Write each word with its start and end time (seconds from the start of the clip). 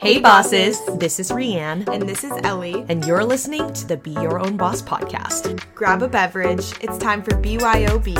Hey, 0.00 0.18
bosses. 0.18 0.80
This 0.96 1.20
is 1.20 1.30
Rianne, 1.30 1.86
And 1.88 2.08
this 2.08 2.24
is 2.24 2.32
Ellie. 2.42 2.84
and 2.88 3.04
you're 3.04 3.24
listening 3.24 3.72
to 3.74 3.86
the 3.86 3.96
Be 3.96 4.12
Your 4.12 4.38
Own 4.38 4.56
Boss 4.56 4.80
podcast. 4.82 5.62
Grab 5.74 6.02
a 6.02 6.08
beverage. 6.08 6.72
It's 6.80 6.96
time 6.98 7.22
for 7.22 7.32
BYOB. 7.32 8.16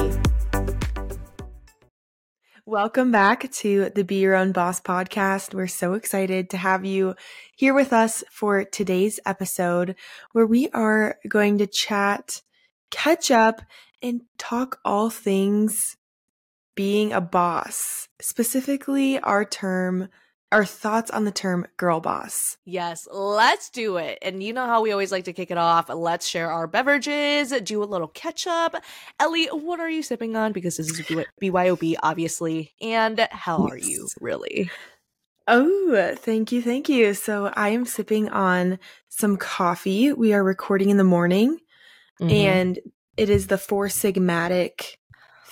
Welcome 2.66 3.10
back 3.10 3.50
to 3.52 3.90
the 3.94 4.04
Be 4.04 4.16
Your 4.16 4.34
Own 4.36 4.52
Boss 4.52 4.80
podcast. 4.80 5.54
We're 5.54 5.66
so 5.66 5.94
excited 5.94 6.50
to 6.50 6.56
have 6.56 6.84
you 6.84 7.14
here 7.56 7.74
with 7.74 7.92
us 7.92 8.22
for 8.30 8.64
today's 8.64 9.18
episode 9.24 9.96
where 10.32 10.46
we 10.46 10.68
are 10.70 11.16
going 11.28 11.58
to 11.58 11.66
chat, 11.66 12.42
catch 12.90 13.30
up, 13.30 13.62
and 14.02 14.22
talk 14.38 14.78
all 14.84 15.10
things 15.10 15.96
being 16.76 17.12
a 17.12 17.20
boss, 17.20 18.08
specifically 18.20 19.18
our 19.18 19.44
term, 19.44 20.08
our 20.52 20.64
thoughts 20.64 21.10
on 21.10 21.24
the 21.24 21.30
term 21.30 21.66
girl 21.76 22.00
boss. 22.00 22.56
Yes, 22.64 23.06
let's 23.12 23.70
do 23.70 23.96
it. 23.98 24.18
And 24.22 24.42
you 24.42 24.52
know 24.52 24.66
how 24.66 24.82
we 24.82 24.90
always 24.92 25.12
like 25.12 25.24
to 25.24 25.32
kick 25.32 25.50
it 25.50 25.58
off. 25.58 25.88
Let's 25.88 26.26
share 26.26 26.50
our 26.50 26.66
beverages, 26.66 27.52
do 27.62 27.82
a 27.82 27.84
little 27.84 28.08
catch 28.08 28.46
up. 28.46 28.74
Ellie, 29.18 29.46
what 29.46 29.78
are 29.80 29.88
you 29.90 30.02
sipping 30.02 30.34
on? 30.36 30.52
Because 30.52 30.76
this 30.76 30.90
is 30.90 31.00
BYOB, 31.40 31.96
obviously. 32.02 32.72
And 32.80 33.28
how 33.30 33.64
are 33.66 33.78
you, 33.78 34.08
really? 34.20 34.70
Oh, 35.46 36.14
thank 36.18 36.52
you. 36.52 36.62
Thank 36.62 36.88
you. 36.88 37.14
So 37.14 37.52
I 37.54 37.70
am 37.70 37.84
sipping 37.86 38.28
on 38.28 38.78
some 39.08 39.36
coffee. 39.36 40.12
We 40.12 40.32
are 40.32 40.42
recording 40.44 40.90
in 40.90 40.96
the 40.96 41.04
morning 41.04 41.58
Mm-hmm. 42.20 42.30
and 42.30 42.78
it 43.16 43.30
is 43.30 43.46
the 43.46 43.56
Four 43.56 43.86
Sigmatic 43.86 44.96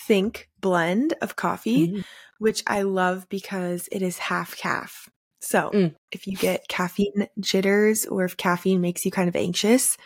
Think 0.06 0.51
blend 0.61 1.15
of 1.23 1.34
coffee, 1.34 1.89
Mhm. 1.89 2.05
Which 2.38 2.62
I 2.66 2.83
love 2.83 3.28
because 3.28 3.88
it 3.92 4.02
is 4.02 4.19
half 4.19 4.56
caff. 4.56 5.09
So 5.41 5.70
Mm. 5.73 5.95
if 6.12 6.27
you 6.27 6.37
get 6.37 6.69
caffeine 6.69 7.28
jitters 7.41 8.06
or 8.06 8.24
if 8.24 8.37
caffeine 8.37 8.81
makes 8.81 9.05
you 9.05 9.11
kind 9.11 9.28
of 9.28 9.36
anxious 9.36 9.97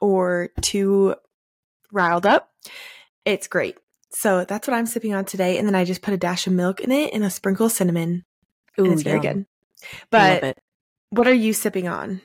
or 0.00 0.50
too 0.60 1.14
riled 1.92 2.26
up, 2.26 2.50
it's 3.24 3.48
great. 3.48 3.76
So 4.10 4.44
that's 4.44 4.66
what 4.68 4.74
I'm 4.76 4.86
sipping 4.86 5.14
on 5.14 5.24
today. 5.24 5.58
And 5.58 5.66
then 5.66 5.74
I 5.74 5.84
just 5.84 6.02
put 6.02 6.14
a 6.14 6.18
dash 6.18 6.46
of 6.46 6.52
milk 6.52 6.80
in 6.80 6.90
it 6.92 7.12
and 7.12 7.24
a 7.24 7.30
sprinkle 7.30 7.66
of 7.66 7.72
cinnamon. 7.72 8.24
and 8.76 8.86
it's 8.92 9.02
very 9.02 9.16
yum. 9.16 9.22
good. 9.22 9.36
Love 10.12 10.40
But 10.40 10.44
it. 10.44 10.58
what 11.10 11.26
are 11.26 11.34
you 11.34 11.52
sipping 11.52 11.88
on? 11.88 12.20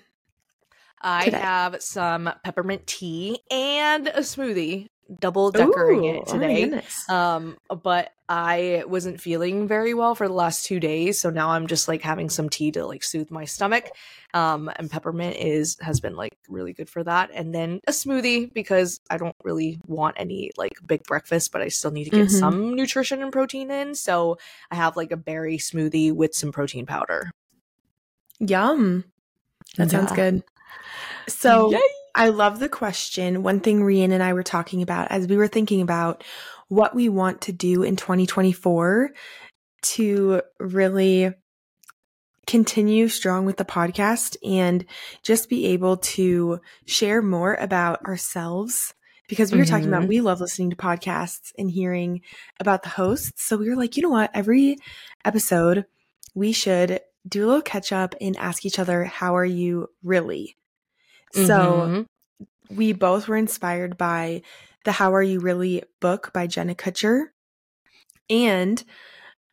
I 1.02 1.26
today? 1.26 1.40
have 1.40 1.81
some 1.81 2.30
peppermint 2.44 2.86
tea 2.88 3.40
and 3.52 4.08
a 4.08 4.20
smoothie, 4.20 4.88
double 5.20 5.52
deckering 5.52 6.06
it 6.06 6.16
Ooh, 6.18 6.24
oh 6.28 6.34
my 6.38 6.48
today. 6.48 6.62
goodness. 6.62 7.09
Um, 7.09 7.58
but 7.84 8.12
I 8.36 8.84
wasn't 8.88 9.22
feeling 9.22 9.67
very 9.67 9.94
well 9.94 10.16
for 10.16 10.28
the 10.28 10.34
last 10.34 10.66
two 10.66 10.80
days, 10.80 11.22
so 11.22 11.30
now 11.30 11.50
I'm 11.52 11.67
just 11.67 11.88
like 11.88 12.02
having 12.02 12.31
some 12.31 12.50
tea 12.50 12.72
to 12.72 12.84
like 12.84 13.03
soothe 13.03 13.30
my 13.30 13.45
stomach. 13.45 13.92
Um, 14.34 14.72
and 14.75 14.90
peppermint 14.90 15.36
is 15.38 15.78
has 15.81 16.00
been 16.00 16.16
like 16.16 16.36
really 16.50 16.73
good 16.73 16.90
for 16.90 17.03
that. 17.03 17.30
And 17.31 17.53
then 17.53 17.80
a 17.86 17.92
smoothie 17.92 18.52
because 18.52 19.00
I 19.08 19.17
don't 19.17 19.36
really 19.44 19.78
want 19.86 20.16
any 20.17 20.50
like 20.58 20.72
big 20.84 21.03
breakfast, 21.03 21.52
but 21.52 21.62
I 21.62 21.67
still 21.67 21.92
need 21.92 22.06
to 22.06 22.09
get 22.09 22.30
Mhm. 22.30 22.40
some 22.40 22.75
nutrition 22.75 23.22
and 23.22 23.31
protein 23.31 23.70
in. 23.70 23.94
So 23.94 24.40
I 24.72 24.75
have 24.78 24.97
like 24.97 25.12
a 25.12 25.18
berry 25.18 25.59
smoothie 25.59 26.12
with 26.12 26.34
some 26.34 26.52
protein 26.52 26.88
powder. 26.88 27.30
Yum. 28.40 29.03
That 29.78 29.92
sounds 29.92 30.12
good. 30.12 30.44
So 31.28 31.70
Yay! 31.72 31.81
I 32.16 32.30
love 32.30 32.59
the 32.59 32.70
question. 32.70 33.44
One 33.44 33.59
thing 33.59 33.81
Rian 33.81 34.12
and 34.12 34.22
I 34.22 34.34
were 34.34 34.44
talking 34.44 34.81
about 34.81 35.09
as 35.12 35.28
we 35.28 35.38
were 35.38 35.47
thinking 35.47 35.81
about 35.81 36.23
what 36.74 36.96
we 36.96 37.10
want 37.10 37.42
to 37.42 37.52
do 37.52 37.84
in 37.84 37.96
2024 37.96 39.12
to 39.84 40.42
really 40.60 41.34
continue 42.46 43.08
strong 43.08 43.46
with 43.46 43.58
the 43.58 43.66
podcast 43.66 44.36
and 44.44 44.86
just 45.22 45.50
be 45.50 45.68
able 45.68 45.98
to 45.98 46.60
share 46.86 47.22
more 47.22 47.56
about 47.56 48.04
ourselves 48.06 48.94
because 49.30 49.52
we 49.52 49.58
were 49.58 49.66
talking 49.66 49.88
about 49.88 50.03
Mhm. 50.03 50.09
we 50.09 50.22
love 50.22 50.42
listening 50.42 50.70
to 50.70 50.75
podcasts 50.75 51.53
and 51.58 51.72
hearing 51.72 52.22
about 52.59 52.84
the 52.84 52.90
hosts. 52.90 53.44
So 53.46 53.56
we 53.56 53.70
were 53.70 53.78
like, 53.78 53.96
you 53.96 54.03
know 54.03 54.09
what? 54.09 54.31
Every 54.34 54.78
episode 55.24 55.86
we 56.36 56.52
should 56.52 57.00
do 57.28 57.46
a 57.46 57.47
little 57.47 57.62
catch 57.62 57.94
up 57.94 58.16
and 58.20 58.36
ask 58.38 58.66
each 58.66 58.80
other, 58.80 59.06
how 59.06 59.36
are 59.38 59.46
you 59.46 59.88
really? 60.03 60.58
So 61.31 61.47
Mhm. 61.47 62.06
we 62.70 62.92
both 62.92 63.28
were 63.28 63.38
inspired 63.38 63.97
by 63.97 64.42
the 64.84 64.92
How 64.94 65.14
Are 65.14 65.24
You 65.24 65.40
Really 65.40 65.84
book 66.00 66.32
by 66.34 66.48
Jenna 66.48 66.76
Kutcher. 66.76 67.28
And 68.30 68.84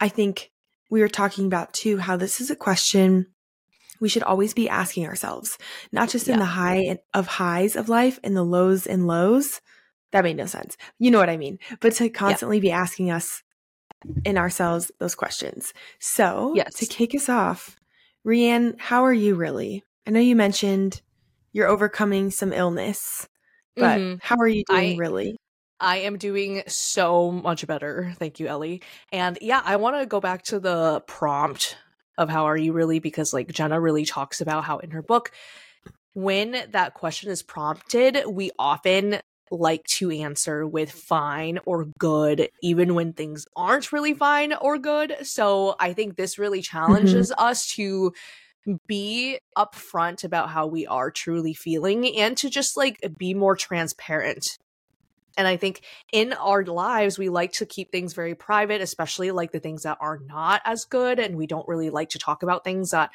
I 0.01 0.09
think 0.09 0.51
we 0.91 1.01
were 1.01 1.09
talking 1.09 1.47
about 1.47 1.73
too 1.73 1.99
how 1.99 2.17
this 2.17 2.41
is 2.41 2.51
a 2.51 2.57
question 2.57 3.27
we 4.01 4.09
should 4.09 4.23
always 4.23 4.55
be 4.55 4.67
asking 4.69 5.07
ourselves, 5.07 5.59
not 5.93 6.09
just 6.09 6.27
in 6.27 6.35
Yeah. 6.35 6.39
the 6.41 6.45
high 6.47 6.77
and- 6.77 6.99
of 7.13 7.27
highs 7.27 7.77
of 7.77 7.91
life 7.91 8.19
and 8.25 8.35
the 8.35 8.43
lows 8.43 8.87
and 8.87 9.07
lows. 9.07 9.61
That 10.13 10.25
made 10.25 10.37
no 10.39 10.47
sense. 10.47 10.77
You 10.99 11.11
know 11.11 11.19
what 11.19 11.29
I 11.29 11.37
mean? 11.37 11.59
But 11.81 11.93
to 11.97 12.09
constantly 12.09 12.61
be 12.61 12.71
asking 12.71 13.11
us 13.11 13.43
in 14.25 14.39
ourselves 14.39 14.91
those 14.99 15.15
questions. 15.15 15.75
So, 15.99 16.55
Yes. 16.57 16.75
to 16.77 16.87
kick 16.87 17.15
us 17.15 17.29
off, 17.29 17.77
Rianne, 18.27 18.81
how 18.81 19.05
are 19.05 19.13
you 19.13 19.35
really? 19.35 19.85
I 20.07 20.11
know 20.13 20.21
you 20.21 20.35
mentioned 20.35 21.03
you're 21.53 21.69
overcoming 21.69 22.31
some 22.31 22.55
illness, 22.55 23.29
but 23.77 23.99
Mhm. 23.99 24.21
how 24.23 24.37
are 24.37 24.49
you 24.49 24.65
doing 24.65 24.95
I- 24.95 24.97
really? 24.97 25.37
I 25.83 25.99
am 25.99 26.19
doing 26.19 26.63
so 26.67 27.31
much 27.33 27.67
better. 27.67 28.13
Thank 28.19 28.39
you, 28.39 28.47
Ellie. 28.49 28.83
And 29.13 29.39
yeah, 29.41 29.63
I 29.65 29.77
want 29.77 29.99
to 29.99 30.05
go 30.05 30.21
back 30.21 30.43
to 30.45 30.61
the 30.61 31.03
prompt 31.07 31.79
of 32.19 32.29
how 32.29 32.45
are 32.45 32.57
you 32.57 32.75
really? 32.75 32.99
Because 32.99 33.33
like 33.33 33.49
Jenna 33.49 33.81
really 33.81 34.05
talks 34.05 34.43
about 34.43 34.65
how 34.65 34.77
in 34.79 34.91
her 34.91 35.03
book, 35.03 35.31
when 36.13 36.65
that 36.73 36.93
question 36.95 37.31
is 37.31 37.43
prompted, 37.43 38.25
we 38.29 38.51
often 38.59 39.21
like 39.51 39.85
to 39.85 40.11
answer 40.11 40.67
with 40.67 40.93
fine 40.93 41.59
or 41.65 41.87
good, 41.99 42.51
even 42.63 42.95
when 42.95 43.13
things 43.15 43.47
aren't 43.57 43.91
really 43.91 44.15
fine 44.15 44.53
or 44.53 44.77
good. 44.79 45.17
So 45.23 45.77
I 45.81 45.93
think 45.95 46.17
this 46.17 46.39
really 46.39 46.63
challenges 46.63 47.33
us 47.39 47.73
to 47.73 48.13
be 48.87 49.39
upfront 49.57 50.25
about 50.25 50.51
how 50.51 50.67
we 50.67 50.87
are 50.87 51.11
truly 51.11 51.55
feeling 51.55 52.17
and 52.17 52.37
to 52.37 52.51
just 52.51 52.77
like 52.77 52.99
be 53.19 53.35
more 53.35 53.57
transparent 53.57 54.59
and 55.37 55.47
I 55.49 55.57
think 55.57 55.83
in 56.13 56.33
our 56.35 56.65
lives, 56.65 57.19
we 57.19 57.29
like 57.29 57.53
to 57.53 57.67
keep 57.67 57.91
things 57.91 58.13
very 58.13 58.35
private, 58.35 58.81
especially 58.81 59.31
like 59.31 59.53
the 59.53 59.61
things 59.61 59.85
that 59.85 59.99
are 60.01 60.19
not 60.27 60.61
as 60.65 60.85
good. 60.85 61.19
And 61.19 61.37
we 61.37 61.47
don't 61.47 61.67
really 61.69 61.91
like 61.91 62.11
to 62.11 62.19
talk 62.19 62.43
about 62.43 62.65
things 62.65 62.91
that, 62.91 63.11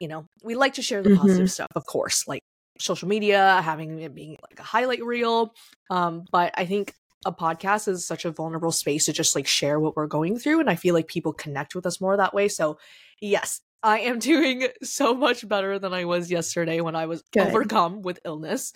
you 0.00 0.08
know, 0.08 0.26
we 0.42 0.54
like 0.54 0.74
to 0.74 0.82
share 0.82 1.02
the 1.02 1.16
positive 1.16 1.50
stuff, 1.50 1.68
of 1.74 1.84
course, 1.84 2.26
like 2.26 2.42
social 2.78 3.08
media, 3.08 3.60
having 3.62 4.00
it 4.00 4.14
being 4.14 4.38
like 4.48 4.60
a 4.60 4.62
highlight 4.62 5.04
reel. 5.04 5.54
Um, 5.90 6.24
but 6.30 6.54
I 6.56 6.64
think 6.64 6.94
a 7.24 7.32
podcast 7.32 7.86
is 7.86 8.06
such 8.06 8.24
a 8.24 8.32
vulnerable 8.32 8.72
space 8.72 9.04
to 9.06 9.12
just 9.12 9.36
like 9.36 9.46
share 9.46 9.78
what 9.78 9.96
we're 9.96 10.06
going 10.06 10.38
through. 10.38 10.60
And 10.60 10.70
I 10.70 10.76
feel 10.76 10.94
like 10.94 11.06
people 11.06 11.32
connect 11.32 11.74
with 11.74 11.86
us 11.86 12.00
more 12.00 12.16
that 12.16 12.34
way. 12.34 12.48
So, 12.48 12.78
yes, 13.20 13.60
I 13.82 14.00
am 14.00 14.18
doing 14.20 14.68
so 14.82 15.14
much 15.14 15.46
better 15.46 15.78
than 15.78 15.92
I 15.92 16.04
was 16.04 16.30
yesterday 16.30 16.80
when 16.80 16.96
I 16.96 17.06
was 17.06 17.22
Good. 17.32 17.48
overcome 17.48 18.02
with 18.02 18.20
illness 18.24 18.72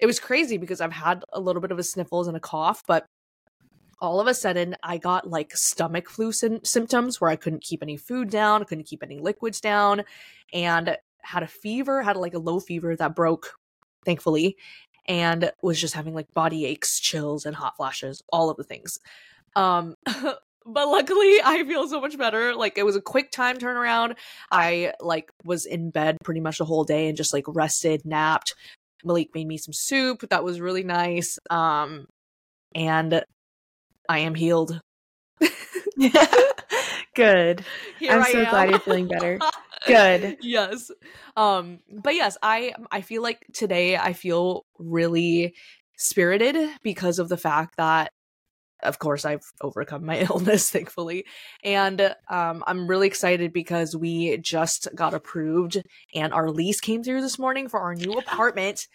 it 0.00 0.06
was 0.06 0.18
crazy 0.18 0.56
because 0.56 0.80
I've 0.80 0.92
had 0.92 1.24
a 1.32 1.40
little 1.40 1.60
bit 1.60 1.70
of 1.70 1.78
a 1.78 1.82
sniffles 1.82 2.26
and 2.26 2.36
a 2.36 2.40
cough, 2.40 2.82
but 2.86 3.06
all 4.00 4.18
of 4.18 4.26
a 4.26 4.34
sudden 4.34 4.74
I 4.82 4.96
got 4.96 5.28
like 5.28 5.54
stomach 5.54 6.08
flu 6.08 6.32
sym- 6.32 6.64
symptoms 6.64 7.20
where 7.20 7.30
I 7.30 7.36
couldn't 7.36 7.62
keep 7.62 7.82
any 7.82 7.98
food 7.98 8.30
down, 8.30 8.64
couldn't 8.64 8.86
keep 8.86 9.02
any 9.02 9.18
liquids 9.18 9.60
down, 9.60 10.04
and 10.54 10.96
had 11.22 11.42
a 11.42 11.46
fever, 11.46 12.02
had 12.02 12.16
like 12.16 12.32
a 12.32 12.38
low 12.38 12.60
fever 12.60 12.96
that 12.96 13.14
broke, 13.14 13.52
thankfully, 14.06 14.56
and 15.06 15.52
was 15.62 15.78
just 15.78 15.94
having 15.94 16.14
like 16.14 16.32
body 16.32 16.64
aches, 16.64 16.98
chills, 16.98 17.44
and 17.44 17.54
hot 17.54 17.76
flashes, 17.76 18.22
all 18.32 18.48
of 18.48 18.56
the 18.56 18.64
things. 18.64 18.98
Um, 19.54 19.96
but 20.66 20.88
luckily 20.88 21.40
I 21.44 21.64
feel 21.66 21.88
so 21.88 22.00
much 22.00 22.16
better. 22.18 22.54
Like 22.54 22.78
it 22.78 22.84
was 22.84 22.96
a 22.96 23.00
quick 23.00 23.30
time 23.30 23.58
turnaround. 23.58 24.16
I 24.50 24.92
like 25.00 25.30
was 25.44 25.66
in 25.66 25.90
bed 25.90 26.16
pretty 26.24 26.40
much 26.40 26.58
the 26.58 26.64
whole 26.64 26.84
day 26.84 27.08
and 27.08 27.16
just 27.16 27.32
like 27.32 27.44
rested, 27.48 28.04
napped, 28.04 28.54
Malik 29.04 29.34
made 29.34 29.46
me 29.46 29.56
some 29.56 29.72
soup 29.72 30.24
that 30.30 30.44
was 30.44 30.60
really 30.60 30.84
nice. 30.84 31.38
Um, 31.48 32.06
and 32.74 33.22
I 34.08 34.18
am 34.20 34.34
healed. 34.34 34.80
Good. 37.14 37.64
Here 37.98 38.12
I'm 38.12 38.22
I 38.22 38.32
so 38.32 38.44
glad 38.44 38.70
you're 38.70 38.78
feeling 38.78 39.08
better. 39.08 39.38
Good. 39.86 40.38
yes. 40.42 40.90
Um, 41.36 41.80
but 41.90 42.14
yes, 42.14 42.36
I 42.42 42.74
I 42.90 43.00
feel 43.00 43.22
like 43.22 43.44
today 43.52 43.96
I 43.96 44.12
feel 44.12 44.64
really 44.78 45.54
spirited 45.96 46.70
because 46.82 47.18
of 47.18 47.28
the 47.28 47.36
fact 47.36 47.76
that 47.76 48.12
of 48.82 48.98
course 48.98 49.24
I've 49.24 49.44
overcome 49.60 50.04
my 50.04 50.20
illness 50.30 50.70
thankfully. 50.70 51.26
And 51.64 52.14
um 52.28 52.64
I'm 52.66 52.86
really 52.86 53.06
excited 53.06 53.52
because 53.52 53.96
we 53.96 54.38
just 54.38 54.88
got 54.94 55.14
approved 55.14 55.82
and 56.14 56.32
our 56.32 56.50
lease 56.50 56.80
came 56.80 57.02
through 57.02 57.22
this 57.22 57.38
morning 57.38 57.68
for 57.68 57.80
our 57.80 57.94
new 57.94 58.12
apartment 58.12 58.86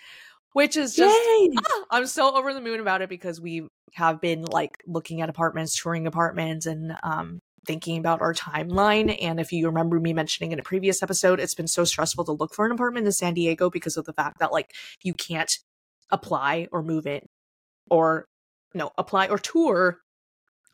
which 0.53 0.77
is 0.77 0.95
just 0.95 1.13
ah, 1.57 1.83
i'm 1.91 2.07
so 2.07 2.33
over 2.37 2.53
the 2.53 2.61
moon 2.61 2.79
about 2.79 3.01
it 3.01 3.09
because 3.09 3.41
we 3.41 3.67
have 3.95 4.19
been 4.19 4.43
like 4.43 4.83
looking 4.85 5.21
at 5.21 5.29
apartments, 5.29 5.81
touring 5.81 6.05
apartments, 6.05 6.65
and 6.65 6.97
um, 7.01 7.39
thinking 7.65 7.97
about 7.97 8.21
our 8.21 8.33
timeline. 8.33 9.17
And 9.21 9.39
if 9.39 9.53
you 9.53 9.67
remember 9.67 9.99
me 9.99 10.13
mentioning 10.13 10.51
in 10.51 10.59
a 10.59 10.63
previous 10.63 11.01
episode, 11.01 11.39
it's 11.39 11.55
been 11.55 11.67
so 11.67 11.85
stressful 11.85 12.25
to 12.25 12.33
look 12.33 12.53
for 12.53 12.65
an 12.65 12.73
apartment 12.73 13.05
in 13.05 13.11
San 13.13 13.33
Diego 13.33 13.69
because 13.69 13.95
of 13.95 14.05
the 14.05 14.13
fact 14.13 14.39
that 14.39 14.51
like 14.51 14.73
you 15.01 15.13
can't 15.13 15.57
apply 16.11 16.67
or 16.73 16.83
move 16.83 17.07
in 17.07 17.21
or 17.89 18.27
no, 18.75 18.91
apply 18.97 19.27
or 19.27 19.39
tour 19.39 19.99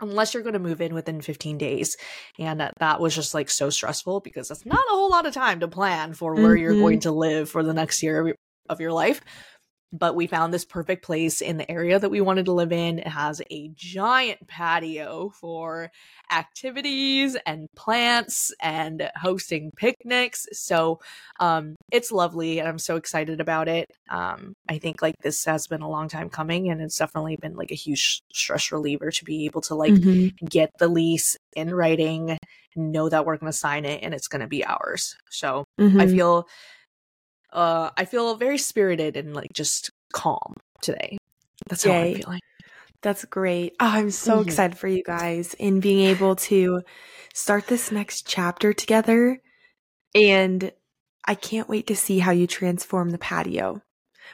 unless 0.01 0.33
you're 0.33 0.43
going 0.43 0.53
to 0.53 0.59
move 0.59 0.81
in 0.81 0.95
within 0.95 1.21
15 1.21 1.57
days. 1.57 1.95
And 2.39 2.59
that, 2.59 2.73
that 2.79 2.99
was 2.99 3.15
just 3.15 3.33
like 3.33 3.49
so 3.49 3.69
stressful 3.69 4.21
because 4.21 4.47
that's 4.47 4.65
not 4.65 4.79
a 4.79 4.95
whole 4.95 5.11
lot 5.11 5.27
of 5.27 5.33
time 5.33 5.59
to 5.59 5.67
plan 5.67 6.13
for 6.13 6.33
where 6.33 6.55
mm-hmm. 6.55 6.61
you're 6.61 6.79
going 6.79 7.01
to 7.01 7.11
live 7.11 7.49
for 7.49 7.63
the 7.63 7.73
next 7.73 8.01
year 8.01 8.35
of 8.67 8.81
your 8.81 8.91
life 8.91 9.21
but 9.93 10.15
we 10.15 10.27
found 10.27 10.53
this 10.53 10.65
perfect 10.65 11.03
place 11.03 11.41
in 11.41 11.57
the 11.57 11.69
area 11.69 11.99
that 11.99 12.09
we 12.09 12.21
wanted 12.21 12.45
to 12.45 12.53
live 12.53 12.71
in. 12.71 12.99
It 12.99 13.07
has 13.07 13.41
a 13.51 13.69
giant 13.75 14.47
patio 14.47 15.29
for 15.29 15.91
activities 16.31 17.35
and 17.45 17.67
plants 17.75 18.53
and 18.61 19.11
hosting 19.15 19.71
picnics. 19.75 20.47
So 20.53 21.01
um, 21.39 21.75
it's 21.91 22.11
lovely 22.11 22.59
and 22.59 22.67
I'm 22.67 22.79
so 22.79 22.95
excited 22.95 23.41
about 23.41 23.67
it. 23.67 23.91
Um, 24.09 24.55
I 24.69 24.77
think 24.77 25.01
like 25.01 25.15
this 25.21 25.43
has 25.45 25.67
been 25.67 25.81
a 25.81 25.89
long 25.89 26.07
time 26.07 26.29
coming 26.29 26.69
and 26.69 26.81
it's 26.81 26.97
definitely 26.97 27.35
been 27.35 27.55
like 27.55 27.71
a 27.71 27.75
huge 27.75 28.21
stress 28.33 28.71
reliever 28.71 29.11
to 29.11 29.25
be 29.25 29.45
able 29.45 29.61
to 29.61 29.75
like 29.75 29.93
mm-hmm. 29.93 30.45
get 30.45 30.71
the 30.79 30.87
lease 30.87 31.37
in 31.55 31.73
writing, 31.73 32.37
know 32.75 33.09
that 33.09 33.25
we're 33.25 33.37
going 33.37 33.51
to 33.51 33.57
sign 33.57 33.83
it 33.83 34.03
and 34.03 34.13
it's 34.13 34.29
going 34.29 34.41
to 34.41 34.47
be 34.47 34.63
ours. 34.63 35.17
So 35.29 35.65
mm-hmm. 35.79 35.99
I 35.99 36.07
feel 36.07 36.47
uh, 37.51 37.91
I 37.97 38.05
feel 38.05 38.35
very 38.35 38.57
spirited 38.57 39.17
and 39.17 39.33
like 39.33 39.53
just 39.53 39.91
calm 40.13 40.55
today. 40.81 41.17
That's 41.67 41.85
Yay. 41.85 41.91
how 41.91 41.99
I'm 41.99 42.15
feeling. 42.15 42.39
That's 43.01 43.25
great. 43.25 43.75
Oh, 43.79 43.87
I'm 43.87 44.11
so 44.11 44.37
mm-hmm. 44.37 44.47
excited 44.47 44.77
for 44.77 44.87
you 44.87 45.03
guys 45.03 45.53
in 45.55 45.79
being 45.79 46.07
able 46.07 46.35
to 46.35 46.81
start 47.33 47.67
this 47.67 47.91
next 47.91 48.27
chapter 48.27 48.73
together. 48.73 49.41
And 50.13 50.71
I 51.25 51.35
can't 51.35 51.69
wait 51.69 51.87
to 51.87 51.95
see 51.95 52.19
how 52.19 52.31
you 52.31 52.47
transform 52.47 53.09
the 53.09 53.17
patio 53.17 53.81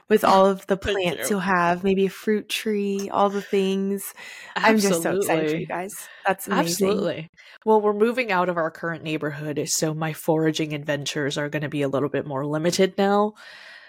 with 0.10 0.24
all 0.24 0.46
of 0.46 0.66
the 0.68 0.78
plants 0.78 1.30
you. 1.30 1.36
you'll 1.36 1.40
have, 1.40 1.84
maybe 1.84 2.06
a 2.06 2.10
fruit 2.10 2.50
tree, 2.50 3.10
all 3.10 3.30
the 3.30 3.42
things. 3.42 4.14
Absolutely. 4.56 4.88
I'm 4.88 4.92
just 4.92 5.04
so 5.04 5.18
excited 5.18 5.52
for 5.52 5.58
you 5.58 5.66
guys. 5.66 6.08
That's 6.26 6.48
amazing. 6.48 6.88
Absolutely. 6.90 7.30
Well, 7.66 7.82
we're 7.82 7.94
moving 7.94 8.32
out 8.32 8.50
of 8.50 8.58
our 8.58 8.72
current 8.72 9.04
neighborhood, 9.04 9.68
so 9.68 9.94
my 9.94 10.14
foraging 10.14 10.74
adventures 10.74 11.38
are 11.38 11.50
going 11.50 11.64
to 11.64 11.70
be 11.70 11.82
a 11.82 11.90
little 11.90 12.10
bit 12.10 12.26
more 12.26 12.46
limited 12.46 12.98
now. 12.98 13.34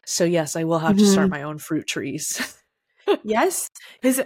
So 0.04 0.24
yes, 0.24 0.56
I 0.56 0.64
will 0.64 0.78
have 0.78 0.96
mm-hmm. 0.96 1.04
to 1.04 1.10
start 1.10 1.26
mm-hmm. 1.26 1.32
my 1.32 1.42
own 1.42 1.58
fruit 1.58 1.86
trees. 1.86 2.56
yes, 3.22 3.70
because 4.00 4.20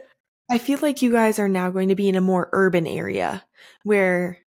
I 0.50 0.58
feel 0.58 0.78
like 0.80 1.02
you 1.02 1.12
guys 1.12 1.38
are 1.38 1.48
now 1.48 1.70
going 1.70 1.88
to 1.88 1.94
be 1.94 2.08
in 2.08 2.14
a 2.14 2.20
more 2.20 2.48
urban 2.52 2.86
area 2.86 3.44
where, 3.84 4.38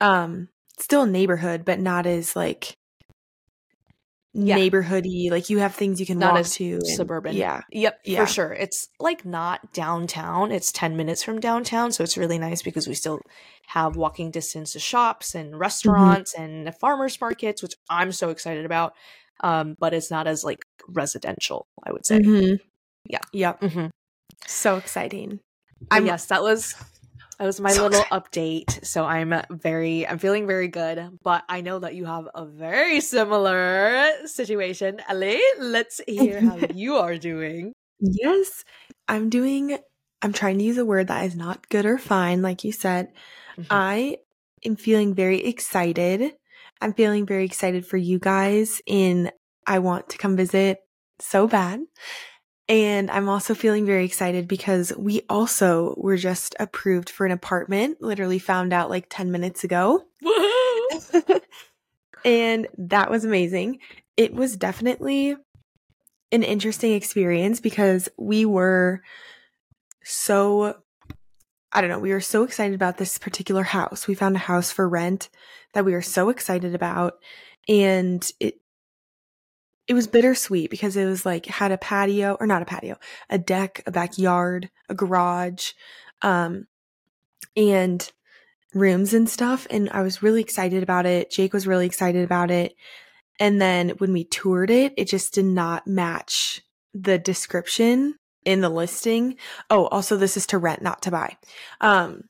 um, 0.00 0.48
still 0.78 1.06
neighborhood, 1.06 1.64
but 1.64 1.78
not 1.80 2.06
as 2.06 2.36
like 2.36 2.76
yeah. 4.34 4.56
neighborhoody. 4.56 5.30
Like 5.30 5.50
you 5.50 5.58
have 5.58 5.74
things 5.74 6.00
you 6.00 6.06
can 6.06 6.18
not 6.18 6.34
walk 6.34 6.46
to. 6.46 6.74
And, 6.74 6.86
suburban. 6.86 7.34
Yeah. 7.34 7.62
Yep. 7.70 8.00
Yeah. 8.04 8.24
For 8.24 8.30
sure. 8.30 8.52
It's 8.52 8.88
like 9.00 9.24
not 9.24 9.72
downtown. 9.72 10.52
It's 10.52 10.72
10 10.72 10.96
minutes 10.96 11.22
from 11.22 11.40
downtown. 11.40 11.92
So 11.92 12.04
it's 12.04 12.16
really 12.16 12.38
nice 12.38 12.62
because 12.62 12.86
we 12.86 12.94
still 12.94 13.20
have 13.68 13.96
walking 13.96 14.30
distance 14.30 14.72
to 14.72 14.78
shops 14.78 15.34
and 15.34 15.50
mm-hmm. 15.50 15.58
restaurants 15.58 16.34
mm-hmm. 16.34 16.66
and 16.66 16.74
farmers 16.76 17.20
markets, 17.20 17.62
which 17.62 17.74
I'm 17.90 18.12
so 18.12 18.30
excited 18.30 18.64
about. 18.64 18.94
Um, 19.40 19.76
but 19.78 19.94
it's 19.94 20.10
not 20.10 20.26
as 20.26 20.44
like 20.44 20.64
residential, 20.88 21.66
I 21.84 21.92
would 21.92 22.06
say. 22.06 22.18
Mm-hmm. 22.18 22.54
Yeah. 23.08 23.20
Yep. 23.32 23.60
Mm-hmm. 23.60 23.86
So 24.46 24.76
exciting. 24.76 25.40
I 25.90 26.00
yes, 26.00 26.26
that 26.26 26.42
was 26.42 26.74
that 27.38 27.44
was 27.46 27.60
my 27.60 27.70
so 27.72 27.86
little 27.86 28.02
update. 28.12 28.84
So 28.84 29.04
I'm 29.04 29.34
very, 29.50 30.06
I'm 30.06 30.18
feeling 30.18 30.46
very 30.46 30.68
good. 30.68 31.18
But 31.22 31.44
I 31.48 31.60
know 31.60 31.78
that 31.78 31.94
you 31.94 32.04
have 32.04 32.28
a 32.34 32.44
very 32.44 33.00
similar 33.00 34.10
situation. 34.26 35.00
Ellie, 35.08 35.40
let's 35.58 36.00
hear 36.06 36.40
how 36.40 36.56
you 36.74 36.96
are 36.96 37.16
doing. 37.16 37.72
Yes, 38.00 38.64
I'm 39.06 39.30
doing, 39.30 39.78
I'm 40.22 40.32
trying 40.32 40.58
to 40.58 40.64
use 40.64 40.78
a 40.78 40.84
word 40.84 41.08
that 41.08 41.24
is 41.24 41.36
not 41.36 41.68
good 41.68 41.86
or 41.86 41.98
fine, 41.98 42.42
like 42.42 42.64
you 42.64 42.72
said. 42.72 43.08
Mm-hmm. 43.56 43.66
I 43.70 44.16
am 44.64 44.76
feeling 44.76 45.14
very 45.14 45.44
excited. 45.44 46.32
I'm 46.80 46.92
feeling 46.92 47.26
very 47.26 47.44
excited 47.44 47.86
for 47.86 47.96
you 47.96 48.18
guys 48.18 48.80
in 48.86 49.30
I 49.66 49.80
want 49.80 50.08
to 50.10 50.18
come 50.18 50.36
visit 50.36 50.78
so 51.20 51.46
bad. 51.46 51.80
And 52.68 53.10
I'm 53.10 53.30
also 53.30 53.54
feeling 53.54 53.86
very 53.86 54.04
excited 54.04 54.46
because 54.46 54.92
we 54.96 55.22
also 55.30 55.94
were 55.96 56.18
just 56.18 56.54
approved 56.60 57.08
for 57.08 57.24
an 57.24 57.32
apartment, 57.32 58.02
literally 58.02 58.38
found 58.38 58.74
out 58.74 58.90
like 58.90 59.06
10 59.08 59.32
minutes 59.32 59.64
ago. 59.64 60.04
and 62.24 62.68
that 62.76 63.10
was 63.10 63.24
amazing. 63.24 63.78
It 64.18 64.34
was 64.34 64.56
definitely 64.56 65.34
an 66.30 66.42
interesting 66.42 66.92
experience 66.92 67.58
because 67.58 68.10
we 68.18 68.44
were 68.44 69.00
so, 70.04 70.76
I 71.72 71.80
don't 71.80 71.88
know, 71.88 71.98
we 71.98 72.12
were 72.12 72.20
so 72.20 72.44
excited 72.44 72.74
about 72.74 72.98
this 72.98 73.16
particular 73.16 73.62
house. 73.62 74.06
We 74.06 74.14
found 74.14 74.36
a 74.36 74.40
house 74.40 74.70
for 74.70 74.86
rent 74.86 75.30
that 75.72 75.86
we 75.86 75.92
were 75.92 76.02
so 76.02 76.28
excited 76.28 76.74
about. 76.74 77.14
And 77.66 78.30
it 78.40 78.60
it 79.88 79.94
was 79.94 80.06
bittersweet 80.06 80.70
because 80.70 80.96
it 80.96 81.06
was 81.06 81.24
like 81.24 81.46
had 81.46 81.72
a 81.72 81.78
patio 81.78 82.36
or 82.38 82.46
not 82.46 82.60
a 82.60 82.66
patio, 82.66 82.98
a 83.30 83.38
deck, 83.38 83.82
a 83.86 83.90
backyard, 83.90 84.70
a 84.90 84.94
garage, 84.94 85.72
um, 86.20 86.66
and 87.56 88.12
rooms 88.74 89.14
and 89.14 89.28
stuff. 89.28 89.66
And 89.70 89.88
I 89.90 90.02
was 90.02 90.22
really 90.22 90.42
excited 90.42 90.82
about 90.82 91.06
it. 91.06 91.30
Jake 91.30 91.54
was 91.54 91.66
really 91.66 91.86
excited 91.86 92.22
about 92.22 92.50
it. 92.50 92.74
And 93.40 93.60
then 93.60 93.90
when 93.90 94.12
we 94.12 94.24
toured 94.24 94.70
it, 94.70 94.92
it 94.98 95.06
just 95.06 95.32
did 95.32 95.46
not 95.46 95.86
match 95.86 96.60
the 96.92 97.18
description 97.18 98.16
in 98.44 98.60
the 98.60 98.68
listing. 98.68 99.36
Oh, 99.70 99.86
also 99.86 100.16
this 100.16 100.36
is 100.36 100.46
to 100.48 100.58
rent, 100.58 100.82
not 100.82 101.02
to 101.02 101.10
buy. 101.10 101.36
Um, 101.80 102.24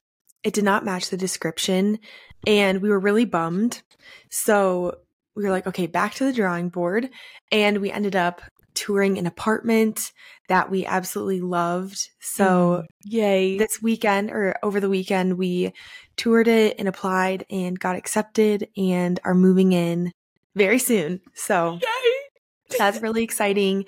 it 0.45 0.55
did 0.55 0.65
not 0.65 0.85
match 0.85 1.11
the 1.11 1.17
description 1.17 1.99
and 2.47 2.81
we 2.81 2.89
were 2.89 3.01
really 3.01 3.25
bummed. 3.25 3.83
So 4.31 4.99
we 5.39 5.45
were 5.45 5.51
like, 5.51 5.69
okay, 5.69 5.87
back 5.87 6.15
to 6.15 6.25
the 6.25 6.33
drawing 6.33 6.69
board. 6.69 7.11
And 7.53 7.79
we 7.79 7.93
ended 7.93 8.17
up 8.17 8.43
touring 8.75 9.19
an 9.19 9.27
apartment 9.27 10.11
that 10.49 10.69
we 10.69 10.85
absolutely 10.85 11.41
loved. 11.41 12.11
So, 12.19 12.83
mm, 12.83 12.87
yay. 13.05 13.57
This 13.57 13.81
weekend 13.81 14.33
or 14.33 14.57
over 14.65 14.81
the 14.81 14.89
weekend, 14.89 15.39
we 15.39 15.73
toured 16.17 16.49
it 16.49 16.75
and 16.81 16.89
applied 16.89 17.47
and 17.51 17.79
got 17.79 17.95
accepted 17.95 18.67
and 18.77 19.21
are 19.25 19.35
moving 19.35 19.71
in 19.71 20.11
very 20.57 20.81
soon. 20.81 21.21
So, 21.35 21.79
yay. 21.81 22.77
that's 22.77 23.01
really 23.01 23.23
exciting. 23.23 23.85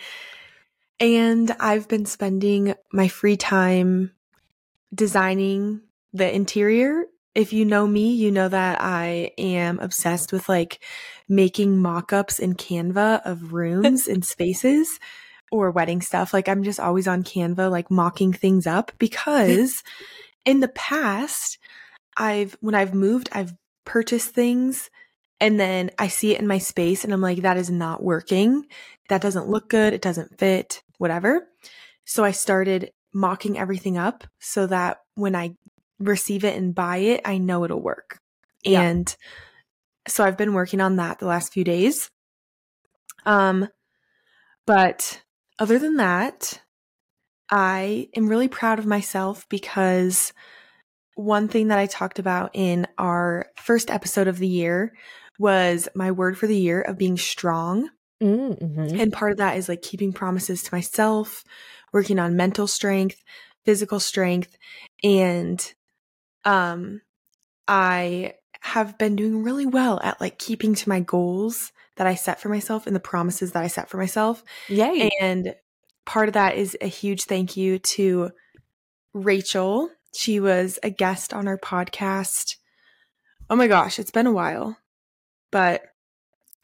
And 1.00 1.50
I've 1.58 1.88
been 1.88 2.06
spending 2.06 2.74
my 2.92 3.08
free 3.08 3.36
time 3.36 4.12
designing 4.94 5.80
the 6.12 6.32
interior 6.32 7.06
if 7.34 7.52
you 7.52 7.64
know 7.64 7.86
me, 7.86 8.12
you 8.12 8.30
know 8.30 8.48
that 8.48 8.80
I 8.80 9.32
am 9.38 9.78
obsessed 9.78 10.32
with 10.32 10.48
like 10.48 10.82
making 11.28 11.78
mock-ups 11.78 12.38
in 12.38 12.54
Canva 12.54 13.22
of 13.24 13.52
rooms 13.52 14.08
and 14.08 14.24
spaces 14.24 14.98
or 15.50 15.70
wedding 15.70 16.00
stuff. 16.00 16.32
Like 16.32 16.48
I'm 16.48 16.62
just 16.62 16.80
always 16.80 17.06
on 17.06 17.22
Canva 17.22 17.70
like 17.70 17.90
mocking 17.90 18.32
things 18.32 18.66
up 18.66 18.92
because 18.98 19.82
in 20.44 20.60
the 20.60 20.68
past 20.68 21.58
I've 22.16 22.56
when 22.60 22.74
I've 22.74 22.94
moved, 22.94 23.28
I've 23.32 23.54
purchased 23.84 24.30
things 24.30 24.90
and 25.40 25.58
then 25.58 25.90
I 25.98 26.08
see 26.08 26.34
it 26.34 26.40
in 26.40 26.46
my 26.46 26.58
space 26.58 27.04
and 27.04 27.12
I'm 27.12 27.20
like 27.20 27.42
that 27.42 27.56
is 27.56 27.70
not 27.70 28.02
working. 28.02 28.66
That 29.08 29.22
doesn't 29.22 29.48
look 29.48 29.68
good, 29.68 29.92
it 29.92 30.02
doesn't 30.02 30.38
fit, 30.38 30.82
whatever. 30.98 31.48
So 32.04 32.24
I 32.24 32.32
started 32.32 32.92
mocking 33.12 33.58
everything 33.58 33.96
up 33.96 34.24
so 34.38 34.66
that 34.66 34.98
when 35.14 35.34
I 35.34 35.54
receive 36.00 36.44
it 36.44 36.56
and 36.56 36.74
buy 36.74 36.98
it, 36.98 37.20
I 37.24 37.38
know 37.38 37.64
it'll 37.64 37.82
work. 37.82 38.18
Yeah. 38.64 38.82
And 38.82 39.16
so 40.08 40.24
I've 40.24 40.38
been 40.38 40.54
working 40.54 40.80
on 40.80 40.96
that 40.96 41.18
the 41.18 41.26
last 41.26 41.52
few 41.52 41.64
days. 41.64 42.10
Um 43.26 43.68
but 44.66 45.22
other 45.58 45.78
than 45.78 45.96
that, 45.96 46.60
I 47.50 48.08
am 48.16 48.28
really 48.28 48.48
proud 48.48 48.78
of 48.78 48.86
myself 48.86 49.46
because 49.48 50.32
one 51.14 51.48
thing 51.48 51.68
that 51.68 51.78
I 51.78 51.86
talked 51.86 52.18
about 52.18 52.50
in 52.54 52.86
our 52.96 53.46
first 53.56 53.90
episode 53.90 54.28
of 54.28 54.38
the 54.38 54.48
year 54.48 54.92
was 55.38 55.88
my 55.94 56.12
word 56.12 56.38
for 56.38 56.46
the 56.46 56.56
year 56.56 56.80
of 56.80 56.98
being 56.98 57.16
strong. 57.16 57.90
Mm-hmm. 58.22 59.00
And 59.00 59.12
part 59.12 59.32
of 59.32 59.38
that 59.38 59.56
is 59.56 59.68
like 59.68 59.82
keeping 59.82 60.12
promises 60.12 60.62
to 60.62 60.74
myself, 60.74 61.42
working 61.92 62.18
on 62.18 62.36
mental 62.36 62.66
strength, 62.66 63.22
physical 63.64 64.00
strength, 64.00 64.56
and 65.02 65.74
um, 66.44 67.02
I 67.66 68.34
have 68.60 68.98
been 68.98 69.16
doing 69.16 69.42
really 69.42 69.66
well 69.66 70.00
at 70.02 70.20
like 70.20 70.38
keeping 70.38 70.74
to 70.74 70.88
my 70.88 71.00
goals 71.00 71.72
that 71.96 72.06
I 72.06 72.14
set 72.14 72.40
for 72.40 72.48
myself 72.48 72.86
and 72.86 72.94
the 72.94 73.00
promises 73.00 73.52
that 73.52 73.62
I 73.62 73.68
set 73.68 73.88
for 73.88 73.96
myself. 73.96 74.44
Yay. 74.68 75.10
And 75.20 75.54
part 76.04 76.28
of 76.28 76.34
that 76.34 76.56
is 76.56 76.76
a 76.80 76.86
huge 76.86 77.24
thank 77.24 77.56
you 77.56 77.78
to 77.78 78.30
Rachel. 79.12 79.90
She 80.14 80.40
was 80.40 80.78
a 80.82 80.90
guest 80.90 81.32
on 81.32 81.48
our 81.48 81.58
podcast 81.58 82.56
Oh 83.50 83.56
my 83.56 83.66
gosh, 83.66 83.98
it's 83.98 84.12
been 84.12 84.28
a 84.28 84.32
while. 84.32 84.78
But 85.50 85.82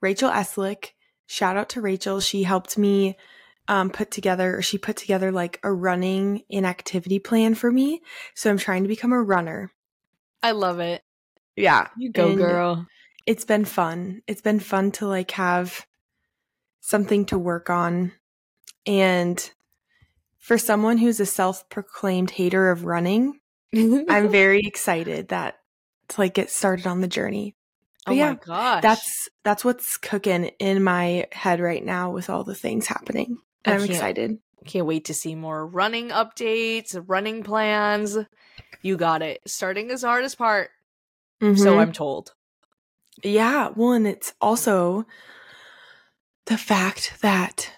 Rachel 0.00 0.30
Eslick, 0.30 0.92
shout 1.26 1.56
out 1.56 1.68
to 1.71 1.80
Rachel. 1.80 2.21
She 2.21 2.45
helped 2.45 2.78
me 2.78 3.16
um, 3.68 3.90
put 3.90 4.11
together, 4.11 4.56
or 4.56 4.62
she 4.62 4.78
put 4.78 4.96
together 4.96 5.32
like 5.32 5.61
a 5.62 5.73
running 5.73 6.42
inactivity 6.49 7.18
plan 7.18 7.54
for 7.54 7.70
me. 7.70 8.02
So 8.35 8.50
I'm 8.50 8.58
trying 8.58 8.82
to 8.82 8.88
become 8.88 9.12
a 9.12 9.23
runner. 9.23 9.73
I 10.42 10.52
love 10.52 10.80
it. 10.80 11.02
Yeah. 11.56 11.88
You 11.96 12.12
go, 12.12 12.28
And 12.28 12.38
girl. 12.38 12.87
It's 13.26 13.44
been 13.44 13.64
fun. 13.64 14.23
It's 14.26 14.42
been 14.42 14.61
fun 14.61 14.92
to 14.92 15.06
like 15.08 15.32
have 15.32 15.87
something 16.80 17.25
to 17.26 17.38
work 17.38 17.70
on. 17.70 18.12
And 18.87 19.50
for 20.38 20.58
someone 20.58 20.99
who's 20.99 21.18
a 21.18 21.26
self 21.26 21.68
proclaimed 21.68 22.30
hater 22.30 22.70
of 22.70 22.85
running, 22.85 23.40
I'm 23.75 24.28
very 24.30 24.61
excited 24.61 25.28
that 25.28 25.56
to 26.11 26.20
like 26.20 26.35
get 26.35 26.50
started 26.50 26.87
on 26.87 27.00
the 27.00 27.08
journey. 27.08 27.56
oh 28.06 28.12
yeah, 28.12 28.30
my 28.30 28.38
gosh. 28.44 28.82
That's 28.82 29.28
that's 29.42 29.64
what's 29.64 29.96
cooking 29.96 30.44
in 30.61 30.85
my 30.85 31.26
head 31.32 31.58
right 31.58 31.85
now 31.85 32.12
with 32.12 32.30
all 32.30 32.44
the 32.44 32.54
things 32.54 32.87
happening. 32.87 33.38
I'm 33.66 33.82
excited. 33.85 34.38
Can't 34.64 34.87
wait 34.87 35.04
to 35.06 35.14
see 35.14 35.35
more 35.35 35.66
running 35.66 36.08
updates, 36.08 37.00
running 37.06 37.42
plans. 37.42 38.16
You 38.82 38.96
got 38.96 39.23
it. 39.23 39.40
Starting 39.46 39.90
is 39.90 40.00
the 40.02 40.08
hardest 40.08 40.38
part, 40.38 40.70
so 41.40 41.46
Mhm. 41.46 41.78
I'm 41.78 41.92
told. 41.92 42.35
yeah, 43.23 43.70
well, 43.75 43.92
and 43.92 44.06
it's 44.06 44.35
also 44.40 45.06
the 46.46 46.58
fact 46.58 47.14
that 47.23 47.70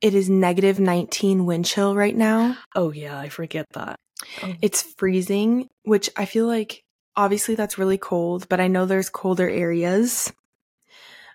it 0.00 0.14
is 0.14 0.28
negative 0.28 0.78
19 0.80 1.46
wind 1.46 1.64
chill 1.64 1.94
right 1.94 2.16
now. 2.16 2.56
Oh 2.74 2.90
yeah, 2.92 3.18
I 3.18 3.28
forget 3.28 3.66
that. 3.74 3.98
Oh. 4.42 4.54
It's 4.62 4.82
freezing, 4.82 5.68
which 5.84 6.10
I 6.16 6.24
feel 6.24 6.46
like 6.46 6.84
obviously 7.16 7.54
that's 7.54 7.78
really 7.78 7.98
cold, 7.98 8.48
but 8.48 8.60
I 8.60 8.68
know 8.68 8.86
there's 8.86 9.10
colder 9.10 9.48
areas. 9.48 10.32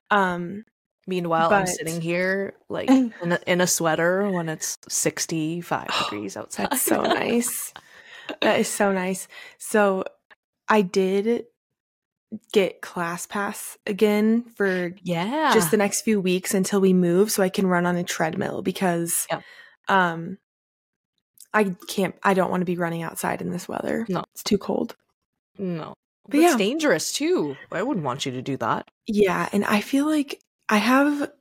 Um, 0.09 0.63
Meanwhile, 1.07 1.53
I'm 1.53 1.67
sitting 1.67 2.01
here 2.01 2.53
like 2.69 2.89
in 2.89 3.13
a, 3.23 3.39
in 3.47 3.61
a 3.61 3.67
sweater 3.67 4.29
when 4.29 4.49
it's 4.49 4.77
65 4.89 5.87
degrees 6.03 6.35
outside. 6.37 6.69
That's 6.71 6.81
so 6.81 7.01
nice. 7.01 7.73
That 8.41 8.59
is 8.59 8.67
so 8.67 8.91
nice. 8.91 9.27
So 9.57 10.03
I 10.67 10.81
did 10.81 11.45
get 12.51 12.81
ClassPass 12.81 13.77
again 13.87 14.43
for 14.57 14.93
Yeah. 15.01 15.51
just 15.53 15.71
the 15.71 15.77
next 15.77 16.01
few 16.01 16.19
weeks 16.19 16.53
until 16.53 16.81
we 16.81 16.91
move 16.91 17.31
so 17.31 17.41
I 17.41 17.47
can 17.47 17.67
run 17.67 17.85
on 17.85 17.95
a 17.95 18.03
treadmill 18.03 18.61
because 18.61 19.25
Yep. 19.31 19.43
um 19.87 20.37
I 21.53 21.73
can't 21.87 22.15
I 22.23 22.33
don't 22.33 22.51
want 22.51 22.59
to 22.61 22.65
be 22.65 22.75
running 22.75 23.01
outside 23.01 23.41
in 23.41 23.49
this 23.51 23.69
weather. 23.69 24.05
No. 24.09 24.25
It's 24.33 24.43
too 24.43 24.57
cold. 24.57 24.95
no. 25.57 25.93
But 26.25 26.31
But 26.31 26.39
it's 26.41 26.51
yeah. 26.51 26.57
dangerous 26.57 27.13
too. 27.13 27.55
I 27.71 27.81
wouldn't 27.81 28.05
want 28.05 28.25
you 28.25 28.33
to 28.33 28.41
do 28.41 28.57
that. 28.57 28.89
Yeah, 29.07 29.47
and 29.53 29.63
I 29.63 29.79
feel 29.79 30.05
like 30.05 30.41
I 30.69 30.77
have 30.77 31.31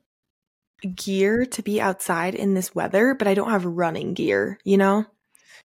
gear 0.95 1.45
to 1.45 1.63
be 1.63 1.81
outside 1.81 2.35
in 2.35 2.53
this 2.53 2.73
weather, 2.75 3.13
but 3.15 3.27
I 3.27 3.33
don't 3.33 3.49
have 3.49 3.65
running 3.65 4.13
gear, 4.13 4.59
you 4.63 4.77
know? 4.77 5.05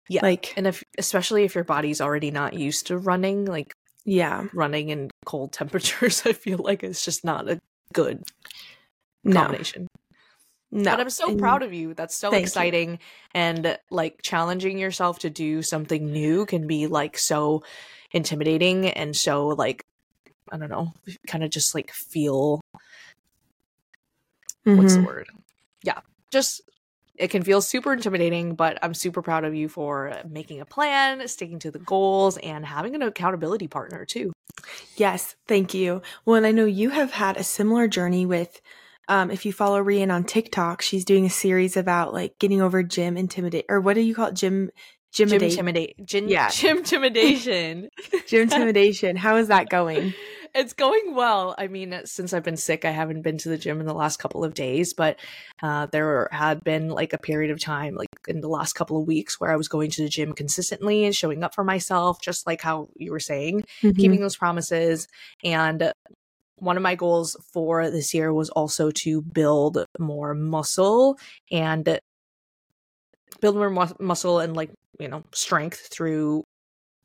Yeah. 0.08 0.22
Like 0.22 0.52
And 0.56 0.66
if 0.66 0.82
especially 0.98 1.44
if 1.44 1.54
your 1.54 1.64
body's 1.64 2.00
already 2.00 2.30
not 2.30 2.54
used 2.54 2.88
to 2.88 2.98
running, 2.98 3.44
like 3.44 3.72
yeah. 4.04 4.46
running 4.52 4.88
in 4.88 5.10
cold 5.26 5.52
temperatures, 5.60 6.22
I 6.24 6.32
feel 6.32 6.58
like 6.58 6.82
it's 6.82 7.04
just 7.04 7.24
not 7.24 7.48
a 7.48 7.60
good 7.92 8.22
No. 9.22 9.42
combination. 9.42 9.86
No. 10.72 10.90
But 10.90 11.00
I'm 11.00 11.10
so 11.10 11.28
and- 11.28 11.38
proud 11.38 11.62
of 11.62 11.74
you. 11.74 11.92
That's 11.92 12.16
so 12.16 12.30
Thank 12.30 12.40
you. 12.40 12.46
exciting. 12.46 12.98
And 13.34 13.78
like 13.90 14.22
challenging 14.22 14.78
yourself 14.78 15.18
to 15.20 15.30
do 15.30 15.60
something 15.62 16.10
new 16.10 16.46
can 16.46 16.66
be 16.66 16.86
like 16.86 17.18
so 17.18 17.62
intimidating 18.12 18.88
and 18.88 19.14
so 19.14 19.48
like 19.48 19.84
I 20.50 20.56
don't 20.56 20.70
know, 20.70 20.92
kind 21.26 21.44
of 21.44 21.50
just 21.50 21.74
like 21.74 21.92
feel 21.92 22.61
what's 24.64 24.94
the 24.94 25.00
Mhm. 25.00 25.06
word? 25.06 25.28
Yeah. 25.82 26.00
Just 26.30 26.62
it 27.16 27.28
can 27.28 27.42
feel 27.42 27.60
super 27.60 27.92
intimidating, 27.92 28.54
but 28.54 28.78
I'm 28.82 28.94
super 28.94 29.20
proud 29.22 29.44
of 29.44 29.54
you 29.54 29.68
for 29.68 30.14
making 30.28 30.60
a 30.60 30.64
plan, 30.64 31.26
sticking 31.28 31.58
to 31.60 31.70
the 31.70 31.78
goals, 31.78 32.38
and 32.38 32.64
having 32.64 32.94
an 32.94 33.02
accountability 33.02 33.68
partner 33.68 34.04
too. 34.06 34.32
Yes, 34.96 35.36
thank 35.46 35.74
you. 35.74 36.02
Well, 36.24 36.36
and 36.36 36.46
I 36.46 36.52
know 36.52 36.64
you 36.64 36.90
have 36.90 37.12
had 37.12 37.36
a 37.36 37.44
similar 37.44 37.86
journey 37.88 38.24
with 38.26 38.60
um 39.08 39.30
if 39.30 39.44
you 39.44 39.52
follow 39.52 39.82
Rian 39.82 40.12
on 40.12 40.24
TikTok, 40.24 40.80
she's 40.82 41.04
doing 41.04 41.26
a 41.26 41.30
series 41.30 41.76
about 41.76 42.12
like 42.14 42.38
getting 42.38 42.62
over 42.62 42.82
gym 42.82 43.16
intimidate 43.16 43.66
or 43.68 43.80
what 43.80 43.94
do 43.94 44.00
you 44.00 44.14
call 44.14 44.28
it? 44.28 44.34
Gym 44.34 44.70
gym 45.12 45.32
intimidate, 45.32 45.94
gym, 46.06 46.28
Yeah. 46.28 46.48
gym 46.48 46.78
intimidation. 46.84 47.88
gym 48.26 48.42
intimidation. 48.50 49.16
How 49.16 49.36
is 49.36 49.48
that 49.48 49.68
going? 49.68 50.14
It's 50.54 50.72
going 50.74 51.14
well. 51.14 51.54
I 51.56 51.68
mean, 51.68 52.02
since 52.04 52.32
I've 52.32 52.42
been 52.42 52.56
sick, 52.56 52.84
I 52.84 52.90
haven't 52.90 53.22
been 53.22 53.38
to 53.38 53.48
the 53.48 53.56
gym 53.56 53.80
in 53.80 53.86
the 53.86 53.94
last 53.94 54.18
couple 54.18 54.44
of 54.44 54.54
days, 54.54 54.92
but 54.92 55.18
uh, 55.62 55.86
there 55.86 56.28
had 56.30 56.62
been 56.62 56.88
like 56.88 57.12
a 57.12 57.18
period 57.18 57.50
of 57.50 57.60
time, 57.60 57.94
like 57.94 58.08
in 58.28 58.40
the 58.40 58.48
last 58.48 58.74
couple 58.74 59.00
of 59.00 59.06
weeks, 59.06 59.40
where 59.40 59.50
I 59.50 59.56
was 59.56 59.68
going 59.68 59.90
to 59.92 60.02
the 60.02 60.08
gym 60.08 60.32
consistently 60.32 61.04
and 61.04 61.14
showing 61.14 61.42
up 61.42 61.54
for 61.54 61.64
myself, 61.64 62.20
just 62.20 62.46
like 62.46 62.60
how 62.60 62.88
you 62.96 63.12
were 63.12 63.20
saying, 63.20 63.64
keeping 63.96 64.20
those 64.20 64.36
promises. 64.36 65.08
And 65.42 65.92
one 66.56 66.76
of 66.76 66.82
my 66.82 66.94
goals 66.94 67.36
for 67.52 67.90
this 67.90 68.12
year 68.12 68.32
was 68.32 68.50
also 68.50 68.90
to 68.90 69.22
build 69.22 69.84
more 69.98 70.34
muscle 70.34 71.18
and 71.50 71.98
build 73.40 73.56
more 73.56 73.70
mus- 73.70 73.94
muscle 73.98 74.38
and 74.38 74.54
like, 74.54 74.70
you 75.00 75.08
know, 75.08 75.24
strength 75.34 75.88
through 75.90 76.44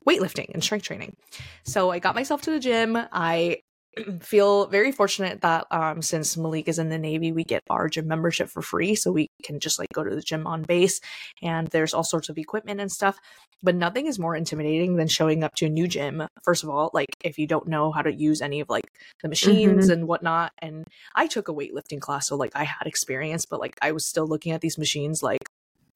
weightlifting 0.08 0.52
and 0.54 0.62
strength 0.64 0.84
training. 0.84 1.16
So 1.64 1.90
I 1.90 1.98
got 1.98 2.14
myself 2.14 2.42
to 2.42 2.50
the 2.50 2.60
gym. 2.60 2.96
I 3.12 3.58
feel 4.20 4.66
very 4.66 4.92
fortunate 4.92 5.40
that 5.42 5.66
um 5.70 6.02
since 6.02 6.36
Malik 6.36 6.68
is 6.68 6.78
in 6.78 6.88
the 6.88 6.98
Navy, 6.98 7.32
we 7.32 7.44
get 7.44 7.62
our 7.70 7.88
gym 7.88 8.06
membership 8.06 8.48
for 8.48 8.62
free. 8.62 8.94
So 8.94 9.12
we 9.12 9.28
can 9.42 9.60
just 9.60 9.78
like 9.78 9.88
go 9.92 10.04
to 10.04 10.14
the 10.14 10.22
gym 10.22 10.46
on 10.46 10.62
base 10.62 11.00
and 11.42 11.68
there's 11.68 11.94
all 11.94 12.04
sorts 12.04 12.28
of 12.28 12.38
equipment 12.38 12.80
and 12.80 12.90
stuff. 12.90 13.18
But 13.62 13.74
nothing 13.74 14.06
is 14.06 14.18
more 14.20 14.36
intimidating 14.36 14.96
than 14.96 15.08
showing 15.08 15.42
up 15.42 15.54
to 15.56 15.66
a 15.66 15.68
new 15.68 15.88
gym. 15.88 16.22
First 16.44 16.62
of 16.62 16.70
all, 16.70 16.90
like 16.94 17.16
if 17.24 17.38
you 17.38 17.46
don't 17.46 17.66
know 17.66 17.90
how 17.90 18.02
to 18.02 18.14
use 18.14 18.40
any 18.40 18.60
of 18.60 18.68
like 18.68 18.92
the 19.22 19.28
machines 19.28 19.88
and 19.88 20.06
whatnot. 20.06 20.52
And 20.58 20.84
I 21.14 21.26
took 21.26 21.48
a 21.48 21.54
weightlifting 21.54 22.00
class, 22.00 22.28
so 22.28 22.36
like 22.36 22.52
I 22.54 22.64
had 22.64 22.86
experience, 22.86 23.46
but 23.46 23.58
like 23.58 23.76
I 23.82 23.92
was 23.92 24.06
still 24.06 24.28
looking 24.28 24.52
at 24.52 24.60
these 24.60 24.78
machines 24.78 25.22
like 25.22 25.37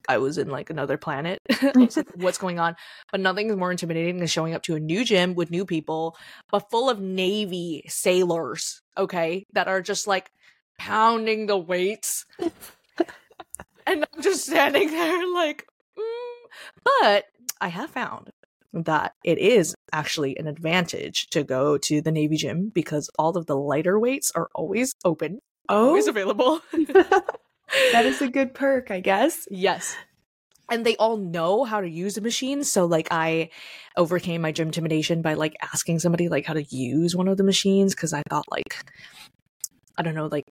I 0.07 0.17
was 0.17 0.37
in 0.37 0.49
like 0.49 0.69
another 0.69 0.97
planet. 0.97 1.39
What's 2.15 2.37
going 2.37 2.59
on? 2.59 2.75
But 3.11 3.21
nothing 3.21 3.49
is 3.49 3.55
more 3.55 3.71
intimidating 3.71 4.17
than 4.17 4.27
showing 4.27 4.53
up 4.53 4.63
to 4.63 4.75
a 4.75 4.79
new 4.79 5.05
gym 5.05 5.35
with 5.35 5.51
new 5.51 5.65
people, 5.65 6.17
but 6.51 6.69
full 6.69 6.89
of 6.89 6.99
Navy 6.99 7.83
sailors, 7.87 8.81
okay, 8.97 9.45
that 9.53 9.67
are 9.67 9.81
just 9.81 10.07
like 10.07 10.31
pounding 10.77 11.45
the 11.45 11.57
weights. 11.57 12.25
and 12.39 14.05
I'm 14.13 14.21
just 14.21 14.45
standing 14.45 14.89
there 14.91 15.33
like, 15.33 15.65
mm. 15.97 16.81
but 17.01 17.25
I 17.61 17.69
have 17.69 17.91
found 17.91 18.31
that 18.73 19.13
it 19.23 19.37
is 19.37 19.75
actually 19.91 20.35
an 20.37 20.47
advantage 20.47 21.27
to 21.27 21.43
go 21.43 21.77
to 21.77 22.01
the 22.01 22.11
Navy 22.11 22.37
gym 22.37 22.71
because 22.73 23.09
all 23.19 23.37
of 23.37 23.45
the 23.45 23.55
lighter 23.55 23.99
weights 23.99 24.31
are 24.35 24.49
always 24.55 24.93
open, 25.05 25.39
Oh, 25.69 25.87
always 25.87 26.07
available. 26.07 26.61
That 27.91 28.05
is 28.05 28.21
a 28.21 28.27
good 28.27 28.53
perk, 28.53 28.91
I 28.91 28.99
guess. 28.99 29.47
Yes. 29.49 29.95
And 30.69 30.85
they 30.85 30.95
all 30.95 31.17
know 31.17 31.65
how 31.65 31.81
to 31.81 31.89
use 31.89 32.15
the 32.15 32.21
machine. 32.21 32.63
So 32.63 32.85
like 32.85 33.07
I 33.11 33.49
overcame 33.97 34.41
my 34.41 34.51
gym 34.51 34.67
intimidation 34.67 35.21
by 35.21 35.33
like 35.33 35.55
asking 35.73 35.99
somebody 35.99 36.29
like 36.29 36.45
how 36.45 36.53
to 36.53 36.63
use 36.63 37.15
one 37.15 37.27
of 37.27 37.37
the 37.37 37.43
machines 37.43 37.93
because 37.93 38.13
I 38.13 38.23
thought 38.29 38.45
like 38.49 38.85
I 39.97 40.01
don't 40.01 40.15
know, 40.15 40.27
like 40.27 40.45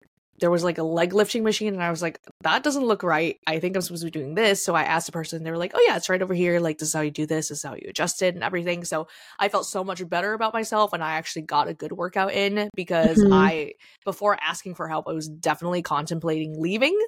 there 0.41 0.51
was 0.51 0.63
like 0.65 0.79
a 0.79 0.83
leg 0.83 1.13
lifting 1.13 1.43
machine 1.43 1.75
and 1.75 1.83
I 1.83 1.91
was 1.91 2.01
like, 2.03 2.21
that 2.43 2.63
doesn't 2.63 2.85
look 2.85 3.03
right. 3.03 3.39
I 3.47 3.59
think 3.59 3.75
I'm 3.75 3.83
supposed 3.83 4.03
to 4.03 4.07
be 4.07 4.11
doing 4.11 4.35
this. 4.35 4.65
So 4.65 4.75
I 4.75 4.83
asked 4.85 5.07
the 5.07 5.13
person, 5.13 5.43
they 5.43 5.51
were 5.51 5.57
like, 5.59 5.73
Oh 5.75 5.85
yeah, 5.87 5.97
it's 5.97 6.09
right 6.09 6.23
over 6.23 6.35
here. 6.35 6.61
Like 6.61 6.79
this 6.79 6.89
is 6.89 6.95
how 6.95 7.01
you 7.01 7.11
do 7.11 7.27
this, 7.27 7.49
this 7.49 7.59
is 7.59 7.63
how 7.65 7.75
you 7.75 7.87
adjust 7.89 8.23
it 8.23 8.35
and 8.35 8.45
everything. 8.45 8.85
So 8.85 9.09
I 9.39 9.49
felt 9.49 9.67
so 9.67 9.83
much 9.83 10.07
better 10.09 10.33
about 10.35 10.53
myself 10.53 10.93
and 10.93 11.03
I 11.03 11.13
actually 11.15 11.43
got 11.43 11.69
a 11.69 11.75
good 11.75 11.93
workout 11.93 12.33
in 12.33 12.69
because 12.75 13.19
Mhm. 13.19 13.31
I 13.33 13.73
before 14.05 14.39
asking 14.41 14.75
for 14.77 14.89
help, 14.89 15.09
I 15.09 15.13
was 15.13 15.29
definitely 15.29 15.83
contemplating 15.83 16.61
leaving 16.61 16.99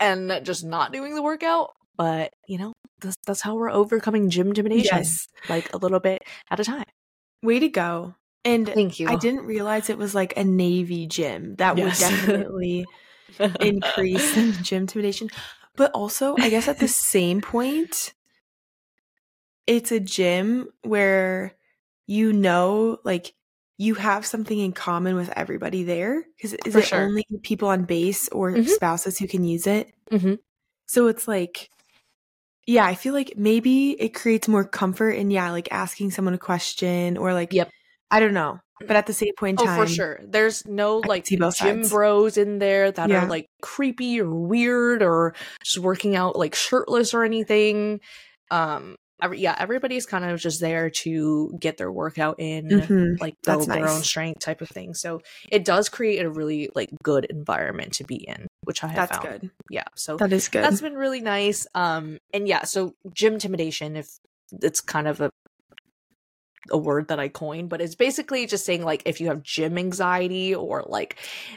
and 0.00 0.40
just 0.44 0.64
not 0.64 0.92
doing 0.92 1.14
the 1.14 1.22
workout. 1.22 1.72
But 1.96 2.32
you 2.48 2.58
know, 2.58 2.72
that's 3.00 3.16
that's 3.26 3.40
how 3.40 3.54
we're 3.54 3.70
overcoming 3.70 4.30
gym 4.30 4.48
intimidation, 4.48 4.96
Yes. 4.96 5.26
like 5.48 5.72
a 5.72 5.76
little 5.76 6.00
bit 6.00 6.22
at 6.50 6.58
a 6.60 6.64
time. 6.64 6.84
Way 7.42 7.60
to 7.60 7.68
go. 7.68 8.14
And 8.44 8.74
Thank 8.74 9.00
you. 9.00 9.08
I 9.08 9.16
didn't 9.16 9.46
realize 9.46 9.88
it 9.88 9.98
was 9.98 10.14
like 10.14 10.36
a 10.36 10.44
Navy 10.44 11.06
gym. 11.06 11.56
That 11.56 11.76
Yes. 11.76 11.98
would 11.98 11.98
definitely 11.98 12.86
increase 13.60 14.34
gym 14.60 14.82
intimidation. 14.82 15.30
But 15.76 15.90
also, 15.92 16.38
I 16.42 16.50
guess 16.50 16.68
at 16.68 16.78
the 16.78 16.88
same 16.88 17.40
point, 17.40 18.14
it's 19.66 19.92
a 19.92 20.00
gym 20.00 20.68
where 20.82 21.52
you 22.06 22.34
know, 22.34 22.98
like, 23.02 23.34
you 23.78 23.94
have 23.94 24.26
something 24.26 24.58
in 24.58 24.72
common 24.72 25.16
with 25.16 25.30
everybody 25.36 25.84
there. 25.84 26.22
Because 26.36 26.52
is 26.52 26.74
For 26.74 26.80
it 26.80 26.88
sure. 26.88 27.00
only 27.00 27.24
people 27.42 27.68
on 27.68 27.84
base 27.84 28.28
or 28.28 28.60
Mhm. 28.60 28.66
spouses 28.66 29.18
who 29.18 29.26
can 29.26 29.42
use 29.42 29.66
it? 29.66 29.90
Mhm. 30.10 30.36
So 30.86 31.08
it's 31.08 31.28
like, 31.28 31.70
yeah, 32.66 32.84
I 32.86 32.94
feel 32.94 33.14
like 33.14 33.34
maybe 33.36 33.92
it 34.00 34.14
creates 34.14 34.48
more 34.48 34.64
comfort 34.64 35.10
in, 35.12 35.30
yeah, 35.30 35.50
like 35.50 35.68
asking 35.72 36.12
someone 36.12 36.34
a 36.34 36.38
question 36.38 37.16
or 37.18 37.32
like 37.34 37.52
Yep. 37.52 37.70
I 38.14 38.20
don't 38.20 38.32
know. 38.34 38.60
But 38.80 38.96
at 38.96 39.06
the 39.06 39.12
same 39.12 39.32
point 39.38 39.60
in 39.60 39.68
oh, 39.68 39.74
for 39.74 39.86
sure. 39.86 40.20
There's 40.24 40.64
no 40.66 41.00
I 41.02 41.06
like 41.06 41.24
gym 41.24 41.50
sides. 41.50 41.90
bros 41.90 42.36
in 42.36 42.58
there 42.58 42.92
that 42.92 43.08
Yeah. 43.08 43.24
are 43.24 43.28
like 43.28 43.46
creepy 43.62 44.20
or 44.20 44.28
weird 44.30 45.02
or 45.02 45.34
just 45.64 45.78
working 45.78 46.14
out 46.14 46.36
like 46.36 46.54
shirtless 46.54 47.14
or 47.14 47.24
anything. 47.24 48.00
Um, 48.50 48.94
every, 49.22 49.40
yeah, 49.40 49.56
everybody's 49.58 50.06
kind 50.06 50.24
of 50.24 50.38
just 50.38 50.60
there 50.60 50.90
to 50.90 51.56
get 51.58 51.76
their 51.76 51.90
workout 51.90 52.36
in, 52.38 52.68
Mhm. 52.68 53.20
like 53.20 53.34
build 53.42 53.68
their 53.68 53.88
own 53.88 54.02
strength 54.02 54.40
type 54.40 54.60
of 54.60 54.68
thing. 54.68 54.94
So 54.94 55.22
it 55.50 55.64
does 55.64 55.88
create 55.88 56.24
a 56.24 56.30
really 56.30 56.68
like 56.74 56.90
good 57.02 57.26
environment 57.30 57.94
to 57.94 58.04
be 58.04 58.16
in, 58.16 58.46
which 58.64 58.84
I 58.84 58.88
have 58.88 59.08
That's 59.08 59.18
found. 59.24 59.40
good. 59.40 59.50
Yeah, 59.70 59.84
so 59.96 60.16
That 60.18 60.32
is 60.32 60.48
good. 60.48 60.62
that's 60.62 60.80
been 60.80 60.94
really 60.94 61.20
nice. 61.20 61.66
Um, 61.74 62.18
and 62.32 62.46
yeah, 62.46 62.64
so 62.64 62.92
gym 63.12 63.34
intimidation, 63.34 63.96
if 63.96 64.08
it's 64.62 64.80
kind 64.80 65.08
of 65.08 65.20
a 65.20 65.30
a 66.70 66.78
word 66.78 67.08
that 67.08 67.20
I 67.20 67.28
coined, 67.28 67.68
but 67.68 67.80
it's 67.80 67.94
basically 67.94 68.46
just 68.46 68.64
saying 68.64 68.82
like 68.82 69.02
if 69.06 69.20
you 69.20 69.28
have 69.28 69.42
gym 69.42 69.76
anxiety 69.78 70.54
or 70.54 70.84
like 70.86 71.16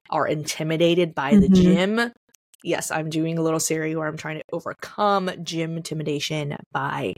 are 0.09 0.27
intimidated 0.27 1.15
by 1.15 1.35
the 1.35 1.47
Mhm. 1.49 1.55
gym. 1.55 2.13
Yes, 2.63 2.91
I'm 2.91 3.09
doing 3.09 3.37
a 3.37 3.41
little 3.41 3.59
series 3.59 3.95
where 3.95 4.07
I'm 4.07 4.17
trying 4.17 4.39
to 4.39 4.43
overcome 4.51 5.29
gym 5.43 5.77
intimidation 5.77 6.55
by 6.71 7.13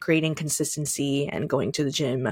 creating 0.00 0.34
consistency 0.34 1.28
and 1.28 1.48
going 1.48 1.72
to 1.72 1.84
the 1.84 1.90
gym 1.90 2.30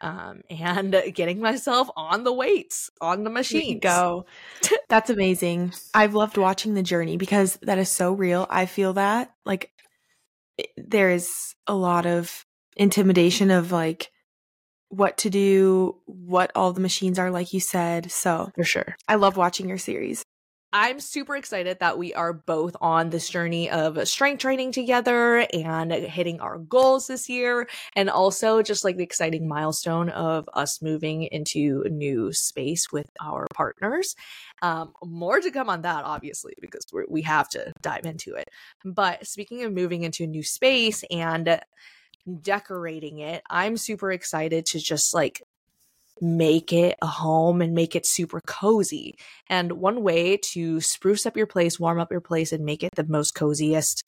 um, 0.00 0.42
and 0.50 0.94
getting 1.14 1.40
myself 1.40 1.88
on 1.96 2.24
the 2.24 2.32
weights, 2.32 2.90
on 3.00 3.24
the 3.24 3.30
machine. 3.30 3.78
go. 3.78 4.26
That's 4.88 5.08
amazing. 5.10 5.72
I've 5.94 6.14
loved 6.14 6.36
watching 6.36 6.74
the 6.74 6.82
journey 6.82 7.16
because 7.16 7.58
that 7.62 7.78
is 7.78 7.88
so 7.88 8.12
real. 8.12 8.46
I 8.50 8.66
feel 8.66 8.94
that 8.94 9.32
like 9.46 9.70
it- 10.58 10.70
there 10.76 11.10
is 11.10 11.54
a 11.66 11.74
lot 11.74 12.04
of 12.06 12.44
intimidation 12.76 13.50
of 13.50 13.72
like 13.72 14.10
what 14.96 15.18
to 15.18 15.30
do, 15.30 15.96
what 16.06 16.52
all 16.54 16.72
the 16.72 16.80
machines 16.80 17.18
are, 17.18 17.30
like 17.30 17.52
you 17.52 17.60
said. 17.60 18.10
So 18.10 18.50
For 18.56 18.64
sure. 18.64 18.96
I 19.08 19.16
love 19.16 19.36
watching 19.36 19.68
your 19.68 19.78
series. 19.78 20.24
I'm 20.76 20.98
super 20.98 21.36
excited 21.36 21.78
that 21.78 21.98
we 21.98 22.14
are 22.14 22.32
both 22.32 22.74
on 22.80 23.10
this 23.10 23.28
journey 23.28 23.70
of 23.70 24.08
strength 24.08 24.40
training 24.40 24.72
together 24.72 25.46
and 25.52 25.92
hitting 25.92 26.40
our 26.40 26.58
goals 26.58 27.06
this 27.06 27.28
year. 27.28 27.68
And 27.94 28.10
also 28.10 28.60
just 28.60 28.82
like 28.82 28.96
the 28.96 29.04
exciting 29.04 29.46
milestone 29.46 30.08
of 30.08 30.48
us 30.52 30.82
moving 30.82 31.22
into 31.30 31.84
a 31.86 31.90
new 31.90 32.32
space 32.32 32.90
with 32.90 33.06
our 33.22 33.46
partners. 33.54 34.16
Um, 34.62 34.94
more 35.04 35.38
to 35.38 35.52
come 35.52 35.70
on 35.70 35.82
that, 35.82 36.04
obviously, 36.04 36.54
because 36.60 36.84
we're, 36.92 37.06
we 37.08 37.22
have 37.22 37.48
to 37.50 37.72
dive 37.80 38.04
into 38.04 38.34
it. 38.34 38.48
But 38.84 39.28
speaking 39.28 39.62
of 39.62 39.72
moving 39.72 40.02
into 40.02 40.24
a 40.24 40.26
new 40.26 40.42
space 40.42 41.04
and 41.08 41.60
decorating 42.40 43.18
it, 43.18 43.42
I'm 43.48 43.76
super 43.76 44.12
excited 44.12 44.66
to 44.66 44.78
just 44.78 45.14
like 45.14 45.42
make 46.20 46.72
it 46.72 46.96
a 47.02 47.06
home 47.06 47.60
and 47.60 47.74
make 47.74 47.96
it 47.96 48.06
super 48.06 48.40
cozy. 48.46 49.16
And 49.48 49.72
one 49.72 50.02
way 50.02 50.36
to 50.52 50.80
spruce 50.80 51.26
up 51.26 51.36
your 51.36 51.46
place, 51.46 51.80
warm 51.80 51.98
up 51.98 52.10
your 52.10 52.20
place, 52.20 52.52
and 52.52 52.64
make 52.64 52.82
it 52.82 52.94
the 52.94 53.04
most 53.04 53.34
coziest 53.34 54.04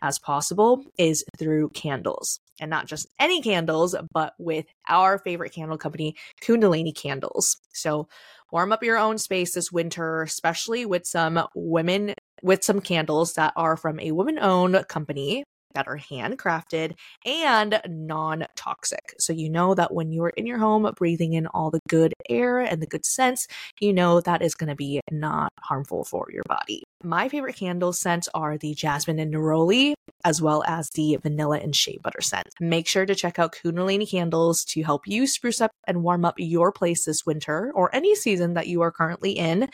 as 0.00 0.18
possible 0.18 0.84
is 0.96 1.24
through 1.36 1.70
candles. 1.70 2.38
And 2.60 2.70
not 2.70 2.86
just 2.86 3.08
any 3.18 3.42
candles, 3.42 3.96
but 4.12 4.34
with 4.38 4.66
our 4.88 5.18
favorite 5.18 5.52
candle 5.52 5.78
company, 5.78 6.14
Kundalini 6.42 6.94
Candles. 6.94 7.56
So 7.72 8.08
warm 8.50 8.72
up 8.72 8.82
your 8.82 8.96
own 8.96 9.18
space 9.18 9.54
this 9.54 9.72
winter, 9.72 10.22
especially 10.22 10.86
with 10.86 11.06
some 11.06 11.44
women, 11.54 12.14
with 12.42 12.64
some 12.64 12.80
candles 12.80 13.34
that 13.34 13.52
are 13.56 13.76
from 13.76 14.00
a 14.00 14.12
woman 14.12 14.38
owned 14.38 14.86
company 14.88 15.44
that 15.78 15.86
are 15.86 15.96
handcrafted 15.96 16.96
and 17.24 17.80
non 17.86 18.44
toxic. 18.56 19.14
So 19.20 19.32
you 19.32 19.48
know 19.48 19.74
that 19.76 19.94
when 19.94 20.10
you're 20.10 20.30
in 20.30 20.44
your 20.44 20.58
home 20.58 20.90
breathing 20.96 21.34
in 21.34 21.46
all 21.46 21.70
the 21.70 21.78
good 21.88 22.14
air 22.28 22.58
and 22.58 22.82
the 22.82 22.86
good 22.86 23.06
scents, 23.06 23.46
you 23.78 23.92
know 23.92 24.20
that 24.20 24.42
is 24.42 24.56
going 24.56 24.70
to 24.70 24.74
be 24.74 25.00
not 25.12 25.52
harmful 25.60 26.02
for 26.02 26.26
your 26.32 26.42
body. 26.48 26.82
My 27.04 27.28
favorite 27.28 27.54
candle 27.54 27.92
scents 27.92 28.28
are 28.34 28.58
the 28.58 28.74
jasmine 28.74 29.20
and 29.20 29.32
neroli, 29.32 29.94
as 30.24 30.42
well 30.42 30.64
as 30.66 30.90
the 30.90 31.16
vanilla 31.22 31.58
and 31.58 31.74
shea 31.74 31.96
butter 32.02 32.20
scent. 32.20 32.48
Make 32.58 32.88
sure 32.88 33.06
to 33.06 33.14
check 33.14 33.38
out 33.38 33.54
Kundalini 33.54 34.10
Candles 34.10 34.64
to 34.64 34.82
help 34.82 35.06
you 35.06 35.28
spruce 35.28 35.60
up 35.60 35.70
and 35.86 36.02
warm 36.02 36.24
up 36.24 36.34
your 36.38 36.72
place 36.72 37.04
this 37.04 37.24
winter 37.24 37.70
or 37.76 37.94
any 37.94 38.16
season 38.16 38.54
that 38.54 38.66
you 38.66 38.82
are 38.82 38.90
currently 38.90 39.30
in. 39.30 39.68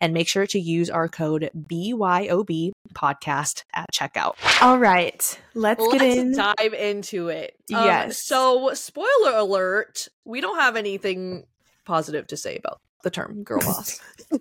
And 0.00 0.14
make 0.14 0.26
sure 0.26 0.46
to 0.46 0.58
use 0.58 0.88
our 0.88 1.06
code 1.06 1.50
BYOB 1.54 2.70
podcast 2.94 3.64
at 3.74 3.84
checkout. 3.92 4.36
All 4.62 4.78
right. 4.78 5.38
Let's, 5.52 5.82
Let's 5.82 5.92
get 5.92 6.16
in. 6.18 6.32
dive 6.34 6.72
into 6.72 7.28
it. 7.28 7.56
Um, 7.74 7.84
Yes. 7.84 8.24
So, 8.24 8.72
spoiler 8.72 9.36
alert: 9.36 10.08
we 10.24 10.40
don't 10.40 10.58
have 10.58 10.76
anything 10.76 11.44
positive 11.84 12.26
to 12.28 12.38
say 12.38 12.56
about 12.56 12.78
the 13.02 13.10
term 13.10 13.42
"girl 13.42 13.60
boss." 13.60 14.00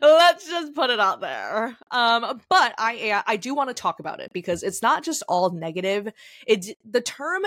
Let's 0.00 0.48
just 0.48 0.74
put 0.74 0.90
it 0.90 1.00
out 1.00 1.20
there. 1.20 1.76
Um, 1.90 2.40
but 2.48 2.74
I 2.78 3.22
I 3.26 3.36
do 3.36 3.54
want 3.54 3.70
to 3.70 3.74
talk 3.74 3.98
about 4.00 4.20
it 4.20 4.32
because 4.32 4.62
it's 4.62 4.82
not 4.82 5.02
just 5.02 5.22
all 5.28 5.50
negative. 5.50 6.12
It 6.46 6.76
the 6.88 7.00
term 7.00 7.42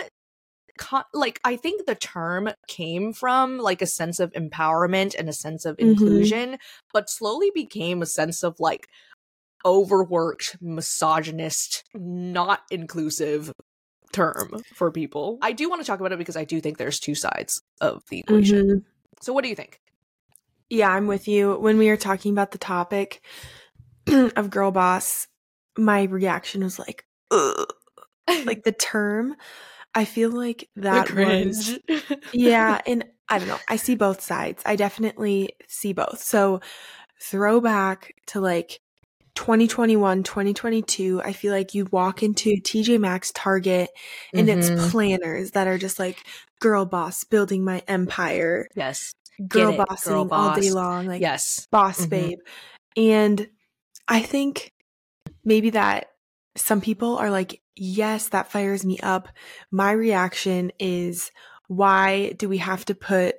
like 1.14 1.40
I 1.44 1.56
think 1.56 1.86
the 1.86 1.96
term 1.96 2.50
came 2.68 3.14
from 3.14 3.58
like 3.60 3.82
a 3.82 3.86
sense 3.86 4.20
of 4.20 4.34
empowerment 4.34 5.16
and 5.18 5.30
a 5.30 5.34
sense 5.34 5.66
of 5.66 5.78
Mhm. 5.78 5.92
inclusion, 5.92 6.58
but 6.94 7.10
slowly 7.10 7.52
became 7.54 8.02
a 8.02 8.06
sense 8.06 8.44
of 8.44 8.60
like 8.60 8.88
overworked, 9.66 10.58
misogynist, 10.60 11.84
not 11.94 12.62
inclusive 12.72 13.54
term 14.12 14.62
for 14.74 14.92
people. 14.92 15.38
I 15.42 15.52
do 15.52 15.70
want 15.70 15.82
to 15.82 15.88
talk 15.88 16.00
about 16.00 16.12
it 16.12 16.18
because 16.18 16.36
I 16.36 16.46
do 16.46 16.60
think 16.60 16.78
there's 16.78 17.00
two 17.00 17.16
sides 17.16 17.62
of 17.80 18.04
the 18.10 18.20
equation. 18.20 18.68
Mhm. 18.68 18.84
So 19.22 19.34
what 19.34 19.44
do 19.44 19.50
you 19.50 19.56
think? 19.56 19.80
Yeah, 20.72 20.90
I'm 20.90 21.06
with 21.06 21.28
you. 21.28 21.56
When 21.56 21.78
we 21.78 21.90
were 21.90 21.98
talking 21.98 22.32
about 22.32 22.52
the 22.52 22.58
topic 22.58 23.22
of 24.38 24.50
girl 24.50 24.72
boss, 24.72 25.28
my 25.78 26.04
reaction 26.04 26.64
was 26.64 26.80
like, 26.80 27.06
Ugh. 27.30 27.66
like 28.46 28.64
the 28.64 28.72
term. 28.72 29.36
I 29.94 30.06
feel 30.06 30.32
like 30.32 30.70
that 30.78 31.12
was 31.12 31.78
yeah, 32.34 32.80
and 32.86 33.06
I 33.28 33.40
don't 33.40 33.50
know. 33.50 33.60
I 33.68 33.76
see 33.76 33.96
both 33.96 34.22
sides. 34.22 34.64
I 34.66 34.78
definitely 34.78 35.56
see 35.68 35.92
both. 35.94 36.20
So 36.22 36.62
throwback 37.22 38.14
to 38.28 38.40
like 38.40 38.80
2021, 39.36 40.24
2022, 40.24 41.22
I 41.24 41.34
feel 41.34 41.54
like 41.54 41.74
you 41.74 41.88
walk 41.92 42.24
into 42.24 42.56
TJ 42.64 43.00
Maxx, 43.00 43.32
Target, 43.34 43.90
and 44.38 44.48
Mhm. 44.48 44.54
it's 44.54 44.72
planners 44.92 45.52
that 45.52 45.68
are 45.68 45.78
just 45.78 46.00
like 46.00 46.26
girl 46.60 46.86
boss 46.86 47.26
building 47.26 47.64
my 47.66 47.84
empire, 47.88 48.68
yes. 48.76 49.14
Girl 49.48 49.74
bossing 49.74 50.14
girl 50.14 50.30
all 50.32 50.60
day 50.60 50.72
long, 50.72 51.08
like 51.08 51.22
yes. 51.22 51.68
boss 51.72 52.06
Mhm. 52.06 52.10
babe. 52.10 52.40
And 52.98 53.50
I 54.08 54.22
think 54.22 54.74
maybe 55.44 55.72
that 55.72 56.08
some 56.56 56.82
people 56.82 57.18
are 57.18 57.32
like, 57.32 57.62
yes, 57.76 58.30
that 58.30 58.52
fires 58.52 58.86
me 58.86 59.00
up. 59.00 59.30
My 59.72 59.92
reaction 59.92 60.72
is, 60.80 61.32
why 61.68 62.34
do 62.34 62.50
we 62.50 62.58
have 62.58 62.84
to 62.86 62.96
put 62.96 63.36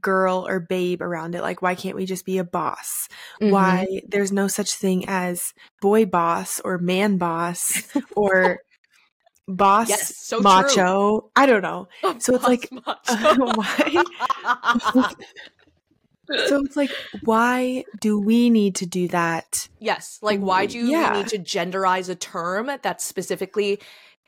girl 0.00 0.46
or 0.48 0.60
babe 0.60 1.02
around 1.02 1.34
it? 1.34 1.42
Like, 1.42 1.62
why 1.62 1.74
can't 1.74 1.96
we 1.96 2.06
just 2.06 2.26
be 2.26 2.38
a 2.38 2.44
boss? 2.44 3.08
Mhm. 3.40 3.50
Why 3.52 4.02
there's 4.08 4.32
no 4.32 4.48
such 4.48 4.74
thing 4.74 5.04
as 5.08 5.54
boy 5.80 6.06
boss 6.06 6.60
or 6.60 6.78
man 6.78 7.18
boss 7.18 7.82
or 8.16 8.58
boss 9.50 9.88
Yes, 9.88 10.16
so 10.16 10.36
true. 10.36 10.44
macho? 10.44 11.30
I 11.36 11.46
don't 11.46 11.62
know. 11.62 11.88
So 12.20 12.34
it's 12.34 12.44
like, 12.44 12.68
Boss 12.84 12.98
why? 13.08 14.04
So 16.48 16.62
it's 16.64 16.76
like, 16.76 16.90
why 17.24 17.84
do 18.00 18.18
we 18.20 18.50
need 18.50 18.76
to 18.76 18.86
do 18.86 19.08
that? 19.08 19.68
yes, 19.80 20.18
like 20.22 20.38
why 20.40 20.66
do 20.66 20.78
Yeah. 20.78 21.12
we 21.12 21.18
need 21.18 21.28
to 21.28 21.38
genderize 21.38 22.08
a 22.08 22.14
term 22.14 22.70
that 22.82 23.00
specifically 23.00 23.80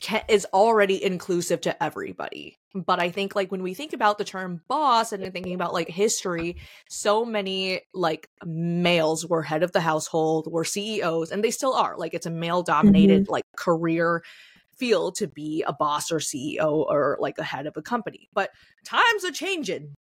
ca- 0.02 0.24
is 0.28 0.44
already 0.52 1.02
inclusive 1.02 1.60
to 1.62 1.80
everybody? 1.82 2.58
But 2.74 2.98
I 2.98 3.10
think 3.10 3.36
like 3.36 3.52
when 3.52 3.62
we 3.62 3.74
think 3.74 3.92
about 3.92 4.18
the 4.18 4.24
term 4.24 4.62
boss 4.66 5.12
and 5.12 5.32
thinking 5.32 5.54
about 5.54 5.74
like 5.74 5.88
history, 5.88 6.56
so 6.88 7.24
many 7.24 7.82
like 7.94 8.28
males 8.44 9.24
were 9.26 9.42
head 9.42 9.62
of 9.62 9.70
the 9.72 9.80
household, 9.80 10.50
were 10.50 10.64
CEOs, 10.64 11.30
and 11.30 11.44
they 11.44 11.50
still 11.52 11.74
are. 11.74 11.96
Like 11.96 12.14
it's 12.14 12.26
a 12.26 12.30
male 12.30 12.62
dominated 12.62 13.24
mm-hmm. 13.24 13.32
like 13.32 13.44
career 13.56 14.22
field 14.76 15.16
to 15.16 15.26
be 15.26 15.62
a 15.66 15.72
boss 15.72 16.10
or 16.10 16.18
CEO 16.18 16.72
or 16.72 17.16
like 17.20 17.38
a 17.38 17.44
head 17.44 17.66
of 17.66 17.76
a 17.76 17.82
company. 17.82 18.28
But 18.32 18.50
times 18.84 19.24
are 19.24 19.32
changing. 19.32 19.94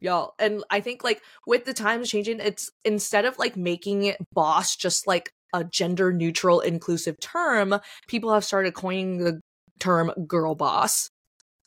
Y'all. 0.00 0.34
And 0.38 0.64
I 0.70 0.80
think 0.80 1.02
like 1.02 1.22
with 1.46 1.64
the 1.64 1.72
times 1.72 2.10
changing, 2.10 2.40
it's 2.40 2.70
instead 2.84 3.24
of 3.24 3.38
like 3.38 3.56
making 3.56 4.04
it 4.04 4.18
boss 4.32 4.76
just 4.76 5.06
like 5.06 5.30
a 5.54 5.64
gender 5.64 6.12
neutral 6.12 6.60
inclusive 6.60 7.18
term, 7.20 7.78
people 8.08 8.32
have 8.34 8.44
started 8.44 8.74
coining 8.74 9.18
the 9.18 9.40
term 9.78 10.12
girl 10.26 10.54
boss 10.54 11.08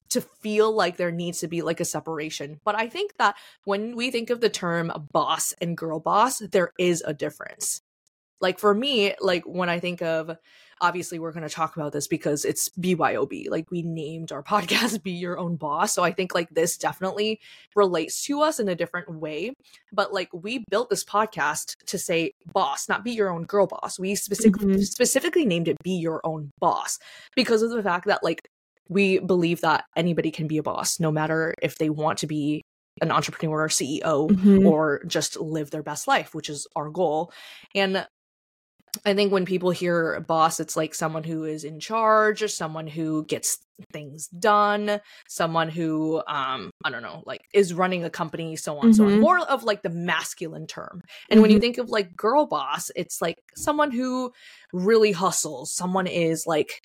to 0.09 0.21
feel 0.21 0.71
like 0.71 0.97
there 0.97 1.11
needs 1.11 1.39
to 1.39 1.47
be 1.47 1.61
like 1.61 1.79
a 1.79 1.85
separation. 1.85 2.59
But 2.63 2.75
I 2.75 2.87
think 2.87 3.13
that 3.17 3.35
when 3.65 3.95
we 3.95 4.11
think 4.11 4.29
of 4.29 4.41
the 4.41 4.49
term 4.49 4.91
boss 5.11 5.53
and 5.59 5.75
girl 5.75 5.99
boss, 5.99 6.39
there 6.39 6.71
is 6.77 7.03
a 7.05 7.13
difference. 7.13 7.81
Like 8.41 8.59
for 8.59 8.73
me, 8.73 9.13
like 9.19 9.43
when 9.45 9.69
I 9.69 9.79
think 9.79 10.01
of 10.01 10.37
obviously 10.79 11.19
we're 11.19 11.31
going 11.31 11.47
to 11.47 11.53
talk 11.53 11.75
about 11.75 11.91
this 11.91 12.07
because 12.07 12.45
it's 12.45 12.69
BYOB. 12.69 13.49
Like 13.49 13.69
we 13.71 13.81
named 13.81 14.31
our 14.31 14.43
podcast 14.51 15.03
Be 15.03 15.11
Your 15.11 15.37
Own 15.37 15.55
Boss. 15.55 15.93
So 15.93 16.03
I 16.03 16.11
think 16.11 16.33
like 16.33 16.49
this 16.49 16.77
definitely 16.77 17.39
relates 17.75 18.23
to 18.25 18.41
us 18.41 18.59
in 18.59 18.69
a 18.69 18.75
different 18.75 19.09
way. 19.11 19.53
But 19.91 20.13
like 20.13 20.29
we 20.33 20.63
built 20.69 20.89
this 20.89 21.03
podcast 21.03 21.75
to 21.87 21.97
say 21.97 22.33
boss, 22.53 22.87
not 22.87 23.03
be 23.03 23.11
your 23.11 23.29
own 23.29 23.43
girl 23.43 23.67
boss. 23.67 23.99
We 23.99 24.15
specifically 24.15 24.67
mm-hmm. 24.67 24.81
specifically 24.81 25.45
named 25.45 25.67
it 25.67 25.77
Be 25.83 25.97
Your 25.97 26.21
Own 26.23 26.51
Boss 26.59 26.99
because 27.35 27.61
of 27.61 27.71
the 27.71 27.83
fact 27.83 28.05
that 28.05 28.23
like 28.23 28.47
we 28.89 29.19
believe 29.19 29.61
that 29.61 29.85
anybody 29.95 30.31
can 30.31 30.47
be 30.47 30.57
a 30.57 30.63
boss 30.63 30.99
no 30.99 31.11
matter 31.11 31.53
if 31.61 31.77
they 31.77 31.89
want 31.89 32.19
to 32.19 32.27
be 32.27 32.61
an 33.01 33.11
entrepreneur 33.11 33.63
or 33.63 33.67
CEO 33.67 34.29
mm-hmm. 34.29 34.65
or 34.65 35.03
just 35.05 35.39
live 35.39 35.69
their 35.69 35.83
best 35.83 36.07
life, 36.07 36.33
which 36.33 36.49
is 36.49 36.67
our 36.75 36.89
goal. 36.89 37.31
And 37.75 38.07
I 39.05 39.13
think 39.13 39.31
when 39.31 39.45
people 39.45 39.71
hear 39.71 40.19
boss, 40.21 40.59
it's 40.59 40.75
like 40.75 40.95
someone 40.95 41.23
who 41.23 41.43
is 41.43 41.63
in 41.63 41.79
charge, 41.79 42.41
or 42.41 42.47
someone 42.47 42.87
who 42.87 43.25
gets 43.25 43.57
things 43.93 44.27
done, 44.27 44.99
someone 45.27 45.69
who, 45.69 46.21
um, 46.27 46.71
I 46.83 46.89
don't 46.89 47.03
know, 47.03 47.23
like 47.25 47.41
is 47.53 47.73
running 47.73 48.03
a 48.03 48.09
company, 48.09 48.55
so 48.55 48.77
on, 48.77 48.85
mm-hmm. 48.85 48.91
so 48.93 49.03
on. 49.05 49.11
Mm-hmm. 49.11 49.21
More 49.21 49.39
of 49.39 49.63
like 49.63 49.83
the 49.83 49.89
masculine 49.89 50.67
term. 50.67 51.01
And 51.29 51.37
mm-hmm. 51.37 51.41
when 51.41 51.51
you 51.51 51.57
mm-hmm. 51.57 51.61
think 51.61 51.77
of 51.77 51.89
like 51.89 52.15
girl 52.15 52.47
boss, 52.47 52.89
it's 52.95 53.21
like 53.21 53.37
someone 53.55 53.91
who 53.91 54.31
really 54.73 55.11
hustles. 55.11 55.71
Someone 55.71 56.07
is 56.07 56.45
like, 56.47 56.81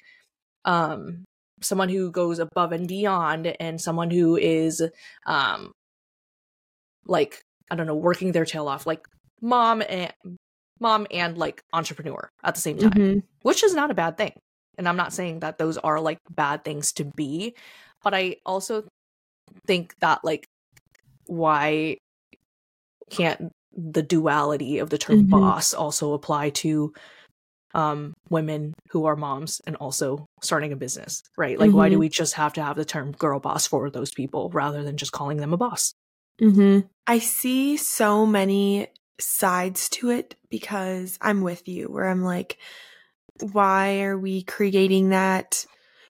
um, 0.65 1.25
someone 1.61 1.89
who 1.89 2.11
goes 2.11 2.39
above 2.39 2.73
and 2.73 2.89
beyond, 2.89 3.47
and 3.61 3.81
someone 3.81 4.11
who 4.11 4.37
is, 4.37 4.83
um, 5.27 5.73
like 7.07 7.41
I 7.71 7.75
don't 7.77 7.87
know, 7.87 7.95
working 7.95 8.33
their 8.33 8.45
tail 8.45 8.69
off, 8.69 8.87
like 8.87 9.07
mom 9.41 9.83
and 9.89 10.13
mom 10.83 11.07
and 11.11 11.39
like 11.39 11.63
entrepreneur 11.73 12.29
at 12.45 12.55
the 12.55 12.61
same 12.61 12.77
time, 12.77 12.91
mm-hmm. 12.91 13.19
which 13.43 13.63
is 13.63 13.75
not 13.75 13.91
a 13.91 13.95
bad 13.95 14.19
thing. 14.19 14.33
And 14.77 14.89
I'm 14.89 14.97
not 14.97 15.13
saying 15.13 15.41
that 15.41 15.59
those 15.59 15.79
are 15.79 16.01
like 16.01 16.19
bad 16.31 16.65
things 16.65 16.93
to 16.95 17.05
be, 17.05 17.55
but 18.03 18.15
I 18.15 18.37
also 18.45 18.85
think 19.67 19.95
that 20.01 20.25
like 20.25 20.45
why 21.27 21.99
can't 23.11 23.51
the 23.75 24.03
duality 24.03 24.79
of 24.79 24.91
the 24.91 24.99
term 24.99 25.21
mm-hmm. 25.21 25.31
boss 25.31 25.73
also 25.73 26.13
apply 26.13 26.51
to 26.51 26.93
um 27.75 28.13
women 28.29 28.75
who 28.91 29.07
are 29.07 29.17
moms 29.17 29.61
and 29.67 29.77
also 29.77 30.27
starting 30.43 30.73
a 30.73 30.77
business, 30.77 31.23
right? 31.39 31.59
Like 31.59 31.69
mm-hmm. 31.69 31.79
why 31.79 31.89
do 31.89 31.95
mm-hmm. 31.95 32.01
we 32.01 32.09
just 32.09 32.35
have 32.35 32.53
to 32.55 32.63
have 32.63 32.77
the 32.77 32.85
term 32.85 33.13
girl 33.13 33.41
boss 33.41 33.67
for 33.67 33.89
those 33.89 34.13
people 34.13 34.51
rather 34.51 34.83
than 34.83 34.97
just 34.97 35.13
calling 35.13 35.39
them 35.39 35.53
a 35.53 35.57
boss? 35.57 35.95
Mm-hmm. 36.41 36.87
I 37.07 37.19
see 37.19 37.77
so 37.77 38.27
many 38.27 38.89
sides 39.19 39.89
to 39.91 40.11
it 40.11 40.35
because 40.51 41.19
I'm 41.21 41.43
with 41.43 41.69
you 41.69 41.87
where 41.87 42.09
I'm 42.09 42.23
like, 42.23 42.59
why 43.41 44.03
are 44.03 44.19
we 44.19 44.43
creating 44.43 45.11
that? 45.11 45.67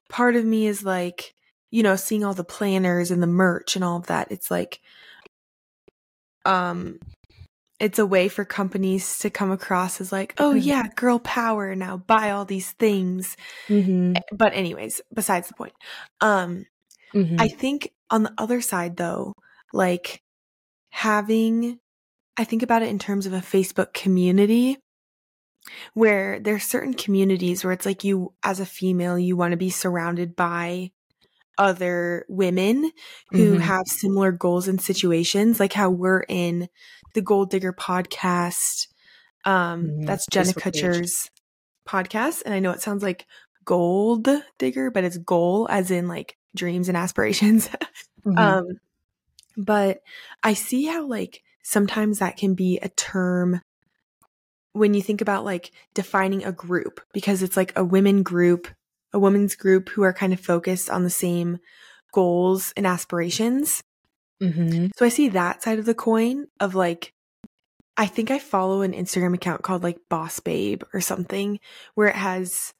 Part 0.09 0.37
of 0.37 0.45
me 0.45 0.67
is 0.67 0.85
like, 0.85 1.35
you 1.71 1.83
know, 1.83 1.97
seeing 1.97 2.25
all 2.25 2.35
the 2.35 2.45
planners 2.45 3.11
and 3.11 3.23
the 3.23 3.27
merch 3.27 3.77
and 3.77 3.85
all 3.85 3.97
of 3.97 4.07
that. 4.09 4.31
It's 4.31 4.51
like, 4.51 4.81
um, 6.45 6.99
it's 7.83 7.99
a 7.99 8.07
way 8.07 8.29
for 8.29 8.45
companies 8.45 9.19
to 9.19 9.31
come 9.31 9.51
across 9.51 10.01
as 10.01 10.12
like, 10.12 10.35
oh 10.38 10.51
mm-hmm. 10.51 10.59
yeah, 10.59 10.87
girl 10.95 11.19
power 11.19 11.75
now, 11.75 11.97
buy 11.97 12.31
all 12.31 12.45
these 12.45 12.71
things. 12.73 13.37
Mm-hmm. 13.69 14.15
But 14.33 14.55
anyways, 14.55 15.01
besides 15.12 15.49
the 15.49 15.55
point, 15.55 15.73
um, 16.21 16.67
mm-hmm. 17.12 17.37
I 17.38 17.49
think 17.49 17.93
on 18.09 18.23
the 18.23 18.33
other 18.38 18.61
side 18.61 18.97
though, 18.97 19.35
like 19.73 20.23
having 20.91 21.81
I 22.37 22.45
think 22.45 22.62
about 22.62 22.83
it 22.83 22.88
in 22.88 22.99
terms 22.99 23.27
of 23.27 23.33
a 23.33 23.38
Facebook 23.38 23.92
community 23.92 24.79
where 25.95 26.40
there's 26.40 26.64
certain 26.64 26.95
communities 26.95 27.62
where 27.62 27.73
it's 27.73 27.87
like 27.87 28.05
you 28.05 28.33
as 28.42 28.61
a 28.61 28.66
female 28.66 29.18
you 29.18 29.37
want 29.37 29.53
to 29.53 29.57
be 29.57 29.71
surrounded 29.71 30.35
by 30.35 30.90
other 31.59 32.25
women 32.29 32.90
who 33.31 33.53
mm-hmm. 33.53 33.61
have 33.61 33.87
similar 33.87 34.33
goals 34.33 34.68
and 34.68 34.81
situations 34.81 35.61
like 35.61 35.73
how 35.73 35.90
we're 35.90 36.25
in 36.29 36.68
the 37.14 37.21
Goal 37.21 37.45
Digger 37.45 37.73
podcast 37.73 38.88
um 39.45 39.85
mm-hmm. 39.85 40.05
that's 40.05 40.27
jenna 40.31 40.53
kutcher's 40.53 41.29
podcast 41.87 42.42
and 42.45 42.55
i 42.55 42.61
know 42.61 42.71
it 42.71 42.81
sounds 42.81 43.03
like 43.03 43.27
gold 43.64 44.29
digger 44.59 44.90
but 44.90 45.05
it's 45.05 45.18
goal 45.18 45.66
as 45.68 45.90
in 45.90 46.07
like 46.07 46.37
dreams 46.55 46.88
and 46.88 46.97
aspirations 46.97 47.68
mm-hmm. 48.25 48.38
um 48.38 48.66
but 49.57 49.99
i 50.45 50.55
see 50.55 50.87
how 50.87 51.07
like 51.07 51.42
sometimes 51.62 52.18
that 52.18 52.37
can 52.37 52.55
be 52.55 52.79
a 52.79 52.88
term 52.90 53.61
when 54.72 54.94
you 54.94 55.03
think 55.03 55.20
about 55.20 55.44
like 55.44 55.70
defining 55.94 56.44
a 56.44 56.53
group 56.53 57.01
because 57.12 57.42
it's 57.42 57.57
like 57.57 57.72
a 57.77 57.85
women 57.85 58.22
group, 58.22 58.68
a 59.12 59.18
women's 59.18 59.55
group 59.55 59.90
who 59.90 60.03
are 60.03 60.12
kind 60.12 60.33
of 60.33 60.40
focused 60.40 60.90
on 60.90 61.05
the 61.05 61.11
same 61.11 61.59
goals 62.12 62.72
and 62.77 62.87
aspirations. 62.87 63.83
Mm-hmm. 64.42 64.88
So 64.96 65.07
I 65.07 65.09
see 65.09 65.29
that 65.31 65.62
side 65.62 65.79
of 65.79 65.85
the 65.87 65.94
coin 65.94 66.46
of 66.59 66.75
like, 66.75 67.12
I 67.96 68.07
think 68.07 68.31
I 68.31 68.38
follow 68.38 68.83
an 68.83 68.92
Instagram 68.92 69.35
account 69.35 69.62
called 69.62 69.83
like 69.83 69.98
Boss 70.09 70.40
Babe 70.40 70.83
or 70.94 71.01
something 71.01 71.61
where 71.94 72.09
it 72.09 72.16
has 72.16 72.72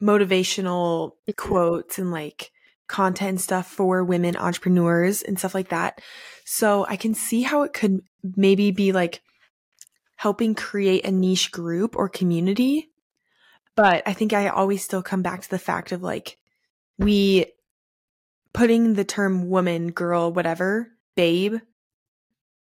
motivational 0.00 1.12
quotes 1.36 1.98
and 1.98 2.12
like 2.12 2.52
content 2.88 3.40
stuff 3.40 3.66
for 3.66 4.04
women 4.04 4.36
entrepreneurs 4.36 5.22
and 5.22 5.38
stuff 5.38 5.54
like 5.54 5.70
that. 5.70 6.00
So 6.44 6.86
I 6.88 6.96
can 6.96 7.14
see 7.14 7.42
how 7.42 7.62
it 7.62 7.72
could 7.72 8.00
maybe 8.36 8.70
be 8.70 8.92
like 8.92 9.22
helping 10.16 10.54
create 10.54 11.04
a 11.04 11.10
niche 11.10 11.50
group 11.50 11.96
or 11.96 12.08
community. 12.08 12.88
But 13.74 14.02
I 14.06 14.12
think 14.12 14.32
I 14.32 14.48
always 14.48 14.82
still 14.82 15.02
come 15.02 15.22
back 15.22 15.42
to 15.42 15.50
the 15.50 15.58
fact 15.58 15.92
of 15.92 16.02
like, 16.02 16.38
we 16.98 17.46
putting 18.54 18.94
the 18.94 19.04
term 19.04 19.50
woman, 19.50 19.92
girl, 19.92 20.32
whatever, 20.32 20.88
babe 21.14 21.56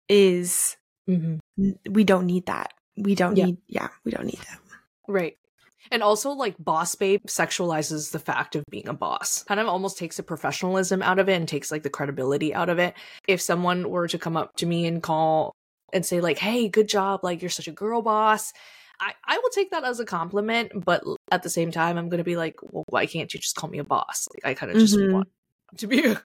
is, 0.08 0.76
mm-hmm. 1.08 1.36
we 1.90 2.04
don't 2.04 2.26
need 2.26 2.46
that. 2.46 2.72
We 2.96 3.14
don't 3.14 3.36
yeah. 3.36 3.44
need, 3.46 3.58
yeah, 3.66 3.88
we 4.04 4.12
don't 4.12 4.24
need 4.24 4.38
that. 4.38 4.58
Right. 5.06 5.36
And 5.90 6.02
also, 6.02 6.30
like, 6.30 6.54
boss 6.58 6.94
babe 6.94 7.20
sexualizes 7.26 8.12
the 8.12 8.18
fact 8.18 8.54
of 8.56 8.64
being 8.70 8.88
a 8.88 8.94
boss. 8.94 9.42
Kind 9.44 9.60
of 9.60 9.66
almost 9.66 9.98
takes 9.98 10.16
the 10.16 10.22
professionalism 10.22 11.02
out 11.02 11.18
of 11.18 11.28
it 11.28 11.34
and 11.34 11.48
takes, 11.48 11.70
like, 11.70 11.82
the 11.82 11.90
credibility 11.90 12.54
out 12.54 12.68
of 12.68 12.78
it. 12.78 12.94
If 13.26 13.40
someone 13.40 13.90
were 13.90 14.08
to 14.08 14.18
come 14.18 14.36
up 14.36 14.56
to 14.56 14.66
me 14.66 14.86
and 14.86 15.02
call 15.02 15.54
and 15.92 16.06
say, 16.06 16.20
like, 16.20 16.38
hey, 16.38 16.68
good 16.68 16.88
job, 16.88 17.20
like, 17.22 17.42
you're 17.42 17.50
such 17.50 17.68
a 17.68 17.72
girl 17.72 18.02
boss, 18.02 18.52
I, 19.00 19.12
I 19.26 19.38
will 19.38 19.50
take 19.50 19.70
that 19.72 19.84
as 19.84 20.00
a 20.00 20.04
compliment. 20.04 20.72
But 20.84 21.02
at 21.30 21.42
the 21.42 21.50
same 21.50 21.72
time, 21.72 21.98
I'm 21.98 22.08
going 22.08 22.18
to 22.18 22.24
be 22.24 22.36
like, 22.36 22.56
well, 22.62 22.84
why 22.88 23.06
can't 23.06 23.32
you 23.32 23.40
just 23.40 23.56
call 23.56 23.68
me 23.68 23.78
a 23.78 23.84
boss? 23.84 24.28
Like, 24.34 24.50
I 24.50 24.54
kind 24.54 24.72
of 24.72 24.78
just 24.78 24.96
mm-hmm. 24.96 25.12
want 25.12 25.28
to 25.78 25.86
be 25.86 26.04
a, 26.06 26.22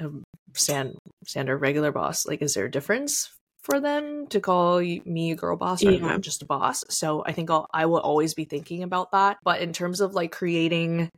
a 0.00 0.10
stand, 0.54 0.96
standard 1.24 1.58
regular 1.58 1.92
boss. 1.92 2.26
Like, 2.26 2.42
is 2.42 2.54
there 2.54 2.66
a 2.66 2.70
difference 2.70 3.30
for 3.62 3.80
them 3.80 4.26
to 4.28 4.40
call 4.40 4.80
me 4.80 5.30
a 5.30 5.36
girl 5.36 5.56
boss 5.56 5.84
rather 5.84 5.96
yeah. 5.96 6.18
just 6.18 6.42
a 6.42 6.46
boss. 6.46 6.84
So 6.88 7.22
I 7.24 7.32
think 7.32 7.50
I'll, 7.50 7.66
I 7.72 7.86
will 7.86 8.00
always 8.00 8.34
be 8.34 8.44
thinking 8.44 8.82
about 8.82 9.12
that. 9.12 9.38
But 9.44 9.60
in 9.60 9.72
terms 9.72 10.00
of 10.00 10.14
like 10.14 10.32
creating 10.32 11.10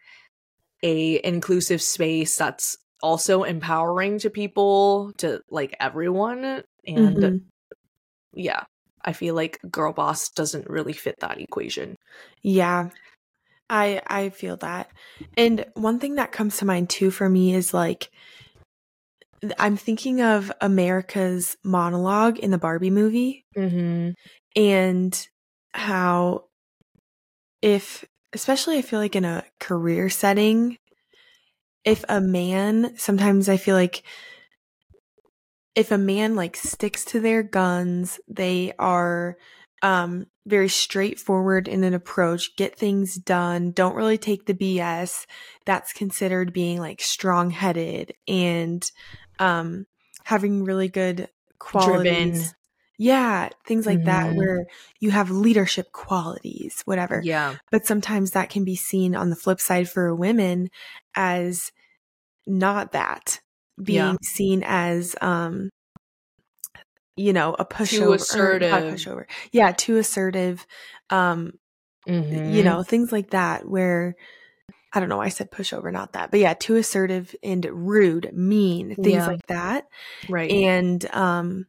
a 0.82 1.20
inclusive 1.26 1.80
space 1.80 2.36
that's 2.36 2.76
also 3.02 3.44
empowering 3.44 4.18
to 4.20 4.30
people, 4.30 5.12
to 5.18 5.40
like 5.50 5.74
everyone, 5.80 6.62
and 6.86 7.16
mm-hmm. 7.16 7.36
yeah, 8.34 8.64
I 9.02 9.14
feel 9.14 9.34
like 9.34 9.58
girl 9.70 9.92
boss 9.92 10.28
doesn't 10.30 10.68
really 10.68 10.92
fit 10.92 11.16
that 11.20 11.40
equation. 11.40 11.96
Yeah. 12.42 12.90
I 13.70 14.02
I 14.06 14.28
feel 14.28 14.58
that. 14.58 14.90
And 15.38 15.64
one 15.72 15.98
thing 15.98 16.16
that 16.16 16.32
comes 16.32 16.58
to 16.58 16.66
mind 16.66 16.90
too 16.90 17.10
for 17.10 17.28
me 17.28 17.54
is 17.54 17.72
like 17.72 18.10
I'm 19.58 19.76
thinking 19.76 20.20
of 20.22 20.52
America's 20.60 21.56
monologue 21.64 22.38
in 22.38 22.50
the 22.50 22.58
Barbie 22.58 22.90
movie 22.90 23.44
mm-hmm. 23.56 24.10
and 24.56 25.28
how, 25.72 26.44
if, 27.60 28.04
especially 28.32 28.78
I 28.78 28.82
feel 28.82 29.00
like 29.00 29.16
in 29.16 29.24
a 29.24 29.44
career 29.60 30.08
setting, 30.08 30.78
if 31.84 32.04
a 32.08 32.20
man, 32.20 32.94
sometimes 32.96 33.48
I 33.48 33.56
feel 33.56 33.74
like 33.74 34.02
if 35.74 35.90
a 35.90 35.98
man 35.98 36.36
like 36.36 36.56
sticks 36.56 37.04
to 37.06 37.20
their 37.20 37.42
guns, 37.42 38.20
they 38.28 38.72
are 38.78 39.36
um 39.82 40.26
very 40.46 40.68
straightforward 40.68 41.68
in 41.68 41.84
an 41.84 41.94
approach, 41.94 42.56
get 42.56 42.78
things 42.78 43.16
done, 43.16 43.70
don't 43.72 43.96
really 43.96 44.18
take 44.18 44.46
the 44.46 44.54
BS, 44.54 45.26
that's 45.64 45.92
considered 45.92 46.52
being 46.52 46.78
like 46.78 47.00
strong 47.00 47.50
headed 47.50 48.14
and 48.28 48.90
um 49.38 49.86
having 50.24 50.64
really 50.64 50.88
good 50.88 51.28
qualities. 51.58 52.32
Driven. 52.32 52.50
Yeah, 52.96 53.48
things 53.66 53.86
like 53.86 53.98
mm-hmm. 53.98 54.06
that 54.06 54.34
where 54.34 54.66
you 55.00 55.10
have 55.10 55.30
leadership 55.30 55.90
qualities, 55.92 56.82
whatever. 56.84 57.20
Yeah. 57.24 57.56
But 57.72 57.86
sometimes 57.86 58.30
that 58.30 58.50
can 58.50 58.64
be 58.64 58.76
seen 58.76 59.16
on 59.16 59.30
the 59.30 59.36
flip 59.36 59.60
side 59.60 59.88
for 59.88 60.14
women 60.14 60.70
as 61.16 61.72
not 62.46 62.92
that 62.92 63.40
being 63.82 63.98
yeah. 63.98 64.16
seen 64.22 64.62
as 64.64 65.16
um 65.20 65.70
you 67.16 67.32
know, 67.32 67.54
a 67.58 67.64
pushover. 67.64 67.98
Too 67.98 68.12
assertive. 68.12 68.72
pushover. 68.72 69.24
Yeah, 69.52 69.72
too 69.72 69.98
assertive. 69.98 70.66
Um, 71.10 71.52
mm-hmm. 72.08 72.52
you 72.52 72.62
know, 72.62 72.82
things 72.82 73.12
like 73.12 73.30
that 73.30 73.68
where 73.68 74.16
I 74.94 75.00
don't 75.00 75.08
know 75.08 75.16
why 75.16 75.26
I 75.26 75.30
said 75.30 75.50
pushover, 75.50 75.92
not 75.92 76.12
that. 76.12 76.30
But 76.30 76.40
yeah, 76.40 76.54
too 76.54 76.76
assertive 76.76 77.34
and 77.42 77.64
rude, 77.66 78.30
mean, 78.32 78.94
things 78.94 79.06
Yeah. 79.06 79.26
like 79.26 79.46
that. 79.48 79.86
right. 80.28 80.50
And 80.50 81.04
um 81.12 81.66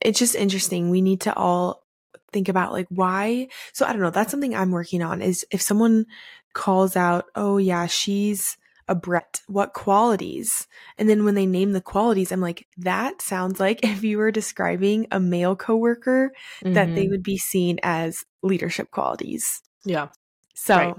it's 0.00 0.18
just 0.18 0.34
interesting. 0.34 0.90
We 0.90 1.00
need 1.00 1.20
to 1.22 1.34
all 1.36 1.84
think 2.32 2.48
about 2.48 2.72
like 2.72 2.86
why 2.90 3.48
so 3.72 3.86
I 3.86 3.92
don't 3.92 4.02
know, 4.02 4.10
that's 4.10 4.30
something 4.30 4.54
I'm 4.54 4.72
working 4.72 5.02
on 5.02 5.22
is 5.22 5.46
if 5.50 5.62
someone 5.62 6.06
calls 6.54 6.96
out, 6.96 7.26
"Oh 7.36 7.58
yeah, 7.58 7.86
she's 7.86 8.56
a 8.88 8.94
Brett. 8.96 9.42
What 9.46 9.72
qualities?" 9.74 10.66
And 10.98 11.08
then 11.08 11.24
when 11.24 11.34
they 11.36 11.46
name 11.46 11.72
the 11.72 11.80
qualities, 11.80 12.32
I'm 12.32 12.40
like, 12.40 12.66
that 12.78 13.22
sounds 13.22 13.60
like 13.60 13.80
if 13.84 14.02
you 14.02 14.18
were 14.18 14.32
describing 14.32 15.06
a 15.12 15.20
male 15.20 15.54
coworker 15.54 16.32
that 16.62 16.94
they 16.96 17.06
Mhm. 17.06 17.10
would 17.10 17.22
be 17.22 17.38
seen 17.38 17.78
as 17.84 18.24
leadership 18.42 18.90
qualities. 18.90 19.62
yeah. 19.84 20.08
So 20.54 20.76
Right. 20.76 20.96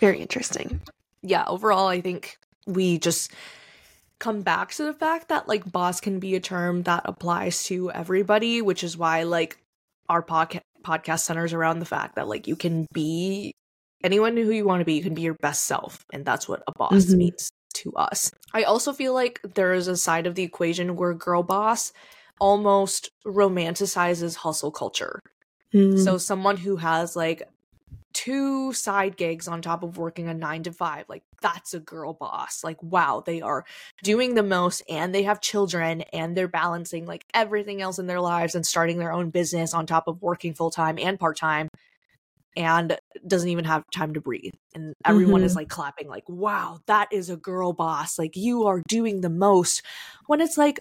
Very 0.00 0.20
interesting. 0.20 0.80
yeah, 1.22 1.44
overall, 1.46 1.86
I 1.88 2.00
think 2.00 2.38
we 2.66 2.98
just 2.98 3.30
come 4.18 4.42
back 4.42 4.72
to 4.72 4.84
the 4.84 4.94
fact 4.94 5.28
that 5.28 5.48
like 5.48 5.70
boss 5.70 6.00
can 6.00 6.18
be 6.20 6.34
a 6.34 6.40
term 6.40 6.82
that 6.84 7.02
applies 7.04 7.64
to 7.64 7.90
everybody, 7.90 8.62
which 8.62 8.82
is 8.84 8.96
why 8.96 9.22
like 9.24 9.58
our 10.08 10.22
podcast 10.22 10.60
podcast 10.82 11.20
centers 11.20 11.52
around 11.54 11.78
the 11.78 11.86
fact 11.86 12.14
that 12.16 12.28
like 12.28 12.46
you 12.46 12.56
can 12.56 12.86
be 12.92 13.52
anyone 14.02 14.36
who 14.36 14.50
you 14.50 14.66
want 14.66 14.80
to 14.80 14.84
be, 14.84 14.92
you 14.94 15.02
can 15.02 15.14
be 15.14 15.22
your 15.22 15.36
best 15.40 15.64
self, 15.64 16.04
and 16.12 16.24
that's 16.26 16.46
what 16.46 16.62
a 16.68 16.72
boss 16.76 17.06
Mhm. 17.06 17.16
means 17.16 17.50
to 17.74 17.90
us. 17.94 18.30
I 18.52 18.64
also 18.64 18.92
feel 18.92 19.14
like 19.14 19.40
there 19.54 19.72
is 19.72 19.88
a 19.88 19.96
side 19.96 20.26
of 20.26 20.34
the 20.34 20.42
equation 20.42 20.94
where 20.96 21.14
girl 21.14 21.42
boss 21.42 21.92
almost 22.38 23.08
romanticizes 23.26 24.36
hustle 24.36 24.70
culture. 24.70 25.20
Mm, 25.72 25.98
So 26.02 26.18
someone 26.18 26.58
who 26.58 26.76
has 26.76 27.16
like 27.16 27.42
two 28.14 28.72
side 28.72 29.16
gigs 29.18 29.48
on 29.48 29.60
top 29.62 29.82
of 29.82 29.98
working 29.98 30.28
a 30.28 30.34
9 30.34 30.62
to 30.64 30.72
5, 30.72 31.06
like 31.08 31.24
that's 31.42 31.74
a 31.74 31.80
girl 31.80 32.14
boss. 32.14 32.64
Like 32.64 32.82
wow, 32.82 33.22
they 33.24 33.42
are 33.42 33.64
doing 34.02 34.34
the 34.34 34.42
most 34.42 34.82
and 34.88 35.14
they 35.14 35.24
have 35.24 35.40
children 35.42 36.02
and 36.12 36.36
they're 36.36 36.48
balancing 36.48 37.06
like 37.06 37.26
everything 37.34 37.82
else 37.82 37.98
in 37.98 38.06
their 38.06 38.20
lives 38.20 38.54
and 38.54 38.66
starting 38.66 38.98
their 38.98 39.12
own 39.12 39.30
business 39.30 39.74
on 39.74 39.86
top 39.86 40.08
of 40.08 40.22
working 40.22 40.54
full 40.54 40.70
time 40.70 40.98
and 40.98 41.18
part 41.20 41.36
time 41.36 41.68
and 42.56 42.96
doesn't 43.26 43.48
even 43.48 43.64
have 43.64 43.82
time 43.92 44.14
to 44.14 44.20
breathe. 44.20 44.52
And 44.74 44.94
everyone 45.04 45.42
is 45.42 45.54
Mhm. 45.54 45.56
like 45.56 45.68
clapping 45.68 46.08
like 46.08 46.28
wow, 46.28 46.80
that 46.86 47.08
is 47.12 47.30
a 47.30 47.36
girl 47.36 47.72
boss. 47.72 48.18
Like 48.18 48.36
you 48.36 48.66
are 48.66 48.82
doing 48.88 49.20
the 49.20 49.30
most. 49.30 49.82
When 50.26 50.40
it's 50.40 50.56
like 50.58 50.80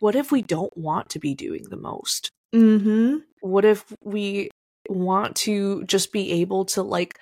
what 0.00 0.16
if 0.16 0.32
we 0.32 0.42
don't 0.42 0.76
want 0.76 1.10
to 1.10 1.18
be 1.20 1.34
doing 1.34 1.64
the 1.70 1.76
most? 1.76 2.30
mhm. 2.54 3.24
what 3.40 3.64
if 3.64 3.84
we 4.02 4.50
want 4.88 5.36
to 5.36 5.84
just 5.84 6.12
be 6.12 6.32
able 6.42 6.64
to 6.66 6.82
like 6.82 7.18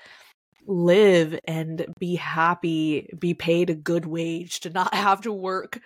live 0.67 1.39
and 1.47 1.87
be 1.99 2.15
happy 2.15 3.09
be 3.19 3.35
paid 3.35 3.71
a 3.71 3.75
good 3.75 4.07
wage 4.07 4.61
to 4.61 4.71
not 4.71 4.95
have 4.95 5.21
to 5.23 5.33
work 5.33 5.81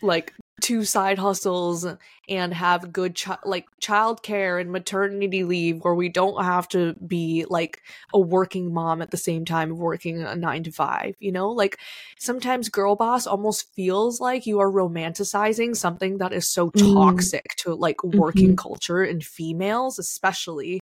like 0.00 0.32
two 0.62 0.84
side 0.84 1.18
hustles 1.18 1.84
and 2.28 2.54
have 2.54 2.92
good 2.92 3.20
chi- 3.20 3.36
like 3.44 3.66
childcare 3.82 4.60
and 4.60 4.70
maternity 4.70 5.42
leave 5.42 5.82
where 5.82 5.94
we 5.94 6.08
don't 6.08 6.42
have 6.44 6.68
to 6.68 6.94
be 7.04 7.44
like 7.50 7.82
a 8.14 8.20
working 8.20 8.72
mom 8.72 9.02
at 9.02 9.10
the 9.10 9.16
same 9.16 9.44
time 9.44 9.72
of 9.72 9.78
working 9.78 10.22
a 10.22 10.36
9 10.36 10.62
to 10.62 10.70
5 10.70 11.16
you 11.18 11.32
know 11.32 11.50
like 11.50 11.78
sometimes 12.18 12.68
girl 12.68 12.94
boss 12.94 13.26
almost 13.26 13.74
feels 13.74 14.20
like 14.20 14.46
you 14.46 14.60
are 14.60 14.70
romanticizing 14.70 15.76
something 15.76 16.18
that 16.18 16.32
is 16.32 16.48
so 16.48 16.70
Mm. 16.70 16.94
toxic 16.94 17.56
to 17.56 17.74
like 17.74 18.02
working 18.04 18.52
Mhm. 18.52 18.56
culture 18.56 19.02
and 19.02 19.24
females 19.24 19.98
especially 19.98 20.78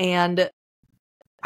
and 0.00 0.50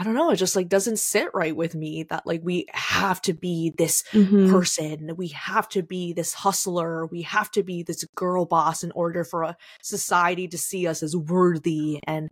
i 0.01 0.03
don't 0.03 0.15
know 0.15 0.31
it 0.31 0.37
just 0.37 0.57
like 0.57 0.69
doesn't 0.69 0.99
sit 0.99 1.29
right 1.35 1.55
with 1.55 1.75
me 1.75 2.05
that 2.05 2.27
like 2.27 2.41
we 2.43 2.65
have 2.73 3.21
to 3.21 3.35
be 3.35 3.73
this 3.77 4.03
Mhm. 4.15 4.51
person. 4.51 5.15
We 5.17 5.29
have 5.29 5.69
to 5.71 5.83
be 5.83 6.15
this 6.15 6.33
hustler. 6.33 7.05
We 7.07 7.23
have 7.23 7.51
to 7.51 7.63
be 7.63 7.83
this 7.83 8.03
girl 8.15 8.47
boss 8.47 8.83
in 8.83 8.93
order 8.93 9.25
for 9.25 9.43
a 9.43 9.57
society 9.83 10.49
to 10.49 10.57
see 10.57 10.87
us 10.87 11.03
as 11.03 11.15
worthy 11.15 12.01
and 12.07 12.31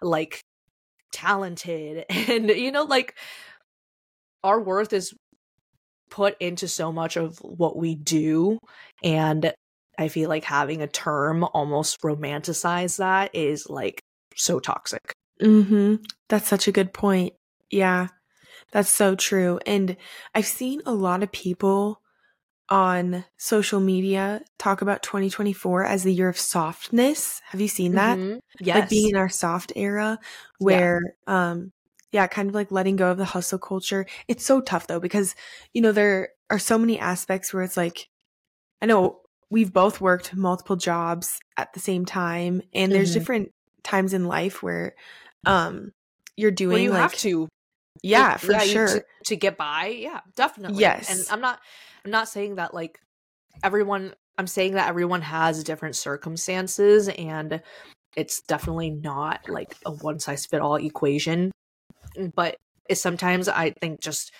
like 0.00 0.40
talented. 1.12 2.04
And, 2.28 2.48
you 2.50 2.70
know, 2.70 2.84
like 2.84 3.18
our 4.44 4.60
worth 4.60 4.92
is 4.92 5.12
put 6.10 6.36
into 6.40 6.68
so 6.68 6.92
much 6.92 7.16
of 7.16 7.38
what 7.38 7.76
we 7.76 7.96
do. 7.96 8.58
And 9.02 9.52
I 9.98 10.06
feel 10.08 10.28
like 10.28 10.44
having 10.44 10.82
a 10.82 10.86
term 10.86 11.42
almost 11.42 12.00
romanticize 12.02 12.98
that 12.98 13.34
is 13.34 13.68
like 13.68 14.00
so 14.36 14.60
toxic. 14.60 15.12
Mhm. 15.40 16.04
That's 16.28 16.48
such 16.48 16.68
a 16.68 16.72
good 16.72 16.92
point. 16.92 17.34
Yeah. 17.70 18.08
That's 18.72 18.90
so 18.90 19.14
true. 19.16 19.60
And 19.66 19.96
I've 20.34 20.46
seen 20.46 20.82
a 20.86 20.92
lot 20.92 21.22
of 21.22 21.32
people 21.32 22.02
on 22.70 23.24
social 23.38 23.80
media 23.80 24.42
talk 24.58 24.82
about 24.82 25.02
2024 25.02 25.84
as 25.84 26.04
the 26.04 26.12
year 26.14 26.28
of 26.28 26.38
softness. 26.38 27.40
Have 27.46 27.60
you 27.60 27.68
seen 27.68 27.94
that? 27.96 28.18
Mhm. 28.18 28.40
Yes. 28.60 28.76
Like 28.76 28.88
being 28.90 29.10
in 29.10 29.16
our 29.16 29.28
soft 29.30 29.72
era 29.76 30.18
where 30.58 31.00
um 31.26 31.72
yeah, 32.12 32.26
kind 32.28 32.48
of 32.48 32.54
like 32.54 32.72
letting 32.72 32.96
go 32.96 33.10
of 33.12 33.18
the 33.18 33.24
hustle 33.26 33.58
culture. 33.58 34.06
It's 34.28 34.44
so 34.44 34.60
tough 34.62 34.86
though 34.86 35.00
because 35.00 35.34
you 35.74 35.82
know 35.82 35.92
there 35.92 36.30
are 36.50 36.58
so 36.58 36.78
many 36.78 36.98
aspects 36.98 37.52
where 37.54 37.62
it's 37.62 37.76
like 37.76 38.08
I 38.82 38.86
know 38.86 39.20
we've 39.50 39.72
both 39.72 40.00
worked 40.00 40.34
multiple 40.36 40.76
jobs 40.76 41.40
at 41.56 41.72
the 41.72 41.80
same 41.80 42.04
time 42.04 42.62
and 42.74 42.94
there's 42.94 43.10
Mhm. 43.10 43.14
different 43.14 43.52
times 43.82 44.12
in 44.14 44.26
life 44.26 44.62
where 44.62 44.94
um 45.46 45.92
you're 46.36 46.50
doing 46.50 46.74
well, 46.74 46.82
you 46.82 46.90
like 46.90 47.00
have 47.00 47.14
to 47.14 47.48
yeah 48.02 48.36
for 48.36 48.52
yeah, 48.52 48.58
sure 48.60 48.86
to, 48.86 49.04
to 49.24 49.36
get 49.36 49.56
by 49.56 49.86
yeah 49.86 50.20
definitely 50.36 50.80
Yes. 50.80 51.10
and 51.10 51.32
i'm 51.32 51.40
not 51.40 51.58
i'm 52.04 52.10
not 52.10 52.28
saying 52.28 52.56
that 52.56 52.74
like 52.74 53.00
everyone 53.62 54.14
i'm 54.36 54.46
saying 54.46 54.74
that 54.74 54.88
everyone 54.88 55.22
has 55.22 55.64
different 55.64 55.96
circumstances 55.96 57.08
and 57.08 57.60
it's 58.16 58.40
definitely 58.42 58.90
not 58.90 59.48
like 59.48 59.76
a 59.84 59.92
one 59.92 60.18
size 60.18 60.46
fit 60.46 60.60
all 60.60 60.76
equation 60.76 61.50
but 62.34 62.56
it's 62.88 63.00
sometimes 63.00 63.48
i 63.48 63.70
think 63.80 64.00
just 64.00 64.32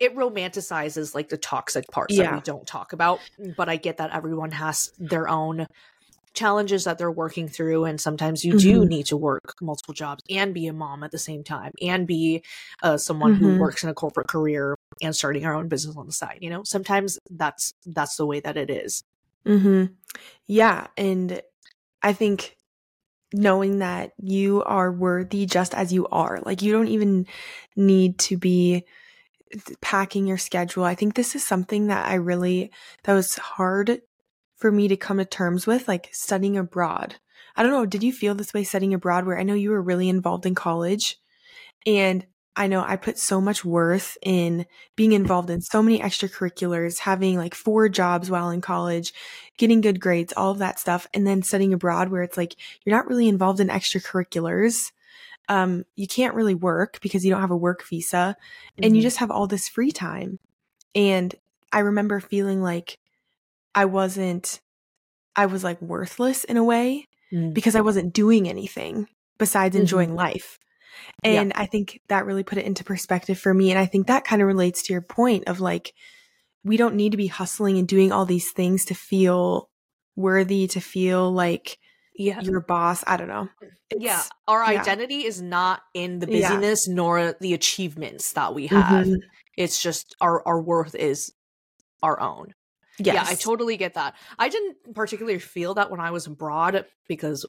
it 0.00 0.14
romanticizes 0.14 1.14
like 1.14 1.28
the 1.28 1.36
toxic 1.36 1.84
parts 1.90 2.16
that 2.16 2.32
we 2.34 2.40
don't 2.40 2.66
talk 2.66 2.92
about 2.92 3.20
but 3.56 3.68
i 3.68 3.76
get 3.76 3.96
that 3.96 4.14
everyone 4.14 4.50
has 4.50 4.92
their 4.98 5.28
own 5.28 5.66
challenges 6.38 6.84
that 6.84 6.98
they're 6.98 7.10
working 7.24 7.48
through 7.48 7.84
and 7.84 8.00
sometimes 8.00 8.44
you 8.44 8.54
do 8.54 8.84
Mhm. 8.84 8.88
need 8.88 9.06
to 9.06 9.16
work 9.16 9.54
multiple 9.60 9.94
jobs 9.94 10.22
and 10.30 10.54
be 10.54 10.66
a 10.68 10.72
mom 10.72 11.02
at 11.02 11.10
the 11.10 11.18
same 11.18 11.42
time 11.44 11.72
and 11.82 12.06
be 12.06 12.42
uh, 12.82 12.96
someone 12.96 13.34
who 13.34 13.48
Mhm. 13.48 13.58
works 13.58 13.82
in 13.84 13.90
a 13.90 13.94
corporate 13.94 14.28
career 14.28 14.74
and 15.02 15.14
starting 15.14 15.44
our 15.44 15.54
own 15.54 15.68
business 15.68 15.96
on 15.96 16.06
the 16.06 16.12
side 16.12 16.38
you 16.40 16.50
know 16.50 16.62
sometimes 16.64 17.18
that's 17.30 17.72
that's 17.86 18.16
the 18.16 18.26
way 18.26 18.40
that 18.40 18.56
it 18.56 18.70
is 18.70 19.02
Mm-hmm. 19.46 19.94
Yeah, 20.46 20.88
and 20.96 21.40
I 22.02 22.12
think 22.12 22.56
knowing 23.32 23.78
that 23.78 24.12
you 24.22 24.62
are 24.64 24.90
worthy 24.92 25.46
just 25.46 25.74
as 25.74 25.92
you 25.92 26.06
are. 26.08 26.40
Like 26.44 26.62
you 26.62 26.72
don't 26.72 26.88
even 26.88 27.26
need 27.76 28.18
to 28.20 28.36
be 28.36 28.84
packing 29.80 30.26
your 30.26 30.38
schedule. 30.38 30.84
I 30.84 30.94
think 30.94 31.14
this 31.14 31.34
is 31.34 31.46
something 31.46 31.88
that 31.88 32.06
I 32.06 32.14
really 32.14 32.70
that 33.04 33.14
was 33.14 33.36
hard 33.36 34.00
for 34.58 34.72
me 34.72 34.88
to 34.88 34.96
come 34.96 35.18
to 35.18 35.24
terms 35.24 35.66
with 35.66 35.88
like 35.88 36.10
studying 36.12 36.58
abroad. 36.58 37.16
I 37.56 37.62
don't 37.62 37.72
know, 37.72 37.86
did 37.86 38.02
you 38.02 38.12
feel 38.12 38.34
this 38.34 38.54
way 38.54 38.64
studying 38.64 38.94
abroad 38.94 39.26
where 39.26 39.38
I 39.38 39.42
know 39.44 39.54
you 39.54 39.70
were 39.70 39.82
really 39.82 40.08
involved 40.08 40.46
in 40.46 40.54
college 40.54 41.18
and 41.86 42.26
I 42.56 42.66
know 42.66 42.82
I 42.84 42.96
put 42.96 43.18
so 43.18 43.40
much 43.40 43.64
worth 43.64 44.18
in 44.20 44.66
being 44.96 45.12
involved 45.12 45.48
in 45.48 45.60
so 45.60 45.80
many 45.80 46.00
extracurriculars, 46.00 46.98
having 46.98 47.36
like 47.36 47.54
four 47.54 47.88
jobs 47.88 48.30
while 48.30 48.50
in 48.50 48.60
college, 48.60 49.14
getting 49.58 49.80
good 49.80 50.00
grades, 50.00 50.32
all 50.36 50.50
of 50.50 50.58
that 50.58 50.80
stuff, 50.80 51.06
and 51.14 51.24
then 51.24 51.42
studying 51.42 51.72
abroad 51.72 52.08
where 52.08 52.22
it's 52.22 52.36
like 52.36 52.56
you're 52.84 52.96
not 52.96 53.06
really 53.06 53.28
involved 53.28 53.60
in 53.60 53.68
extracurriculars. 53.68 54.90
Um, 55.48 55.84
you 55.96 56.08
can't 56.08 56.34
really 56.34 56.54
work 56.54 57.00
because 57.02 57.24
you 57.24 57.30
don't 57.30 57.40
have 57.42 57.50
a 57.52 57.56
work 57.56 57.84
visa 57.88 58.36
and 58.82 58.96
you 58.96 59.02
Mhm. 59.02 59.04
just 59.04 59.18
have 59.18 59.30
all 59.30 59.46
this 59.46 59.68
free 59.68 59.92
time. 59.92 60.38
And 60.94 61.34
I 61.72 61.80
remember 61.80 62.20
feeling 62.20 62.62
like 62.62 62.98
I 63.78 63.84
wasn't, 63.84 64.60
I 65.36 65.46
was 65.46 65.62
like 65.62 65.80
worthless 65.80 66.44
in 66.44 66.56
a 66.56 66.64
way 66.64 67.04
Mm. 67.32 67.52
because 67.54 67.76
I 67.76 67.82
wasn't 67.82 68.12
doing 68.14 68.48
anything 68.48 69.06
besides 69.38 69.76
Mhm. 69.76 69.80
enjoying 69.80 70.14
life. 70.14 70.58
Yeah. 71.22 71.40
And 71.42 71.52
I 71.54 71.66
think 71.66 72.00
that 72.08 72.24
really 72.26 72.42
put 72.42 72.58
it 72.58 72.64
into 72.64 72.82
perspective 72.84 73.38
for 73.38 73.52
me. 73.54 73.70
And 73.70 73.78
I 73.78 73.86
think 73.86 74.06
that 74.06 74.24
kind 74.24 74.40
of 74.42 74.48
relates 74.48 74.82
to 74.84 74.92
your 74.94 75.02
point 75.02 75.44
of 75.46 75.60
like, 75.60 75.92
we 76.64 76.76
don't 76.76 76.96
need 76.96 77.12
to 77.12 77.16
be 77.18 77.28
hustling 77.28 77.78
and 77.78 77.86
doing 77.86 78.10
all 78.12 78.24
these 78.26 78.50
things 78.50 78.84
to 78.86 78.94
feel 78.94 79.68
worthy, 80.16 80.66
to 80.68 80.80
feel 80.80 81.30
like 81.32 81.78
yeah 82.16 82.40
your 82.40 82.60
boss. 82.60 83.04
I 83.06 83.16
don't 83.16 83.28
know. 83.28 83.48
yeah 83.96 84.22
our 84.48 84.60
yeah. 84.72 84.80
identity 84.80 85.24
is 85.24 85.40
not 85.40 85.82
in 85.94 86.18
the 86.18 86.26
Yeah. 86.28 86.48
busyness 86.48 86.88
nor 86.88 87.34
the 87.40 87.54
achievements 87.54 88.32
that 88.32 88.54
we 88.54 88.66
have 88.66 89.06
Mhm. 89.06 89.20
it's 89.56 89.80
just 89.80 90.16
our 90.20 90.42
our 90.48 90.60
worth 90.60 90.94
is 90.96 91.32
our 92.02 92.18
own 92.20 92.46
Yes. 92.98 93.14
Yeah, 93.14 93.24
I 93.26 93.34
totally 93.34 93.76
get 93.76 93.94
that. 93.94 94.14
I 94.38 94.48
didn't 94.48 94.94
particularly 94.94 95.38
feel 95.38 95.74
that 95.74 95.90
when 95.90 96.00
I 96.00 96.10
was 96.10 96.26
abroad 96.26 96.84
because 97.06 97.46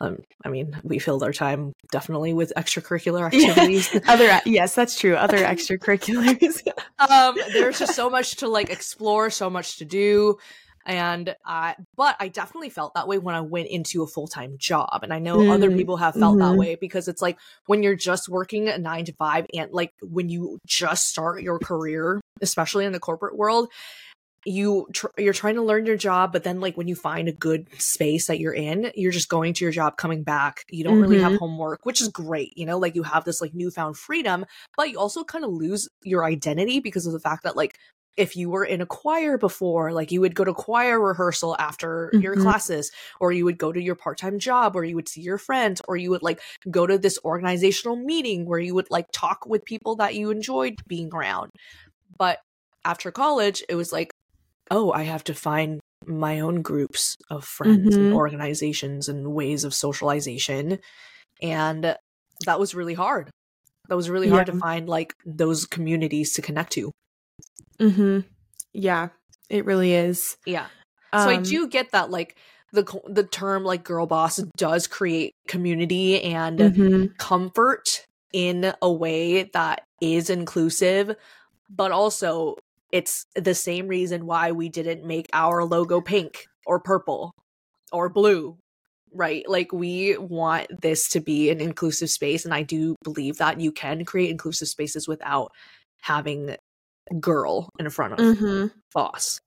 um, 0.00 0.18
I 0.44 0.48
mean, 0.48 0.78
we 0.82 0.98
filled 0.98 1.22
our 1.22 1.32
time 1.32 1.72
definitely 1.92 2.32
with 2.32 2.52
extracurricular 2.56 3.26
activities. 3.34 3.94
Other 4.08 4.40
yes, 4.46 4.74
that's 4.74 4.98
true. 4.98 5.14
Other 5.16 5.38
extracurriculars. 5.38 6.66
um, 6.98 7.36
there's 7.52 7.78
just 7.78 7.94
so 7.94 8.08
much 8.08 8.36
to 8.36 8.48
like 8.48 8.70
explore, 8.70 9.30
so 9.30 9.50
much 9.50 9.78
to 9.78 9.84
do. 9.84 10.38
And 10.86 11.36
I, 11.44 11.76
but 11.94 12.16
I 12.18 12.28
definitely 12.28 12.70
felt 12.70 12.94
that 12.94 13.06
way 13.06 13.18
when 13.18 13.34
I 13.34 13.42
went 13.42 13.68
into 13.68 14.02
a 14.02 14.06
full 14.06 14.26
time 14.26 14.56
job. 14.58 15.00
And 15.02 15.12
I 15.12 15.18
know 15.18 15.36
mm, 15.36 15.50
other 15.50 15.70
people 15.70 15.98
have 15.98 16.14
felt 16.14 16.38
mm-hmm. 16.38 16.52
that 16.52 16.58
way 16.58 16.74
because 16.74 17.06
it's 17.06 17.20
like 17.20 17.38
when 17.66 17.82
you're 17.82 17.94
just 17.94 18.30
working 18.30 18.68
a 18.68 18.78
nine 18.78 19.04
to 19.04 19.12
five 19.12 19.46
and 19.52 19.70
like 19.72 19.92
when 20.02 20.30
you 20.30 20.58
just 20.66 21.10
start 21.10 21.42
your 21.42 21.58
career, 21.58 22.22
especially 22.40 22.86
in 22.86 22.92
the 22.92 22.98
corporate 22.98 23.36
world, 23.36 23.68
you 24.44 24.86
tr- 24.92 25.06
you're 25.18 25.34
trying 25.34 25.54
to 25.54 25.62
learn 25.62 25.84
your 25.84 25.96
job 25.96 26.32
but 26.32 26.44
then 26.44 26.60
like 26.60 26.76
when 26.76 26.88
you 26.88 26.94
find 26.94 27.28
a 27.28 27.32
good 27.32 27.68
space 27.80 28.26
that 28.26 28.38
you're 28.38 28.54
in 28.54 28.90
you're 28.94 29.12
just 29.12 29.28
going 29.28 29.52
to 29.52 29.64
your 29.64 29.72
job 29.72 29.96
coming 29.96 30.22
back 30.22 30.64
you 30.70 30.82
don't 30.82 30.94
mm-hmm. 30.94 31.02
really 31.02 31.20
have 31.20 31.32
mm-hmm. 31.32 31.38
homework 31.38 31.84
which 31.84 32.00
is 32.00 32.08
great 32.08 32.56
you 32.56 32.64
know 32.64 32.78
like 32.78 32.94
you 32.94 33.02
have 33.02 33.24
this 33.24 33.40
like 33.40 33.54
newfound 33.54 33.96
freedom 33.96 34.46
but 34.76 34.90
you 34.90 34.98
also 34.98 35.24
kind 35.24 35.44
of 35.44 35.50
lose 35.50 35.88
your 36.02 36.24
identity 36.24 36.80
because 36.80 37.06
of 37.06 37.12
the 37.12 37.20
fact 37.20 37.42
that 37.42 37.56
like 37.56 37.76
if 38.16 38.36
you 38.36 38.50
were 38.50 38.64
in 38.64 38.80
a 38.80 38.86
choir 38.86 39.38
before 39.38 39.92
like 39.92 40.10
you 40.10 40.20
would 40.20 40.34
go 40.34 40.44
to 40.44 40.52
choir 40.52 41.00
rehearsal 41.00 41.56
after 41.58 42.10
mm-hmm. 42.12 42.22
your 42.22 42.36
classes 42.36 42.90
or 43.20 43.32
you 43.32 43.44
would 43.44 43.58
go 43.58 43.72
to 43.72 43.80
your 43.80 43.94
part-time 43.94 44.38
job 44.38 44.74
or 44.74 44.84
you 44.84 44.94
would 44.94 45.08
see 45.08 45.20
your 45.20 45.38
friends 45.38 45.80
or 45.86 45.96
you 45.96 46.10
would 46.10 46.22
like 46.22 46.40
go 46.70 46.86
to 46.86 46.98
this 46.98 47.18
organizational 47.24 47.96
meeting 47.96 48.46
where 48.46 48.58
you 48.58 48.74
would 48.74 48.90
like 48.90 49.06
talk 49.12 49.46
with 49.46 49.64
people 49.64 49.96
that 49.96 50.14
you 50.14 50.30
enjoyed 50.30 50.76
being 50.86 51.10
around 51.12 51.50
but 52.18 52.38
after 52.84 53.10
college 53.10 53.62
it 53.68 53.74
was 53.74 53.92
like 53.92 54.09
oh, 54.70 54.92
I 54.92 55.04
have 55.04 55.24
to 55.24 55.34
find 55.34 55.80
my 56.06 56.40
own 56.40 56.62
groups 56.62 57.16
of 57.28 57.44
friends 57.44 57.94
mm-hmm. 57.94 58.06
and 58.06 58.14
organizations 58.14 59.08
and 59.08 59.32
ways 59.32 59.64
of 59.64 59.74
socialization. 59.74 60.78
And 61.42 61.96
that 62.46 62.60
was 62.60 62.74
really 62.74 62.94
hard. 62.94 63.30
That 63.88 63.96
was 63.96 64.08
really 64.08 64.28
hard 64.28 64.48
yeah. 64.48 64.54
to 64.54 64.60
find 64.60 64.88
like 64.88 65.14
those 65.26 65.66
communities 65.66 66.32
to 66.34 66.42
connect 66.42 66.72
to. 66.72 66.92
Mhm. 67.80 68.24
Yeah, 68.72 69.08
it 69.48 69.64
really 69.64 69.94
is. 69.94 70.36
Yeah. 70.46 70.66
Um, 71.12 71.22
so 71.22 71.30
I 71.30 71.36
um 71.36 71.42
do 71.42 71.68
get 71.68 71.90
that 71.90 72.10
like 72.10 72.36
the 72.72 72.84
the 73.08 73.24
term 73.24 73.64
like 73.64 73.82
girl 73.82 74.06
boss 74.06 74.36
does 74.56 74.86
create 74.86 75.34
community 75.48 76.22
and 76.22 76.58
mm-hmm. 76.58 77.06
comfort 77.18 78.06
in 78.32 78.72
a 78.80 78.92
way 78.92 79.42
that 79.42 79.82
is 80.00 80.30
inclusive 80.30 81.16
but 81.68 81.92
also 81.92 82.56
it's 82.92 83.26
the 83.34 83.54
same 83.54 83.88
reason 83.88 84.26
why 84.26 84.52
we 84.52 84.68
didn't 84.68 85.04
make 85.04 85.28
our 85.32 85.64
logo 85.64 86.00
pink 86.00 86.46
or 86.66 86.80
purple 86.80 87.32
or 87.92 88.08
blue 88.08 88.56
right? 89.12 89.48
Like 89.48 89.72
we 89.72 90.16
want 90.16 90.80
this 90.82 91.08
to 91.10 91.20
be 91.20 91.50
an 91.50 91.60
inclusive 91.60 92.10
space 92.10 92.44
and 92.44 92.54
i 92.54 92.62
do 92.62 92.96
believe 93.02 93.38
that 93.38 93.60
you 93.60 93.72
can 93.72 94.04
create 94.04 94.30
inclusive 94.30 94.68
spaces 94.68 95.08
without 95.08 95.52
having 96.00 96.56
girl 97.18 97.68
in 97.78 97.90
front 97.90 98.14
of 98.14 98.18
mm-hmm. 98.20 98.66
boss. 98.94 99.40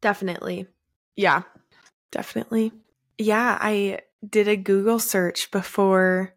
Definitely. 0.00 0.66
Yeah. 1.16 1.42
Definitely. 2.10 2.72
Yeah 3.18 3.58
i 3.60 4.00
did 4.28 4.48
a 4.48 4.56
google 4.56 4.98
search 4.98 5.50
before 5.50 6.34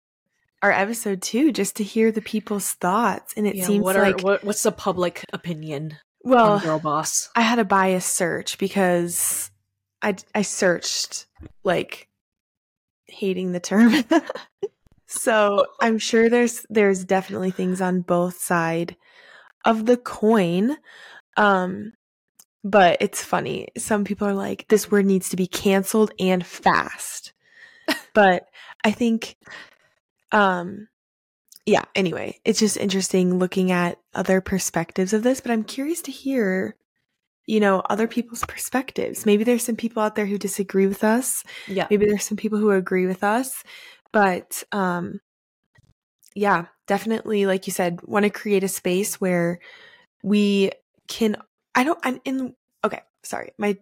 our 0.62 0.72
episode 0.72 1.22
too 1.22 1.52
just 1.52 1.76
to 1.78 1.84
hear 1.84 2.12
the 2.12 2.22
people's 2.22 2.72
thoughts 2.74 3.34
and 3.36 3.46
it 3.46 3.56
yeah, 3.56 3.66
seems 3.66 3.84
what 3.84 3.98
are, 3.98 4.02
like 4.02 4.22
what, 4.22 4.44
what's 4.44 4.64
the 4.64 4.72
public 4.72 5.26
opinion 5.34 5.98
well, 6.24 6.60
girl 6.60 6.80
boss. 6.80 7.30
I 7.36 7.42
had 7.42 7.60
a 7.60 7.66
bias 7.66 8.06
search 8.06 8.58
because 8.58 9.52
I 10.02 10.16
I 10.34 10.42
searched 10.42 11.26
like 11.64 12.08
hating 13.08 13.52
the 13.52 13.60
term. 13.60 13.94
so 15.08 15.66
I'm 15.82 15.98
sure 15.98 16.30
there's 16.30 16.66
there's 16.70 17.04
definitely 17.04 17.52
things 17.52 17.82
on 17.82 18.02
both 18.02 18.38
side 18.40 18.96
of 19.66 19.86
the 19.86 19.98
coin. 19.98 20.78
Um 21.38 21.94
but 22.66 22.98
it's 23.02 23.22
funny. 23.22 23.68
Some 23.78 24.06
people 24.06 24.26
are 24.26 24.34
like, 24.34 24.66
this 24.70 24.90
word 24.90 25.06
needs 25.06 25.28
to 25.30 25.36
be 25.36 25.48
canceled 25.48 26.14
and 26.18 26.46
fast. 26.46 27.34
but 28.14 28.48
I 28.84 28.92
think 28.92 29.36
um 30.32 30.88
yeah, 31.66 31.86
anyway, 31.96 32.40
it's 32.44 32.60
just 32.60 32.78
interesting 32.78 33.40
looking 33.40 33.72
at 33.72 33.98
other 34.14 34.42
perspectives 34.42 35.14
of 35.14 35.24
this, 35.24 35.40
but 35.40 35.52
I'm 35.52 35.64
curious 35.64 36.02
to 36.04 36.12
hear, 36.12 36.76
you 37.46 37.60
know, 37.62 37.82
other 37.90 38.08
people's 38.08 38.44
perspectives. 38.46 39.26
Maybe 39.26 39.46
there's 39.46 39.64
some 39.64 39.78
people 39.78 40.04
out 40.04 40.16
there 40.16 40.26
who 40.26 40.38
disagree 40.38 40.88
with 40.88 41.04
us. 41.04 41.44
Yeah. 41.68 41.88
Maybe 41.90 42.06
there's 42.06 42.26
some 42.26 42.38
people 42.38 42.60
who 42.60 42.72
agree 42.72 43.06
with 43.06 43.24
us. 43.24 43.64
But 44.12 44.64
um 44.72 45.22
yeah, 46.36 46.66
definitely 46.88 47.46
like 47.46 47.66
you 47.66 47.72
said, 47.72 48.02
want 48.04 48.24
to 48.24 48.30
create 48.30 48.64
a 48.64 48.68
space 48.68 49.22
where 49.22 49.60
we 50.22 50.72
can 51.08 51.38
I 51.76 51.86
don't 51.86 52.00
I'm 52.04 52.20
in 52.26 52.56
okay, 52.84 53.02
sorry. 53.24 53.54
My 53.58 53.78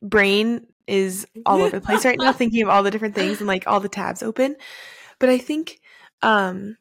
brain 0.00 0.66
is 0.86 1.26
all 1.44 1.60
over 1.60 1.78
the 1.78 1.84
place 1.84 2.06
right 2.06 2.18
now 2.18 2.32
thinking 2.34 2.62
of 2.62 2.70
all 2.70 2.82
the 2.82 2.90
different 2.90 3.14
things 3.14 3.38
and 3.40 3.46
like 3.46 3.66
all 3.66 3.80
the 3.80 3.90
tabs 3.90 4.22
open. 4.22 4.56
But 5.18 5.28
I 5.28 5.36
think 5.36 5.80
um 6.22 6.78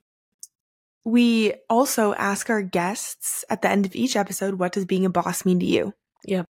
we 1.05 1.53
also 1.69 2.13
ask 2.13 2.49
our 2.49 2.61
guests 2.61 3.45
at 3.49 3.61
the 3.61 3.69
end 3.69 3.85
of 3.85 3.95
each 3.95 4.15
episode, 4.15 4.55
what 4.55 4.73
does 4.73 4.85
being 4.85 5.05
a 5.05 5.09
boss 5.09 5.45
mean 5.45 5.59
to 5.59 5.65
you? 5.65 5.93
Yep. 6.25 6.45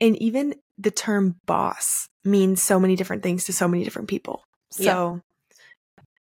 And 0.00 0.16
even 0.20 0.54
the 0.78 0.90
term 0.90 1.36
boss 1.46 2.08
means 2.24 2.62
so 2.62 2.78
many 2.78 2.96
different 2.96 3.22
things 3.22 3.44
to 3.44 3.52
so 3.52 3.68
many 3.68 3.84
different 3.84 4.08
people. 4.08 4.44
So 4.70 5.20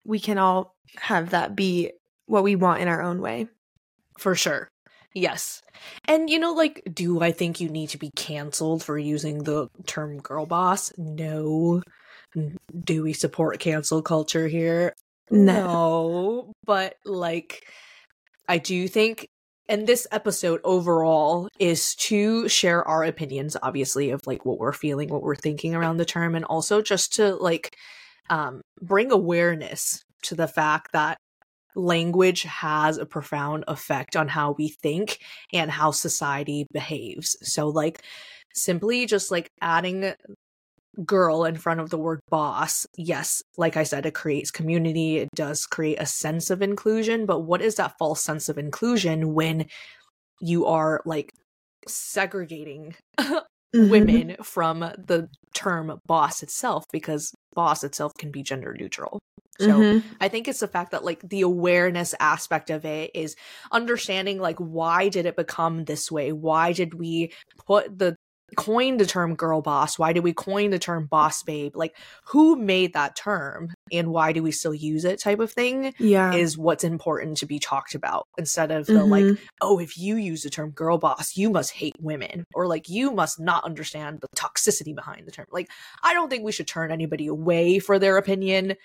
we 0.05 0.19
can 0.19 0.37
all 0.37 0.75
have 0.97 1.31
that 1.31 1.55
be 1.55 1.91
what 2.25 2.43
we 2.43 2.55
want 2.55 2.81
in 2.81 2.87
our 2.87 3.01
own 3.01 3.21
way. 3.21 3.47
For 4.17 4.35
sure. 4.35 4.67
Yes. 5.13 5.61
And 6.05 6.29
you 6.29 6.39
know, 6.39 6.53
like, 6.53 6.81
do 6.91 7.21
I 7.21 7.31
think 7.31 7.59
you 7.59 7.69
need 7.69 7.89
to 7.89 7.97
be 7.97 8.11
canceled 8.15 8.83
for 8.83 8.97
using 8.97 9.43
the 9.43 9.69
term 9.85 10.19
girl 10.19 10.45
boss? 10.45 10.91
No. 10.97 11.81
Do 12.83 13.03
we 13.03 13.13
support 13.13 13.59
cancel 13.59 14.01
culture 14.01 14.47
here? 14.47 14.93
No. 15.31 15.53
no, 15.53 16.53
but 16.65 16.95
like 17.05 17.65
I 18.47 18.57
do 18.57 18.87
think 18.87 19.27
and 19.67 19.85
this 19.85 20.07
episode 20.11 20.61
overall 20.63 21.47
is 21.59 21.93
to 21.95 22.49
share 22.49 22.85
our 22.87 23.03
opinions 23.03 23.55
obviously 23.61 24.09
of 24.09 24.21
like 24.25 24.43
what 24.43 24.57
we're 24.57 24.73
feeling, 24.73 25.09
what 25.09 25.21
we're 25.21 25.35
thinking 25.35 25.75
around 25.75 25.97
the 25.97 26.05
term 26.05 26.33
and 26.33 26.45
also 26.45 26.81
just 26.81 27.13
to 27.15 27.35
like 27.35 27.75
um 28.29 28.61
bring 28.81 29.11
awareness 29.11 30.03
to 30.23 30.35
the 30.35 30.47
fact 30.47 30.91
that 30.93 31.17
language 31.75 32.43
has 32.43 32.97
a 32.97 33.05
profound 33.05 33.63
effect 33.67 34.15
on 34.15 34.27
how 34.27 34.55
we 34.57 34.69
think 34.69 35.19
and 35.53 35.71
how 35.71 35.91
society 35.91 36.65
behaves. 36.73 37.37
So 37.41 37.69
like 37.69 38.01
simply 38.55 39.05
just 39.05 39.31
like 39.31 39.49
adding 39.61 40.13
girl 41.05 41.45
in 41.45 41.55
front 41.55 41.79
of 41.79 41.89
the 41.89 41.97
word 41.97 42.19
boss, 42.29 42.87
yes, 42.97 43.41
like 43.57 43.77
I 43.77 43.83
said, 43.83 44.05
it 44.05 44.13
creates 44.13 44.51
community. 44.51 45.17
It 45.17 45.29
does 45.35 45.65
create 45.65 45.97
a 45.99 46.05
sense 46.05 46.49
of 46.49 46.61
inclusion. 46.61 47.25
But 47.25 47.41
what 47.41 47.61
is 47.61 47.75
that 47.75 47.97
false 47.97 48.21
sense 48.21 48.49
of 48.49 48.57
inclusion 48.57 49.33
when 49.33 49.67
you 50.41 50.65
are 50.65 51.01
like 51.05 51.33
segregating 51.87 52.95
mm-hmm. 53.19 53.89
women 53.89 54.35
from 54.43 54.79
the 54.79 55.29
term 55.53 55.99
boss 56.05 56.43
itself? 56.43 56.85
Because 56.91 57.33
boss 57.53 57.83
itself 57.83 58.13
can 58.17 58.31
be 58.31 58.43
gender 58.43 58.75
neutral. 58.77 59.19
So 59.59 59.67
mm-hmm. 59.67 60.07
I 60.21 60.29
think 60.29 60.47
it's 60.47 60.61
the 60.61 60.69
fact 60.69 60.91
that 60.91 61.03
like 61.03 61.19
the 61.27 61.41
awareness 61.41 62.15
aspect 62.21 62.69
of 62.69 62.85
it 62.85 63.11
is 63.13 63.35
understanding 63.73 64.39
like 64.39 64.57
why 64.57 65.09
did 65.09 65.25
it 65.25 65.35
become 65.35 65.83
this 65.83 66.09
way? 66.09 66.31
Why 66.31 66.71
did 66.71 66.93
we 66.93 67.33
put 67.67 67.99
the 67.99 68.15
coined 68.55 68.99
the 68.99 69.05
term 69.05 69.35
girl 69.35 69.61
boss? 69.61 69.97
Why 69.97 70.13
did 70.13 70.23
we 70.23 70.33
coin 70.33 70.69
the 70.69 70.79
term 70.79 71.05
boss 71.05 71.43
babe? 71.43 71.75
Like, 71.75 71.95
who 72.25 72.55
made 72.55 72.93
that 72.93 73.15
term 73.15 73.73
and 73.91 74.09
why 74.09 74.31
do 74.31 74.43
we 74.43 74.51
still 74.51 74.73
use 74.73 75.05
it 75.05 75.19
type 75.19 75.39
of 75.39 75.51
thing? 75.51 75.93
Yeah. 75.99 76.33
Is 76.33 76.57
what's 76.57 76.83
important 76.83 77.37
to 77.37 77.45
be 77.45 77.59
talked 77.59 77.95
about 77.95 78.27
instead 78.37 78.71
of 78.71 78.85
the 78.85 78.93
mm-hmm. 78.93 79.09
like, 79.09 79.39
oh, 79.61 79.79
if 79.79 79.97
you 79.97 80.15
use 80.15 80.43
the 80.43 80.49
term 80.49 80.71
girl 80.71 80.97
boss, 80.97 81.37
you 81.37 81.49
must 81.49 81.71
hate 81.71 81.95
women 81.99 82.45
or 82.53 82.67
like 82.67 82.89
you 82.89 83.11
must 83.11 83.39
not 83.39 83.63
understand 83.63 84.21
the 84.21 84.27
toxicity 84.35 84.95
behind 84.95 85.27
the 85.27 85.31
term. 85.31 85.47
Like, 85.51 85.69
I 86.03 86.13
don't 86.13 86.29
think 86.29 86.43
we 86.43 86.51
should 86.51 86.67
turn 86.67 86.91
anybody 86.91 87.27
away 87.27 87.79
for 87.79 87.99
their 87.99 88.17
opinion. 88.17 88.75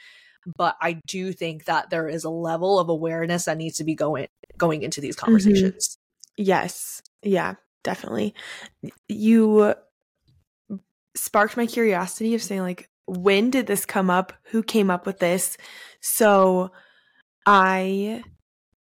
But 0.58 0.76
I 0.80 1.00
do 1.06 1.32
think 1.32 1.64
that 1.64 1.88
there 1.88 2.06
is 2.06 2.24
a 2.24 2.30
level 2.30 2.78
of 2.78 2.90
awareness 2.90 3.46
that 3.46 3.56
needs 3.56 3.78
to 3.78 3.84
be 3.84 3.94
going 3.94 4.26
going 4.58 4.82
into 4.82 5.00
these 5.00 5.16
mm-hmm. 5.16 5.24
conversations. 5.24 5.96
Mm-hmm. 5.96 6.44
Yes. 6.44 7.02
Yeah 7.22 7.54
definitely. 7.84 8.34
You 9.08 9.74
sparked 11.16 11.56
my 11.56 11.66
curiosity 11.66 12.34
of 12.34 12.42
saying 12.42 12.62
like 12.62 12.88
when 13.06 13.50
did 13.50 13.66
this 13.66 13.84
come 13.84 14.10
up? 14.10 14.32
Who 14.46 14.62
came 14.62 14.90
up 14.90 15.06
with 15.06 15.18
this? 15.20 15.56
So 16.00 16.72
I 17.46 18.24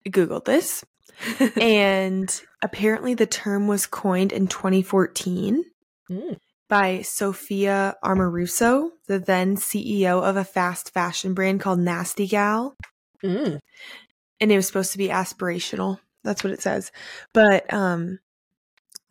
googled 0.08 0.46
this 0.46 0.84
and 1.62 2.42
apparently 2.62 3.14
the 3.14 3.28
term 3.28 3.68
was 3.68 3.86
coined 3.86 4.32
in 4.34 4.48
2014 4.48 5.64
Mm. 6.10 6.38
by 6.68 7.04
Sophia 7.04 7.96
Amoruso, 8.04 8.90
the 9.08 9.20
then 9.20 9.58
CEO 9.58 10.24
of 10.24 10.38
a 10.38 10.44
fast 10.44 10.92
fashion 10.92 11.36
brand 11.36 11.60
called 11.60 11.78
Nasty 11.80 12.26
Gal. 12.26 12.76
Mm. 13.24 13.60
And 14.42 14.52
it 14.52 14.56
was 14.56 14.66
supposed 14.66 14.94
to 14.94 14.98
be 14.98 15.10
aspirational. 15.10 16.00
That's 16.24 16.44
what 16.44 16.52
it 16.52 16.64
says. 16.64 16.92
But 17.32 17.72
um 17.72 18.18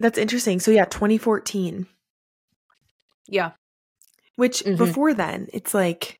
that's 0.01 0.18
interesting. 0.18 0.61
So 0.61 0.70
yeah, 0.70 0.84
2014. 0.84 1.86
Yeah. 3.26 3.53
Which 4.36 4.62
Mhm. 4.64 4.78
before 4.78 5.14
then, 5.14 5.49
it's 5.53 5.74
like 5.74 6.16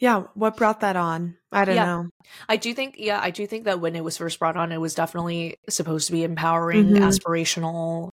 yeah, 0.00 0.24
what 0.34 0.56
brought 0.56 0.78
that 0.80 0.94
on? 0.94 1.36
I 1.50 1.64
don't 1.64 1.74
Yeah. 1.74 1.84
know. 1.84 2.08
I 2.48 2.56
do 2.56 2.72
think, 2.72 2.94
yeah, 2.98 3.18
I 3.20 3.32
do 3.32 3.48
think 3.48 3.64
that 3.64 3.80
when 3.80 3.96
it 3.96 4.04
was 4.04 4.16
first 4.16 4.38
brought 4.38 4.56
on, 4.56 4.70
it 4.70 4.78
was 4.80 4.94
definitely 4.94 5.56
supposed 5.68 6.06
to 6.06 6.12
be 6.12 6.22
empowering, 6.22 6.90
Mhm. 6.90 6.98
aspirational, 7.00 8.10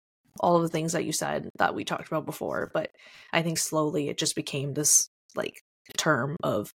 all 0.41 0.57
of 0.57 0.63
the 0.63 0.69
things 0.71 0.93
that 0.95 1.05
you 1.05 1.13
said 1.13 1.49
that 1.59 1.77
we 1.77 1.85
talked 1.85 2.09
about 2.09 2.27
before. 2.27 2.69
But 2.75 2.91
I 3.33 3.43
think 3.43 3.59
slowly 3.59 4.09
it 4.09 4.19
just 4.19 4.35
became 4.35 4.75
this 4.75 5.09
like 5.37 5.61
term 5.97 6.35
of 6.43 6.73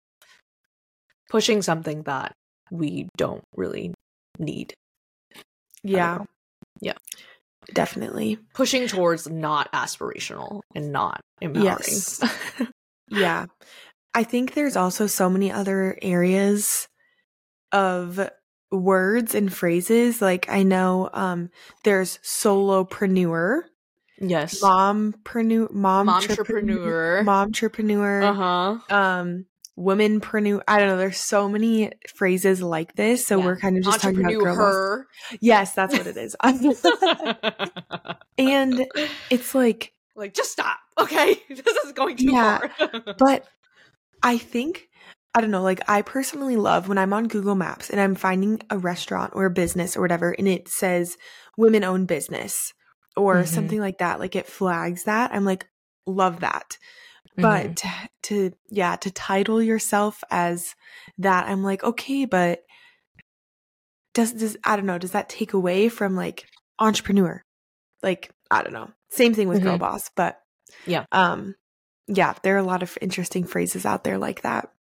pushing 1.30 1.62
something 1.62 2.04
that 2.04 2.34
we 2.70 3.08
don't 3.16 3.44
really 3.56 3.94
need. 4.38 4.74
Yeah. 5.82 6.26
Yeah. 6.82 6.98
Definitely. 7.74 8.38
Pushing 8.54 8.88
towards 8.88 9.30
not 9.30 9.72
aspirational 9.74 10.62
and 10.76 10.92
not 10.92 11.22
empowering. 11.42 11.66
Yes. 11.66 12.22
Yeah. 13.12 13.48
I 14.14 14.24
think 14.24 14.54
there's 14.54 14.76
also 14.76 15.08
so 15.08 15.32
many 15.32 15.52
other 15.52 15.98
areas 16.02 16.88
of 17.72 18.20
words 18.72 19.34
and 19.34 19.52
phrases. 19.52 20.22
Like 20.22 20.48
I 20.48 20.62
know 20.62 21.10
um 21.14 21.50
there's 21.84 22.20
solopreneur, 22.20 23.62
yes. 24.20 24.62
mompreneur, 24.62 25.72
mom 25.72 26.08
Momtrepreneur. 26.08 27.24
momtrepreneur, 27.26 28.24
Uh-huh. 28.30 28.96
um 28.96 29.46
womanpreneur. 29.80 30.62
I 30.68 30.80
don't 30.80 30.90
know, 30.90 30.98
there's 30.98 31.18
so 31.20 31.48
many 31.48 31.92
phrases 32.16 32.62
like 32.62 32.96
this. 32.96 33.26
So 33.26 33.38
Yeah. 33.38 33.46
we're 33.46 33.58
kind 33.58 33.78
of 33.78 33.84
just 33.84 34.02
talking 34.02 34.20
about 34.20 34.34
girl 34.44 34.56
boss. 34.58 35.38
Yes, 35.42 35.74
that's 35.74 35.94
what 35.94 36.08
it 36.08 36.18
is. 36.18 36.36
and 38.38 38.86
it's 39.30 39.56
like 39.56 39.94
like 40.16 40.34
just 40.34 40.52
stop 40.52 40.78
okay 41.00 41.36
this 41.50 41.76
is 41.86 41.94
going 41.94 42.18
too 42.18 42.32
Yeah. 42.32 42.60
far 42.60 42.94
But 43.18 43.46
I 44.22 44.38
think, 44.38 44.90
I 45.34 45.40
don't 45.42 45.52
know, 45.52 45.62
like 45.62 45.82
I 45.90 46.02
personally 46.02 46.58
love 46.58 46.90
when 46.90 46.98
I'm 46.98 47.14
on 47.14 47.28
Google 47.28 47.56
Maps 47.56 47.90
and 47.90 48.02
I'm 48.02 48.16
finding 48.16 48.60
a 48.70 48.78
restaurant 48.78 49.32
or 49.34 49.46
a 49.46 49.50
business 49.52 49.96
or 49.96 50.02
whatever, 50.02 50.32
and 50.38 50.48
it 50.48 50.68
says 50.68 51.16
women 51.58 51.84
owned 51.86 52.08
business 52.08 52.74
or 53.16 53.44
Mhm. 53.44 53.48
something 53.48 53.80
like 53.80 54.00
that. 54.00 54.20
Like 54.20 54.36
it 54.36 54.48
flags 54.48 55.04
that. 55.06 55.32
I'm 55.34 55.46
like, 55.46 55.66
love 56.06 56.42
that. 56.42 56.78
But 57.42 57.76
to, 57.78 57.90
to, 58.24 58.52
yeah, 58.70 58.96
to 58.98 59.12
title 59.12 59.62
yourself 59.62 60.24
as 60.32 60.76
that, 61.18 61.48
I'm 61.48 61.64
like, 61.64 61.84
okay, 61.84 62.26
but 62.26 62.64
does, 64.14 64.34
does, 64.34 64.58
I 64.64 64.76
don't 64.76 64.86
know, 64.86 64.98
does 64.98 65.12
that 65.12 65.30
take 65.30 65.54
away 65.54 65.90
from 65.90 66.16
like 66.16 66.46
entrepreneur? 66.80 67.44
Like, 68.02 68.32
I 68.50 68.64
don't 68.64 68.74
know. 68.74 68.90
Same 69.10 69.34
thing 69.34 69.48
with 69.48 69.62
girl 69.62 69.76
Mhm. 69.78 69.80
boss, 69.80 70.10
but 70.16 70.42
Yeah. 70.86 71.06
Um, 71.12 71.56
yeah, 72.08 72.34
there 72.44 72.56
are 72.56 72.60
a 72.60 72.64
lot 72.64 72.82
of 72.84 72.98
interesting 73.02 73.44
phrases 73.44 73.86
out 73.86 74.04
there 74.04 74.18
like 74.18 74.42
that. 74.42 74.72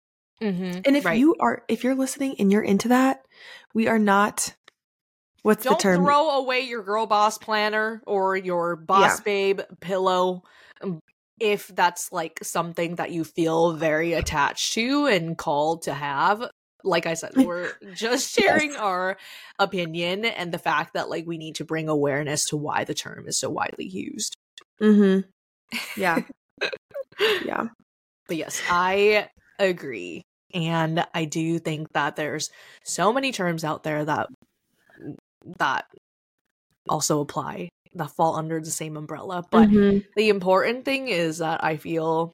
Mhm. 0.41 0.81
And 0.85 0.97
if 0.97 1.05
Right. 1.05 1.17
you 1.17 1.35
are, 1.39 1.63
if 1.67 1.83
you're 1.83 1.95
listening 1.95 2.35
and 2.39 2.51
you're 2.51 2.61
into 2.63 2.87
that, 2.89 3.25
we 3.73 3.87
are 3.87 3.99
not. 3.99 4.55
What's 5.43 5.63
don't 5.63 5.77
the 5.77 5.83
term? 5.83 6.03
throw 6.03 6.29
away 6.31 6.61
your 6.61 6.83
girl 6.83 7.05
boss 7.05 7.37
planner 7.37 8.01
or 8.05 8.35
your 8.35 8.75
boss 8.75 9.19
Yeah. 9.19 9.23
babe 9.23 9.61
pillow 9.79 10.43
if 11.39 11.67
that's 11.67 12.11
like 12.11 12.39
something 12.43 12.95
that 12.95 13.11
you 13.11 13.23
feel 13.23 13.73
very 13.73 14.13
attached 14.13 14.73
to 14.73 15.05
and 15.05 15.37
called 15.37 15.83
to 15.83 15.93
have 15.93 16.43
like 16.83 17.05
i 17.05 17.13
said 17.13 17.31
we're 17.35 17.71
just 17.93 18.33
sharing 18.33 18.75
our 18.75 19.17
opinion 19.57 20.25
and 20.25 20.53
the 20.53 20.59
fact 20.59 20.93
that 20.93 21.09
like 21.09 21.25
we 21.27 21.37
need 21.37 21.55
to 21.55 21.65
bring 21.65 21.89
awareness 21.89 22.45
to 22.45 22.57
why 22.57 22.83
the 22.83 22.93
term 22.93 23.27
is 23.27 23.37
so 23.37 23.49
widely 23.49 23.85
used 23.85 24.35
mm-hmm. 24.81 25.27
Yeah, 25.95 26.21
yeah, 27.45 27.67
But 28.27 28.37
yes, 28.37 28.61
I 28.69 29.29
agree. 29.57 30.23
And 30.53 31.05
I 31.13 31.25
do 31.25 31.59
think 31.59 31.91
that 31.93 32.15
there's 32.15 32.49
so 32.83 33.13
many 33.13 33.31
terms 33.31 33.63
out 33.63 33.83
there 33.83 34.03
that 34.05 34.27
that 35.57 35.85
also 36.87 37.21
apply 37.21 37.69
that 37.95 38.11
fall 38.11 38.35
under 38.35 38.59
the 38.59 38.71
same 38.71 38.97
umbrella. 38.97 39.43
But 39.51 39.69
Mhm. 39.69 40.03
the 40.15 40.29
important 40.29 40.85
thing 40.85 41.07
is 41.07 41.39
that 41.39 41.63
I 41.63 41.77
feel 41.77 42.33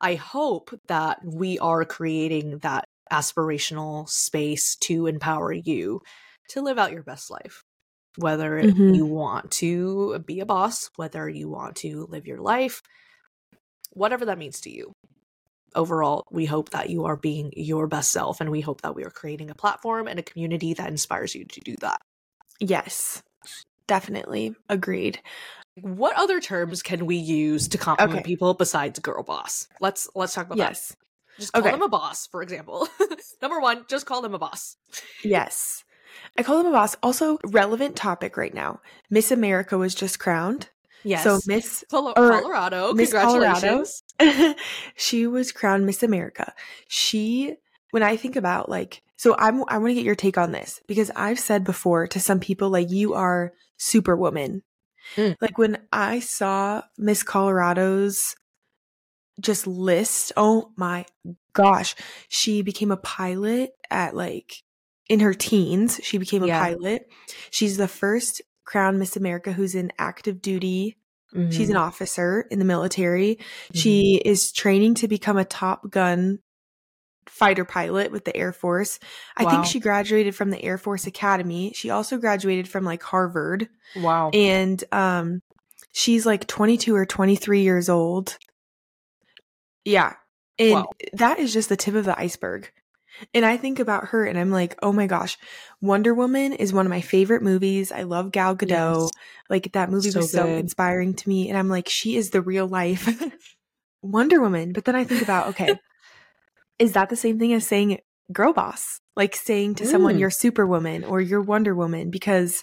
I 0.00 0.14
hope 0.16 0.70
that 0.88 1.20
we 1.24 1.58
are 1.58 1.84
creating 1.84 2.58
that 2.58 2.84
aspirational 3.12 4.08
space 4.08 4.76
to 4.76 5.06
empower 5.06 5.52
you 5.52 6.02
to 6.50 6.62
live 6.62 6.78
out 6.78 6.92
your 6.92 7.02
best 7.02 7.30
life. 7.30 7.62
Whether 8.16 8.66
Mhm. 8.66 8.88
you 8.88 9.06
want 9.06 9.50
to 9.52 10.18
be 10.20 10.40
a 10.40 10.46
boss, 10.46 10.90
whether 10.96 11.28
you 11.28 11.48
want 11.48 11.76
to 11.78 12.06
live 12.10 12.26
your 12.26 12.40
life, 12.40 12.82
whatever 13.92 14.24
that 14.26 14.38
means 14.38 14.60
to 14.62 14.70
you. 14.70 14.92
Overall, 15.74 16.24
we 16.30 16.46
hope 16.46 16.70
that 16.70 16.90
you 16.90 17.04
are 17.06 17.16
being 17.16 17.52
your 17.56 17.86
best 17.88 18.10
self 18.10 18.40
and 18.40 18.50
we 18.50 18.60
hope 18.62 18.82
that 18.82 18.94
we 18.94 19.04
are 19.04 19.10
creating 19.10 19.50
a 19.50 19.54
platform 19.54 20.08
and 20.08 20.18
a 20.18 20.22
community 20.22 20.74
that 20.74 20.88
inspires 20.90 21.34
you 21.34 21.44
to 21.46 21.60
do 21.60 21.76
that. 21.80 22.00
yes, 22.60 23.22
definitely 23.88 24.54
agreed. 24.68 25.20
What 25.80 26.16
other 26.16 26.40
terms 26.40 26.82
can 26.82 27.06
we 27.06 27.16
use 27.16 27.66
to 27.68 27.78
compliment 27.78 28.18
Okay. 28.20 28.24
people 28.24 28.54
besides 28.54 28.98
girl 29.00 29.22
boss? 29.24 29.66
Let's 29.80 30.08
let's 30.14 30.34
talk 30.34 30.46
about 30.46 30.58
that. 30.58 30.70
Yes, 30.70 30.96
Just 31.38 31.52
call 31.52 31.62
Okay. 31.62 31.70
them 31.72 31.82
a 31.82 31.88
boss, 31.88 32.26
for 32.28 32.42
example. 32.42 32.88
Number 33.42 33.60
one, 33.60 33.84
just 33.88 34.06
call 34.06 34.22
them 34.22 34.34
a 34.34 34.38
boss. 34.38 34.76
yes. 35.24 35.84
I 36.36 36.42
call 36.42 36.58
them 36.58 36.66
a 36.66 36.72
boss. 36.72 36.96
Also, 37.02 37.38
relevant 37.44 37.94
topic 37.94 38.36
right 38.36 38.52
now. 38.54 38.80
Miss 39.10 39.30
America 39.30 39.78
was 39.78 39.94
just 39.94 40.18
crowned. 40.18 40.68
Yes. 41.04 41.22
So 41.22 41.38
Miss 41.46 41.84
or 41.92 42.12
Colorado, 42.12 42.92
Miss 42.92 43.12
Colorado. 43.12 43.84
congratulations. 44.20 44.56
she 44.96 45.28
was 45.28 45.52
crowned 45.52 45.86
Miss 45.86 46.02
America. 46.02 46.52
She, 46.88 47.54
when 47.92 48.02
I 48.02 48.16
think 48.16 48.34
about 48.34 48.68
like, 48.68 49.02
so 49.16 49.36
I'm, 49.38 49.62
I 49.68 49.78
want 49.78 49.90
to 49.90 49.94
get 49.94 50.04
your 50.04 50.16
take 50.16 50.36
on 50.38 50.50
this 50.50 50.80
because 50.88 51.12
I've 51.14 51.38
said 51.38 51.62
before 51.62 52.08
to 52.08 52.18
some 52.20 52.40
people, 52.40 52.68
like, 52.68 52.90
you 52.90 53.14
are 53.14 53.52
superwoman. 53.78 54.62
Mm. 55.16 55.36
Like, 55.40 55.56
when 55.56 55.78
I 55.92 56.20
saw 56.20 56.82
Miss 56.98 57.22
Colorado's 57.22 58.34
just 59.40 59.66
list, 59.66 60.32
oh 60.36 60.72
my 60.76 61.06
gosh, 61.54 61.94
she 62.28 62.62
became 62.62 62.90
a 62.90 62.96
pilot 62.96 63.70
at 63.90 64.14
like, 64.14 64.62
in 65.08 65.20
her 65.20 65.32
teens, 65.32 66.00
she 66.02 66.18
became 66.18 66.42
a 66.42 66.48
Yeah. 66.48 66.60
pilot. 66.60 67.08
She's 67.50 67.76
the 67.78 67.88
first 67.88 68.42
crowned 68.66 68.98
Miss 68.98 69.16
America 69.16 69.52
who's 69.52 69.74
in 69.74 69.90
active 69.98 70.42
duty 70.42 70.98
She's 71.50 71.68
an 71.68 71.76
Mhm. 71.76 71.80
officer 71.80 72.46
in 72.50 72.58
the 72.58 72.64
military. 72.64 73.34
Mm-hmm. 73.36 73.78
She 73.78 74.22
is 74.24 74.50
training 74.50 74.94
to 74.94 75.08
become 75.08 75.36
a 75.36 75.44
Top 75.44 75.90
Gun 75.90 76.38
fighter 77.28 77.64
pilot 77.64 78.10
with 78.10 78.24
the 78.24 78.36
Air 78.36 78.52
Force. 78.52 78.98
I 79.36 79.44
Wow. 79.44 79.50
think 79.50 79.66
she 79.66 79.80
graduated 79.80 80.34
from 80.34 80.50
the 80.50 80.62
Air 80.62 80.78
Force 80.78 81.06
Academy. 81.06 81.72
She 81.74 81.90
also 81.90 82.18
graduated 82.18 82.68
from 82.68 82.84
like 82.84 83.02
Harvard 83.02 83.68
wow. 83.96 84.30
and 84.30 84.82
um 84.92 85.42
she's 85.92 86.26
like 86.26 86.46
22 86.46 86.94
or 86.94 87.06
23 87.06 87.60
years 87.62 87.88
old. 87.88 88.36
Yeah. 89.84 90.14
And 90.58 90.72
Wow. 90.72 90.90
that 91.14 91.38
is 91.38 91.52
just 91.52 91.68
the 91.68 91.76
tip 91.76 91.94
of 91.94 92.04
the 92.04 92.18
iceberg. 92.18 92.70
And 93.34 93.44
I 93.44 93.56
think 93.56 93.80
about 93.80 94.08
her 94.08 94.24
and 94.24 94.38
I'm 94.38 94.50
like, 94.50 94.76
oh 94.82 94.92
my 94.92 95.06
gosh, 95.06 95.36
Wonder 95.80 96.14
Woman 96.14 96.52
is 96.52 96.72
one 96.72 96.86
of 96.86 96.90
my 96.90 97.00
favorite 97.00 97.42
movies. 97.42 97.90
I 97.90 98.02
love 98.02 98.30
Gal 98.32 98.54
Gadot. 98.54 99.02
Yes. 99.02 99.10
Like 99.50 99.72
that 99.72 99.90
movie 99.90 100.10
So 100.10 100.20
was 100.20 100.30
so 100.30 100.46
inspiring 100.46 101.14
to 101.14 101.28
me. 101.28 101.48
And 101.48 101.58
I'm 101.58 101.68
like, 101.68 101.88
she 101.88 102.16
is 102.16 102.30
the 102.30 102.42
real 102.42 102.68
life 102.68 103.08
Wonder 104.02 104.40
Woman. 104.40 104.72
But 104.72 104.84
then 104.84 104.94
I 104.94 105.04
think 105.04 105.22
about, 105.22 105.48
okay, 105.48 105.78
is 106.78 106.92
that 106.92 107.08
the 107.08 107.16
same 107.16 107.38
thing 107.38 107.52
as 107.52 107.66
saying 107.66 107.98
girl 108.32 108.52
boss? 108.52 109.00
Like 109.16 109.34
saying 109.34 109.76
to 109.76 109.86
someone, 109.86 110.16
Mm. 110.16 110.20
you're 110.20 110.30
Superwoman 110.30 111.04
or 111.04 111.20
you're 111.20 111.40
Wonder 111.42 111.74
Woman? 111.74 112.10
Because 112.10 112.62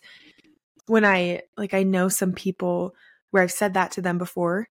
when 0.87 1.03
I, 1.03 1.41
like, 1.57 1.73
I 1.73 1.83
know 1.83 2.07
some 2.09 2.33
people 2.33 2.93
where 3.31 3.43
I've 3.43 3.51
said 3.51 3.73
that 3.73 3.91
to 3.93 4.01
them 4.01 4.17
before 4.17 4.67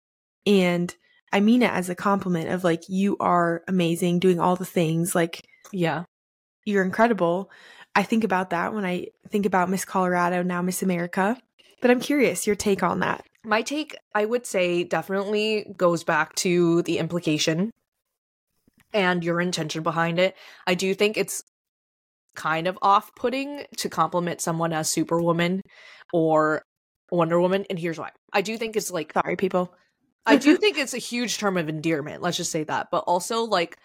and 0.47 0.95
I 1.33 1.41
mean 1.41 1.63
it 1.63 1.71
as 1.71 1.89
a 1.89 1.95
compliment 1.95 2.51
of 2.51 2.65
like, 2.65 2.83
you 2.89 3.17
are 3.21 3.63
amazing, 3.69 4.19
doing 4.19 4.41
all 4.41 4.57
the 4.57 4.65
things. 4.65 5.15
Like, 5.15 5.47
Yeah. 5.73 6.05
you're 6.65 6.83
incredible. 6.85 7.51
I 7.95 8.03
think 8.03 8.25
about 8.25 8.51
that 8.51 8.75
when 8.75 8.85
I 8.85 9.07
think 9.31 9.47
about 9.47 9.71
Miss 9.71 9.85
Colorado, 9.85 10.43
now 10.43 10.61
Miss 10.63 10.83
America. 10.83 11.37
But 11.81 11.91
I'm 11.91 12.01
curious 12.01 12.47
your 12.47 12.57
take 12.57 12.83
on 12.83 13.01
that. 13.01 13.25
My 13.45 13.63
take, 13.63 13.97
I 14.15 14.27
would 14.27 14.45
say, 14.45 14.85
definitely 14.85 15.73
goes 15.77 16.05
back 16.05 16.35
to 16.37 16.83
the 16.83 16.99
implication 16.99 17.71
and 18.93 19.25
your 19.25 19.41
intention 19.41 19.83
behind 19.83 20.19
it. 20.19 20.37
I 20.67 20.75
do 20.75 20.95
think 20.95 21.17
it's 21.17 21.43
kind 22.37 22.67
of 22.67 22.79
off 22.83 23.15
putting 23.15 23.65
to 23.79 23.89
compliment 23.89 24.41
someone 24.41 24.73
as 24.73 24.89
Superwoman 24.89 25.63
or 26.13 26.63
Wonder 27.11 27.41
Woman. 27.41 27.67
And 27.69 27.79
here's 27.79 27.99
why 27.99 28.11
I 28.33 28.43
do 28.43 28.57
think 28.57 28.77
it's 28.77 28.91
like, 28.91 29.13
Sorry, 29.13 29.37
people. 29.37 29.75
I 30.27 30.37
do 30.37 30.57
think 30.59 30.79
it's 30.79 30.95
a 30.95 30.99
huge 30.99 31.39
term 31.39 31.57
of 31.57 31.69
endearment. 31.69 32.23
Let's 32.23 32.37
just 32.37 32.53
say 32.53 32.65
that. 32.65 32.89
But 32.91 33.05
also, 33.07 33.45
like, 33.45 33.79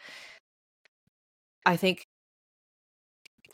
I 1.66 1.78
think 1.78 2.06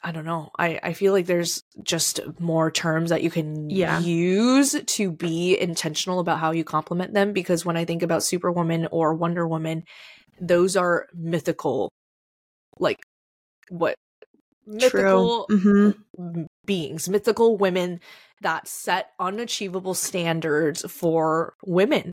I 0.04 0.12
don't 0.12 0.26
know. 0.26 0.50
I, 0.58 0.80
I 0.82 0.94
feel 0.94 1.14
like 1.14 1.28
there's 1.28 1.64
just 1.84 2.20
more 2.40 2.72
terms 2.72 3.12
that 3.12 3.22
you 3.22 3.30
can 3.30 3.70
Yeah. 3.70 4.00
use 4.00 4.76
to 4.84 5.12
be 5.12 5.60
intentional 5.60 6.20
about 6.20 6.40
how 6.40 6.52
you 6.52 6.64
compliment 6.64 7.14
them. 7.14 7.34
Because 7.34 7.66
when 7.66 7.78
I 7.78 7.86
think 7.86 8.02
about 8.02 8.24
Superwoman 8.24 8.88
or 8.92 9.14
Wonder 9.14 9.48
Woman, 9.48 9.84
those 10.42 10.76
are 10.76 11.08
mythical, 11.14 11.90
like 12.80 13.00
what 13.70 13.96
mythical 14.66 15.48
True. 15.48 15.94
hmm 16.18 16.44
beings, 16.66 17.10
mythical 17.10 17.58
women 17.58 18.00
that 18.42 18.68
set 18.68 19.12
unachievable 19.20 19.94
standards 19.94 20.86
for 20.92 21.56
women. 21.66 22.12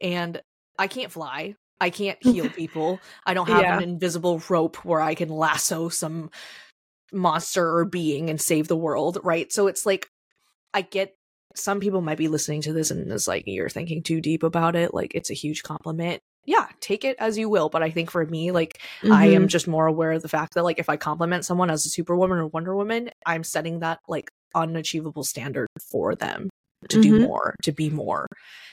And 0.00 0.42
I 0.78 0.86
can't 0.88 1.10
fly. 1.12 1.54
I 1.80 1.90
can't 1.90 2.22
heal 2.22 2.48
people. 2.56 3.02
I 3.24 3.34
don't 3.34 3.48
have 3.48 3.60
Yeah. 3.60 3.76
an 3.76 3.82
invisible 3.82 4.42
rope 4.48 4.84
where 4.84 5.00
I 5.00 5.14
can 5.14 5.28
lasso 5.28 5.88
some 5.88 6.30
monster 7.12 7.76
or 7.76 7.84
being 7.84 8.28
and 8.30 8.40
save 8.40 8.68
the 8.68 8.76
world, 8.76 9.18
right? 9.22 9.50
So 9.52 9.66
it's 9.66 9.86
like 9.86 10.08
I 10.74 10.82
get 10.82 11.14
some 11.54 11.80
people 11.80 12.00
might 12.02 12.18
be 12.18 12.28
listening 12.28 12.60
to 12.62 12.72
this 12.72 12.90
and 12.90 13.10
it's 13.10 13.26
like 13.28 13.44
you're 13.46 13.68
thinking 13.70 14.02
too 14.02 14.20
deep 14.20 14.42
about 14.42 14.76
it. 14.76 14.92
Like 14.94 15.14
it's 15.14 15.30
a 15.30 15.34
huge 15.34 15.62
compliment. 15.62 16.20
Yeah, 16.48 16.66
take 16.80 17.04
it 17.04 17.14
as 17.18 17.36
you 17.36 17.50
will. 17.50 17.68
But 17.68 17.82
I 17.82 17.90
think 17.90 18.10
for 18.10 18.24
me, 18.24 18.52
like 18.52 18.80
I 19.04 19.08
Mm-hmm. 19.08 19.36
am 19.36 19.48
just 19.48 19.68
more 19.68 19.86
aware 19.86 20.12
of 20.12 20.22
the 20.22 20.30
fact 20.30 20.54
that 20.54 20.64
like 20.64 20.78
if 20.78 20.88
I 20.88 20.96
compliment 20.96 21.44
someone 21.44 21.70
as 21.70 21.84
a 21.84 21.90
superwoman 21.90 22.38
or 22.38 22.46
Wonder 22.46 22.74
Woman, 22.74 23.10
I'm 23.26 23.44
setting 23.44 23.80
that 23.80 23.98
like 24.08 24.30
unachievable 24.54 25.24
standard 25.24 25.66
for 25.92 26.14
them 26.14 26.48
to 26.88 26.98
do 27.02 27.12
Mhm. 27.12 27.20
more, 27.20 27.54
to 27.64 27.72
be 27.72 27.90
more. 27.90 28.26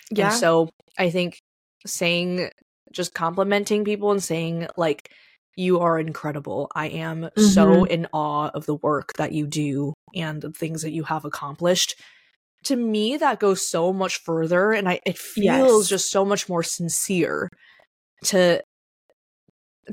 Yeah. 0.10 0.30
And 0.32 0.40
so 0.40 0.70
I 0.98 1.10
think 1.10 1.38
saying 1.86 2.50
just 2.94 3.14
complimenting 3.14 3.84
people 3.84 4.12
and 4.12 4.24
saying 4.24 4.68
like 4.78 5.12
you 5.58 5.80
are 5.82 6.00
incredible. 6.00 6.72
I 6.74 6.88
am 6.88 7.30
so 7.36 7.66
Mm-hmm. 7.84 7.92
in 7.92 8.08
awe 8.14 8.52
of 8.54 8.66
the 8.68 8.76
work 8.76 9.12
that 9.18 9.34
you 9.34 9.48
do 9.48 9.94
and 10.16 10.42
the 10.42 10.52
things 10.52 10.82
that 10.84 10.92
you 10.92 11.04
have 11.04 11.26
accomplished. 11.26 11.96
To 12.66 12.76
me, 12.76 13.18
that 13.18 13.40
goes 13.40 13.68
so 13.68 13.94
much 13.94 14.18
further, 14.24 14.72
and 14.72 14.90
I 14.90 15.00
it 15.06 15.18
feels 15.18 15.88
Yes. 15.88 15.90
just 15.90 16.12
so 16.12 16.26
much 16.26 16.50
more 16.50 16.64
sincere 16.64 17.50
to 18.26 18.62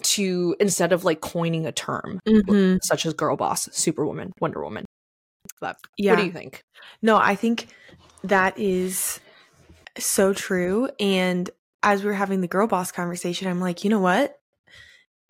to 0.03 0.57
instead 0.59 0.93
of 0.93 1.05
like 1.05 1.21
coining 1.21 1.67
a 1.67 1.73
term 1.73 2.19
Mhm. 2.27 2.79
such 2.83 3.05
as 3.07 3.13
girl 3.15 3.37
boss, 3.37 3.69
superwoman, 3.73 4.33
Wonder 4.41 4.63
Woman. 4.63 4.85
But 5.61 5.77
Yeah. 5.99 6.13
what 6.13 6.17
do 6.17 6.23
you 6.25 6.33
think? 6.33 6.63
No, 7.03 7.17
I 7.19 7.35
think 7.35 7.69
that 8.25 8.59
is 8.59 9.21
so 9.99 10.33
true. 10.33 10.89
And 10.99 11.51
as 11.83 12.03
we 12.03 12.09
were 12.09 12.15
having 12.15 12.41
the 12.41 12.49
girl 12.49 12.67
boss 12.67 12.91
conversation, 12.93 13.49
I'm 13.49 13.61
like, 13.61 13.85
you 13.85 13.91
know 13.91 14.01
what? 14.01 14.37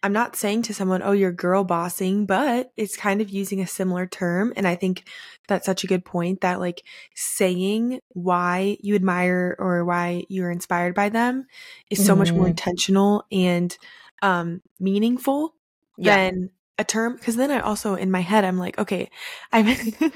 I'm 0.03 0.12
not 0.12 0.34
saying 0.34 0.62
to 0.62 0.74
someone, 0.74 1.03
oh, 1.03 1.12
you're 1.12 1.30
girl 1.32 1.62
bossing, 1.62 2.26
but 2.26 2.72
it's 2.76 2.96
kind 2.96 3.20
of 3.20 3.30
using 3.30 3.61
a 3.61 3.66
similar 3.66 4.07
term. 4.07 4.53
And 4.57 4.66
I 4.66 4.74
think 4.74 5.05
that's 5.46 5.64
such 5.66 5.84
a 5.84 5.86
good 5.86 6.05
point 6.05 6.40
that, 6.40 6.59
like, 6.59 6.82
saying 7.14 8.00
why 8.09 8.78
you 8.80 8.94
admire 8.96 9.55
or 9.59 9.84
why 9.84 10.24
you're 10.28 10.50
inspired 10.50 10.94
by 10.94 11.09
them 11.09 11.46
is 11.88 12.05
so 12.05 12.16
much 12.16 12.34
more 12.34 12.46
Mhm. 12.46 12.50
intentional 12.50 13.24
and 13.30 13.76
um, 14.22 14.61
meaningful 14.80 15.55
Yeah. 15.96 16.16
than 16.16 16.50
a 16.78 16.84
term. 16.84 17.14
Because 17.16 17.36
then 17.36 17.50
I 17.50 17.61
also, 17.61 17.94
in 17.94 18.11
my 18.11 18.20
head, 18.20 18.44
I'm 18.44 18.59
like, 18.59 18.78
okay, 18.78 19.11
I've, 19.53 19.66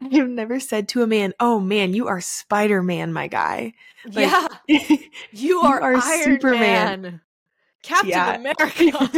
I've 0.00 0.28
never 0.28 0.60
said 0.60 0.88
to 0.90 1.02
a 1.02 1.06
man, 1.06 1.32
oh 1.40 1.60
man, 1.60 1.94
you 1.94 2.08
are 2.08 2.20
Spider 2.20 2.82
Man, 2.82 3.12
my 3.12 3.28
guy. 3.28 3.74
Like, 4.04 4.30
yeah. 4.68 4.96
You 5.32 5.60
are, 5.60 5.80
are 5.80 5.94
Iron 5.94 6.22
Superman. 6.22 7.02
Man. 7.02 7.20
Captain 7.82 8.08
Yeah. 8.10 8.34
America. 8.36 9.10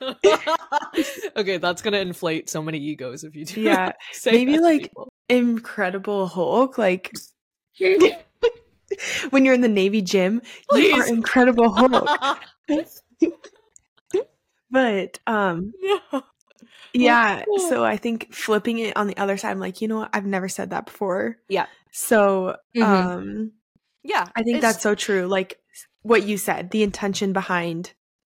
okay, 1.36 1.56
that's 1.58 1.82
gonna 1.82 1.98
inflate 1.98 2.48
so 2.50 2.62
many 2.62 2.78
egos 2.78 3.24
if 3.24 3.34
you 3.34 3.44
do. 3.44 3.60
Yeah, 3.62 3.92
maybe, 4.26 4.58
like, 4.58 4.82
people. 4.82 5.12
Incredible 5.28 6.26
Hulk. 6.26 6.78
Like, 6.78 7.12
when 9.30 9.44
you're 9.44 9.54
in 9.54 9.60
the 9.62 9.68
Navy 9.68 10.02
gym, 10.02 10.42
you 10.72 10.94
are 10.94 11.06
Incredible 11.08 11.70
Hulk. 11.72 12.38
But, 14.70 15.20
um, 15.28 15.72
No. 16.12 16.22
yeah, 16.92 17.44
cool. 17.44 17.58
so 17.60 17.84
I 17.84 17.96
think 17.96 18.34
flipping 18.34 18.78
it 18.78 18.96
on 18.96 19.06
the 19.06 19.16
other 19.16 19.36
side, 19.36 19.50
I'm 19.52 19.60
like, 19.60 19.80
you 19.80 19.86
know 19.88 19.98
what? 19.98 20.10
I've 20.12 20.26
never 20.26 20.48
said 20.48 20.70
that 20.70 20.86
before. 20.86 21.38
Yeah. 21.48 21.66
So, 21.92 22.56
Mhm. 22.76 22.82
um, 22.82 23.52
Yeah, 24.02 24.26
I 24.36 24.42
think 24.42 24.58
it's- 24.58 24.62
that's 24.74 24.82
so 24.82 24.94
true. 24.94 25.26
Like 25.26 25.58
what 26.06 26.22
you 26.24 26.38
said, 26.38 26.70
the 26.70 26.82
intention 26.82 27.32
behind 27.32 27.92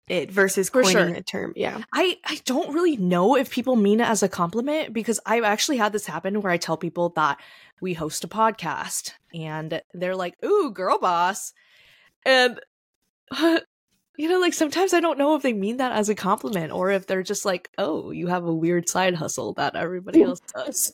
it 0.09 0.31
versus 0.33 0.71
For 0.71 0.83
coining 0.83 0.93
sure. 1.09 1.17
a 1.17 1.23
term. 1.23 1.53
Yeah. 1.55 1.83
I 1.93 2.17
I 2.25 2.41
don't 2.47 2.73
really 2.73 2.97
know 2.97 3.37
if 3.37 3.51
people 3.51 3.77
mean 3.77 4.01
it 4.01 4.09
as 4.09 4.23
a 4.23 4.29
compliment 4.29 4.93
because 4.95 5.21
I've 5.27 5.45
actually 5.45 5.77
had 5.77 5.93
this 5.93 6.07
happen 6.07 6.41
where 6.41 6.51
I 6.53 6.57
tell 6.57 6.79
people 6.79 7.11
that 7.11 7.39
we 7.81 7.93
host 7.95 8.25
a 8.25 8.29
podcast 8.29 9.13
and 9.35 9.83
they're 9.93 10.17
like, 10.17 10.35
"Ooh, 10.45 10.71
girl 10.71 10.99
boss," 10.99 11.53
and 12.25 12.59
you 14.17 14.29
know, 14.29 14.41
like 14.41 14.55
sometimes 14.55 14.95
I 14.95 15.01
don't 15.01 15.19
know 15.19 15.35
if 15.35 15.43
they 15.43 15.53
mean 15.53 15.77
that 15.77 15.93
as 15.93 16.09
a 16.09 16.15
compliment 16.15 16.73
or 16.73 16.91
if 16.91 17.07
they're 17.07 17.23
just 17.23 17.45
like, 17.45 17.71
"Oh, 17.77 18.11
you 18.11 18.29
have 18.29 18.45
a 18.45 18.55
weird 18.55 18.89
side 18.89 19.15
hustle 19.15 19.53
that 19.55 19.77
everybody 19.77 20.23
else 20.23 20.41
does." 20.55 20.93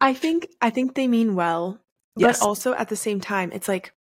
I 0.00 0.14
think 0.14 0.48
I 0.60 0.70
think 0.70 0.94
they 0.94 1.08
mean 1.08 1.34
well, 1.34 1.80
Yes. 2.16 2.38
but 2.38 2.46
also 2.46 2.72
at 2.74 2.88
the 2.88 2.96
same 2.96 3.20
time, 3.20 3.50
it's 3.52 3.66
like 3.68 3.92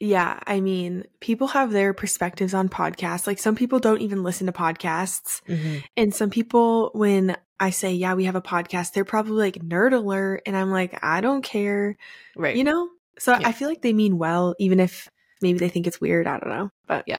yeah, 0.00 0.38
I 0.46 0.60
mean, 0.60 1.04
people 1.20 1.48
have 1.48 1.70
their 1.72 1.92
perspectives 1.94 2.54
on 2.54 2.68
podcasts. 2.68 3.26
Like 3.26 3.38
some 3.38 3.54
people 3.54 3.78
don't 3.78 4.00
even 4.00 4.22
listen 4.22 4.46
to 4.46 4.52
podcasts. 4.52 5.42
Mm-hmm. 5.48 5.78
And 5.96 6.14
some 6.14 6.30
people, 6.30 6.90
when 6.94 7.36
I 7.60 7.70
say, 7.70 7.92
yeah, 7.92 8.14
we 8.14 8.24
have 8.24 8.34
a 8.36 8.42
podcast, 8.42 8.92
they're 8.92 9.04
probably 9.04 9.32
like 9.34 9.54
nerd 9.56 9.92
alert. 9.94 10.42
And 10.46 10.56
I'm 10.56 10.70
like, 10.70 10.98
I 11.02 11.20
don't 11.20 11.42
care, 11.42 11.96
Right. 12.36 12.56
you 12.56 12.64
know? 12.64 12.88
So 13.18 13.32
Yeah. 13.38 13.48
I 13.48 13.52
feel 13.52 13.68
like 13.68 13.82
they 13.82 13.92
mean 13.92 14.18
well, 14.18 14.54
even 14.58 14.80
if 14.80 15.08
maybe 15.40 15.58
they 15.58 15.68
think 15.68 15.86
it's 15.86 16.00
weird. 16.00 16.26
I 16.26 16.38
don't 16.38 16.48
know. 16.50 16.70
But 16.86 17.04
Yeah. 17.06 17.18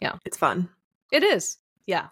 Yeah. 0.00 0.14
it's 0.24 0.36
fun. 0.36 0.70
it 1.10 1.22
is. 1.22 1.58
Yeah. 1.86 2.08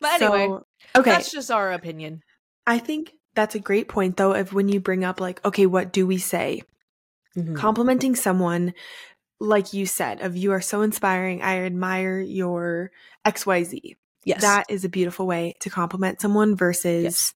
But 0.00 0.20
anyway, 0.20 0.46
So, 0.46 0.66
okay. 1.00 1.10
that's 1.10 1.30
just 1.32 1.50
our 1.50 1.72
opinion. 1.72 2.22
I 2.66 2.78
think 2.78 3.12
that's 3.34 3.54
a 3.54 3.60
great 3.60 3.88
point 3.88 4.16
though 4.16 4.32
of 4.32 4.52
when 4.52 4.68
you 4.68 4.80
bring 4.80 5.04
up 5.04 5.20
like, 5.20 5.44
okay, 5.44 5.66
what 5.66 5.92
do 5.92 6.06
we 6.06 6.18
say? 6.18 6.62
Mhm. 7.36 7.56
Complimenting 7.56 8.14
someone, 8.16 8.74
like 9.40 9.72
you 9.72 9.86
said, 9.86 10.20
of 10.20 10.36
you 10.36 10.52
are 10.52 10.60
so 10.60 10.82
inspiring. 10.82 11.42
I 11.42 11.60
admire 11.64 12.20
your 12.20 12.90
XYZ. 13.24 13.96
yes. 14.24 14.40
That 14.40 14.66
is 14.68 14.84
a 14.84 14.88
beautiful 14.88 15.26
way 15.26 15.54
to 15.60 15.70
compliment 15.70 16.20
someone 16.20 16.54
versus 16.56 17.02
Yes. 17.04 17.34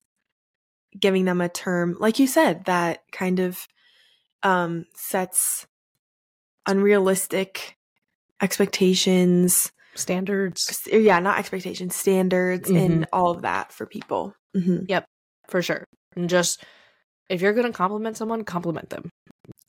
giving 0.98 1.24
them 1.26 1.40
a 1.40 1.48
term, 1.48 1.96
like 2.00 2.18
you 2.18 2.26
said, 2.26 2.64
that 2.66 3.02
kind 3.12 3.40
of 3.40 3.66
um 4.42 4.86
sets 4.94 5.66
unrealistic 6.66 7.76
expectations. 8.40 9.72
standards 9.94 10.86
Yeah, 10.92 11.18
not 11.18 11.38
expectations, 11.40 11.94
standards, 11.96 12.70
Mhm. 12.70 12.76
and 12.84 13.06
all 13.12 13.32
of 13.32 13.42
that 13.42 13.72
for 13.72 13.84
people. 13.86 14.34
hmm 14.54 14.84
for 15.48 15.62
sure. 15.62 15.84
And 16.14 16.28
just 16.28 16.62
if 17.30 17.40
you're 17.40 17.52
gonna 17.54 17.72
compliment 17.72 18.16
someone, 18.18 18.44
compliment 18.44 18.90
them. 18.90 19.08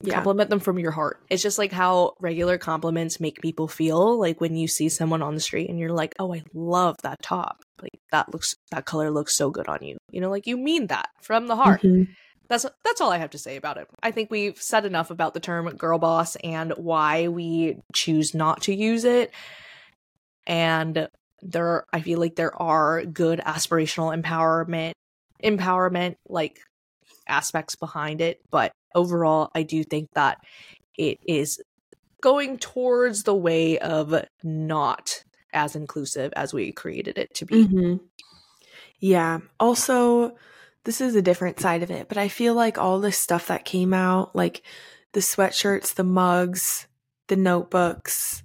Yeah. 0.02 0.14
Compliment 0.14 0.48
them 0.48 0.60
from 0.60 0.78
your 0.78 0.92
heart. 0.92 1.20
It's 1.28 1.42
just 1.42 1.58
like 1.58 1.72
how 1.72 2.14
regular 2.20 2.56
compliments 2.56 3.20
make 3.20 3.40
people 3.42 3.68
feel. 3.68 4.18
Like 4.18 4.40
when 4.40 4.56
you 4.56 4.66
see 4.66 4.88
someone 4.88 5.20
on 5.20 5.34
the 5.34 5.40
street 5.40 5.68
and 5.68 5.78
you're 5.78 5.92
like, 5.92 6.14
"Oh, 6.18 6.32
I 6.32 6.42
love 6.54 6.96
that 7.02 7.20
top. 7.22 7.62
Like 7.82 8.00
that 8.10 8.32
looks 8.32 8.54
that 8.70 8.86
color 8.86 9.10
looks 9.10 9.36
so 9.36 9.50
good 9.50 9.68
on 9.68 9.82
you." 9.82 9.98
You 10.10 10.22
know, 10.22 10.30
like 10.30 10.46
you 10.46 10.56
mean 10.56 10.86
that 10.86 11.10
from 11.20 11.48
the 11.48 11.56
heart. 11.56 11.82
Mhm. 11.82 12.08
That's 12.48 12.64
that's 12.82 13.00
all 13.02 13.12
I 13.12 13.18
have 13.18 13.30
to 13.30 13.38
say 13.38 13.56
about 13.56 13.76
it. 13.76 13.88
I 14.02 14.10
think 14.10 14.30
we've 14.30 14.56
said 14.56 14.86
enough 14.86 15.10
about 15.10 15.34
the 15.34 15.40
term 15.40 15.68
girl 15.76 15.98
boss 15.98 16.34
and 16.36 16.72
why 16.78 17.28
we 17.28 17.76
choose 17.92 18.34
not 18.34 18.62
to 18.62 18.74
use 18.74 19.04
it. 19.04 19.32
And 20.46 21.08
there 21.42 21.84
I 21.92 22.00
feel 22.00 22.18
like 22.18 22.36
there 22.36 22.54
are 22.60 23.04
good 23.04 23.40
aspirational 23.40 24.18
empowerment 24.18 24.92
empowerment 25.44 26.16
like 26.28 26.58
aspects 27.28 27.76
behind 27.76 28.20
it, 28.20 28.40
but 28.50 28.72
overall 28.94 29.50
I 29.54 29.62
do 29.62 29.84
think 29.84 30.08
that 30.14 30.38
it 30.96 31.18
is 31.26 31.60
going 32.20 32.58
towards 32.58 33.22
the 33.22 33.34
way 33.34 33.78
of 33.78 34.14
not 34.42 35.24
as 35.52 35.74
inclusive 35.74 36.32
as 36.36 36.52
we 36.52 36.72
created 36.72 37.18
it 37.18 37.34
to 37.34 37.46
be. 37.46 37.66
Mhm. 37.66 38.00
Yeah. 38.98 39.40
Also, 39.58 40.36
this 40.84 41.00
is 41.00 41.14
a 41.14 41.22
different 41.22 41.60
side 41.60 41.82
of 41.82 41.90
it, 41.90 42.08
but 42.08 42.18
I 42.18 42.28
feel 42.28 42.54
like 42.54 42.78
all 42.78 43.00
this 43.00 43.18
stuff 43.18 43.46
that 43.48 43.64
came 43.64 43.92
out, 43.94 44.34
like 44.36 44.62
the 45.12 45.20
sweatshirts, 45.20 45.94
the 45.94 46.04
mugs, 46.04 46.86
the 47.28 47.36
notebooks, 47.36 48.42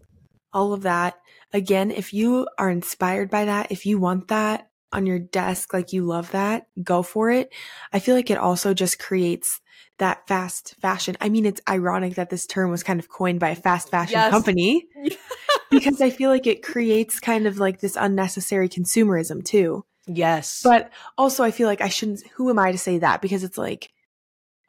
all 0.54 0.74
of 0.74 0.82
that. 0.84 1.16
Again, 1.54 1.92
if 1.92 2.14
you 2.14 2.48
are 2.58 2.70
inspired 2.70 3.30
by 3.30 3.46
that, 3.46 3.72
if 3.72 3.86
you 3.86 4.00
want 4.00 4.28
that, 4.30 4.68
on 4.92 5.06
your 5.06 5.20
desk, 5.20 5.74
like 5.74 5.94
you 5.94 6.06
love 6.06 6.32
that, 6.32 6.68
go 6.84 7.04
for 7.04 7.30
it. 7.30 7.54
I 7.92 8.00
feel 8.00 8.16
like 8.16 8.30
it 8.30 8.38
also 8.38 8.74
just 8.74 9.00
creates 9.00 9.62
that 9.98 10.28
fast 10.28 10.76
fashion. 10.82 11.16
I 11.22 11.30
mean, 11.30 11.46
it's 11.46 11.62
ironic 11.70 12.16
that 12.16 12.30
this 12.30 12.46
term 12.46 12.72
was 12.72 12.84
kind 12.84 13.00
of 13.00 13.10
coined 13.10 13.40
by 13.40 13.50
a 13.50 13.56
fast 13.56 13.90
fashion 13.90 14.14
Yes. 14.14 14.32
company 14.32 14.88
because 15.70 16.02
I 16.02 16.10
feel 16.10 16.30
like 16.30 16.48
it 16.48 16.64
creates 16.64 17.20
kind 17.20 17.48
of 17.48 17.58
like 17.60 17.80
this 17.80 17.98
unnecessary 18.00 18.70
consumerism 18.70 19.44
too. 19.44 19.86
Yes. 20.08 20.62
But 20.64 20.92
also, 21.18 21.44
I 21.44 21.52
feel 21.52 21.68
like 21.68 21.82
I 21.82 21.90
shouldn't. 21.90 22.26
Who 22.36 22.50
am 22.50 22.60
I 22.60 22.72
to 22.72 22.78
say 22.78 23.00
that? 23.00 23.22
Because 23.22 23.44
it's 23.44 23.58
like, 23.58 23.90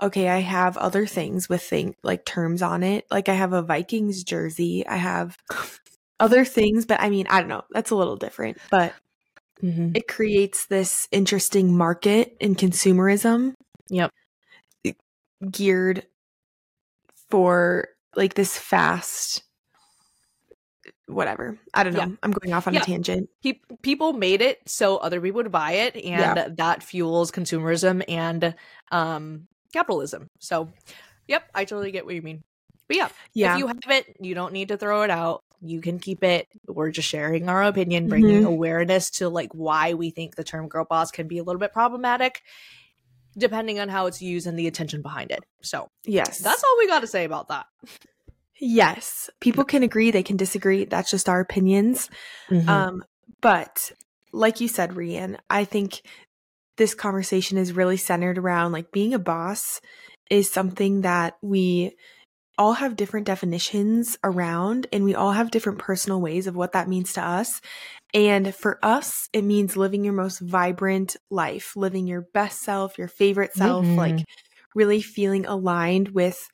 okay, 0.03 0.29
I 0.29 0.39
have 0.39 0.77
other 0.77 1.07
things 1.07 1.49
with 1.49 1.63
thing 1.63 1.95
like 2.03 2.25
terms 2.25 2.63
on 2.63 2.83
it. 2.83 3.07
Like 3.11 3.29
I 3.29 3.35
have 3.35 3.53
a 3.53 3.63
Vikings 3.63 4.25
jersey. 4.25 4.87
I 4.87 4.97
have 4.97 5.37
other 6.21 6.45
things, 6.45 6.87
but 6.87 7.01
I 7.01 7.11
mean, 7.11 7.27
I 7.29 7.41
don't 7.41 7.49
know. 7.49 7.65
That's 7.71 7.91
a 7.91 7.97
little 7.97 8.17
different. 8.17 8.59
But 8.71 8.95
Mhm. 9.63 9.97
it 9.97 10.07
creates 10.09 10.67
this 10.67 11.09
interesting 11.11 11.77
market 11.77 12.37
in 12.41 12.55
consumerism. 12.55 13.55
Yep. 13.89 14.11
Geared 15.51 16.07
for 17.31 17.89
like 18.15 18.35
this 18.35 18.57
fast. 18.57 19.43
Whatever. 21.07 21.59
I 21.73 21.85
don't 21.85 21.93
know. 21.95 22.01
Yeah. 22.01 22.09
I'm 22.23 22.33
going 22.33 22.53
off 22.53 22.67
on 22.67 22.75
Yeah. 22.75 22.83
a 22.83 22.85
tangent. 22.85 23.29
Pe- 23.43 23.61
people 23.83 24.13
made 24.13 24.43
it 24.43 24.59
so 24.67 24.97
other 24.97 25.21
people 25.21 25.37
would 25.39 25.53
buy 25.53 25.73
it, 25.73 25.95
and 25.95 26.05
Yeah. 26.37 26.49
that 26.57 26.83
fuels 26.83 27.31
consumerism 27.31 28.03
and 28.09 28.55
um, 28.91 29.47
capitalism. 29.73 30.29
So, 30.41 30.73
yep, 31.29 31.49
I 31.55 31.65
totally 31.65 31.93
get 31.93 32.07
what 32.07 32.15
you 32.15 32.23
mean. 32.23 32.43
But 32.89 32.97
yeah, 32.97 33.09
Yeah. 33.35 33.53
if 33.55 33.59
you 33.61 33.67
have 33.69 33.79
it, 33.89 34.17
you 34.21 34.35
don't 34.35 34.53
need 34.53 34.69
to 34.69 34.77
throw 34.77 35.03
it 35.03 35.11
out. 35.11 35.43
You 35.61 35.81
can 35.81 35.99
keep 35.99 36.23
it. 36.23 36.49
We're 36.67 36.91
just 36.91 37.09
sharing 37.09 37.49
our 37.49 37.63
opinion, 37.63 38.09
bringing 38.09 38.43
Mhm. 38.43 38.47
awareness 38.47 39.11
to 39.13 39.29
like 39.29 39.51
why 39.53 39.95
we 39.95 40.11
think 40.11 40.37
the 40.37 40.45
term 40.45 40.69
girl 40.69 40.85
boss 40.89 41.11
can 41.11 41.29
be 41.29 41.39
a 41.39 41.43
little 41.43 41.61
bit 41.61 41.73
problematic, 41.73 42.43
depending 43.37 43.81
on 43.81 43.89
how 43.89 44.07
it's 44.07 44.23
used 44.23 44.47
and 44.47 44.59
the 44.59 44.67
attention 44.67 45.03
behind 45.03 45.31
it. 45.31 45.41
So 45.63 45.89
yes. 46.05 46.39
that's 46.39 46.63
all 46.63 46.77
we 46.79 46.87
got 46.87 47.01
to 47.01 47.07
say 47.07 47.25
about 47.25 47.49
that. 47.49 47.67
Yes, 48.59 49.29
people 49.41 49.65
can 49.65 49.83
agree, 49.83 50.11
they 50.11 50.23
can 50.23 50.37
disagree. 50.37 50.85
That's 50.87 51.11
just 51.11 51.29
our 51.29 51.41
opinions. 51.41 52.09
Mm-hmm. 52.49 52.69
Um, 52.69 53.05
but 53.41 53.93
like 54.33 54.61
you 54.61 54.69
said, 54.69 54.93
Rian, 54.93 55.37
I 55.51 55.65
think 55.65 56.03
this 56.77 56.95
conversation 56.95 57.59
is 57.59 57.73
really 57.73 57.97
centered 57.97 58.39
around 58.39 58.73
like 58.73 58.93
being 58.93 59.15
a 59.15 59.19
boss 59.19 59.81
is 60.31 60.51
something 60.51 61.03
that 61.03 61.37
we 61.43 61.97
all 62.59 62.75
have 62.75 62.97
different 62.97 63.27
definitions 63.27 64.17
around 64.25 64.87
and 64.93 65.05
we 65.05 65.15
all 65.15 65.33
have 65.33 65.51
different 65.51 65.79
personal 65.79 66.21
ways 66.21 66.47
of 66.47 66.57
what 66.57 66.73
that 66.73 66.89
means 66.89 67.13
to 67.15 67.23
us. 67.23 67.61
And 68.15 68.55
for 68.55 68.79
us, 68.83 69.29
it 69.33 69.43
means 69.43 69.77
living 69.77 70.05
your 70.05 70.15
most 70.15 70.41
vibrant 70.41 71.17
life, 71.31 71.77
living 71.77 72.07
your 72.07 72.23
best 72.33 72.63
self, 72.63 72.99
your 72.99 73.09
favorite 73.09 73.55
self, 73.55 73.87
Mhm. 73.87 73.97
like 73.99 74.25
really 74.75 75.03
feeling 75.03 75.47
aligned 75.47 76.09
with 76.11 76.49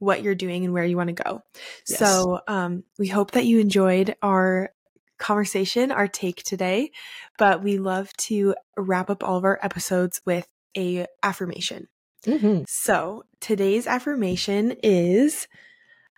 what 0.00 0.22
you're 0.22 0.34
doing 0.34 0.64
and 0.64 0.72
where 0.72 0.84
you 0.84 0.96
want 0.96 1.08
to 1.08 1.22
go. 1.24 1.42
Yes. 1.88 1.98
So, 1.98 2.40
um, 2.46 2.84
we 2.98 3.08
hope 3.08 3.32
that 3.32 3.46
you 3.46 3.58
enjoyed 3.58 4.14
our 4.22 4.70
conversation, 5.18 5.90
our 5.90 6.06
take 6.06 6.42
today, 6.44 6.92
but 7.36 7.62
we 7.62 7.78
love 7.78 8.12
to 8.18 8.54
wrap 8.76 9.10
up 9.10 9.24
all 9.24 9.36
of 9.36 9.44
our 9.44 9.58
episodes 9.62 10.20
with 10.24 10.46
a 10.76 11.06
affirmation. 11.24 11.88
Mhm. 12.26 12.64
So, 12.68 13.24
today's 13.40 13.86
affirmation 13.86 14.72
is 14.82 15.46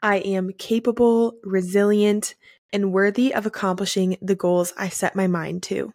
I 0.03 0.17
am 0.19 0.53
capable, 0.53 1.35
resilient, 1.45 2.35
and 2.73 2.93
worthy 2.93 3.35
of 3.35 3.47
accomplishing 3.47 4.17
the 4.23 4.35
goals 4.35 4.73
I 4.79 4.89
set 4.89 5.15
my 5.15 5.27
mind 5.27 5.63
to. 5.65 5.93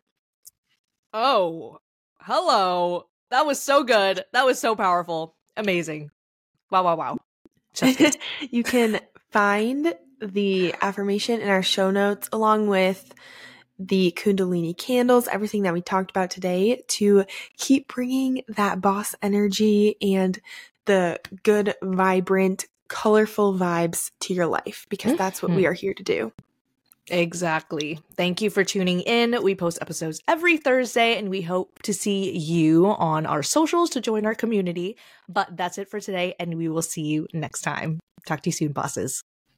Oh, 1.13 1.79
hello. 2.21 3.07
That 3.31 3.45
was 3.45 3.61
so 3.61 3.83
good. 3.83 4.23
That 4.33 4.45
was 4.45 4.59
so 4.59 4.75
powerful. 4.75 5.35
Amazing. 5.57 6.11
Wow, 6.69 6.83
wow, 6.83 6.95
wow. 6.95 7.17
You 8.51 8.63
can 8.63 8.99
find 9.31 9.95
the 10.21 10.75
affirmation 10.81 11.41
in 11.41 11.49
our 11.49 11.63
show 11.63 11.91
notes 11.91 12.29
along 12.31 12.67
with 12.67 13.13
the 13.77 14.13
Kundalini 14.15 14.77
candles, 14.77 15.27
everything 15.27 15.63
that 15.63 15.73
we 15.73 15.81
talked 15.81 16.11
about 16.11 16.29
today 16.29 16.83
to 16.87 17.25
keep 17.57 17.93
bringing 17.93 18.43
that 18.47 18.81
boss 18.81 19.15
energy 19.21 19.97
and 20.01 20.39
the 20.85 21.19
good, 21.43 21.75
vibrant, 21.81 22.65
colorful 22.87 23.53
vibes 23.53 24.11
to 24.21 24.33
your 24.33 24.47
life 24.47 24.85
because 24.89 25.17
that's 25.17 25.41
what 25.41 25.51
we 25.51 25.63
mm-hmm. 25.63 25.71
are 25.71 25.73
here 25.73 25.93
to 25.93 26.03
do. 26.03 26.31
Exactly. 27.07 27.99
Thank 28.15 28.41
you 28.41 28.49
for 28.49 28.63
tuning 28.63 29.01
in. 29.01 29.43
We 29.43 29.53
post 29.53 29.77
episodes 29.81 30.21
every 30.27 30.57
Thursday 30.57 31.17
and 31.17 31.29
we 31.29 31.41
hope 31.41 31.81
to 31.83 31.93
see 31.93 32.35
you 32.35 32.87
on 32.87 33.25
our 33.27 33.43
socials 33.43 33.91
to 33.91 34.01
join 34.01 34.25
our 34.25 34.33
community. 34.33 34.97
But 35.29 35.55
that's 35.55 35.77
it 35.77 35.89
for 35.89 35.99
today 35.99 36.35
and 36.39 36.57
we 36.57 36.67
will 36.67 36.81
see 36.81 37.03
you 37.03 37.27
next 37.31 37.61
time. 37.61 37.99
Talk 38.25 38.41
to 38.41 38.49
you 38.49 38.53
soon, 38.53 38.71
bosses. 38.71 39.23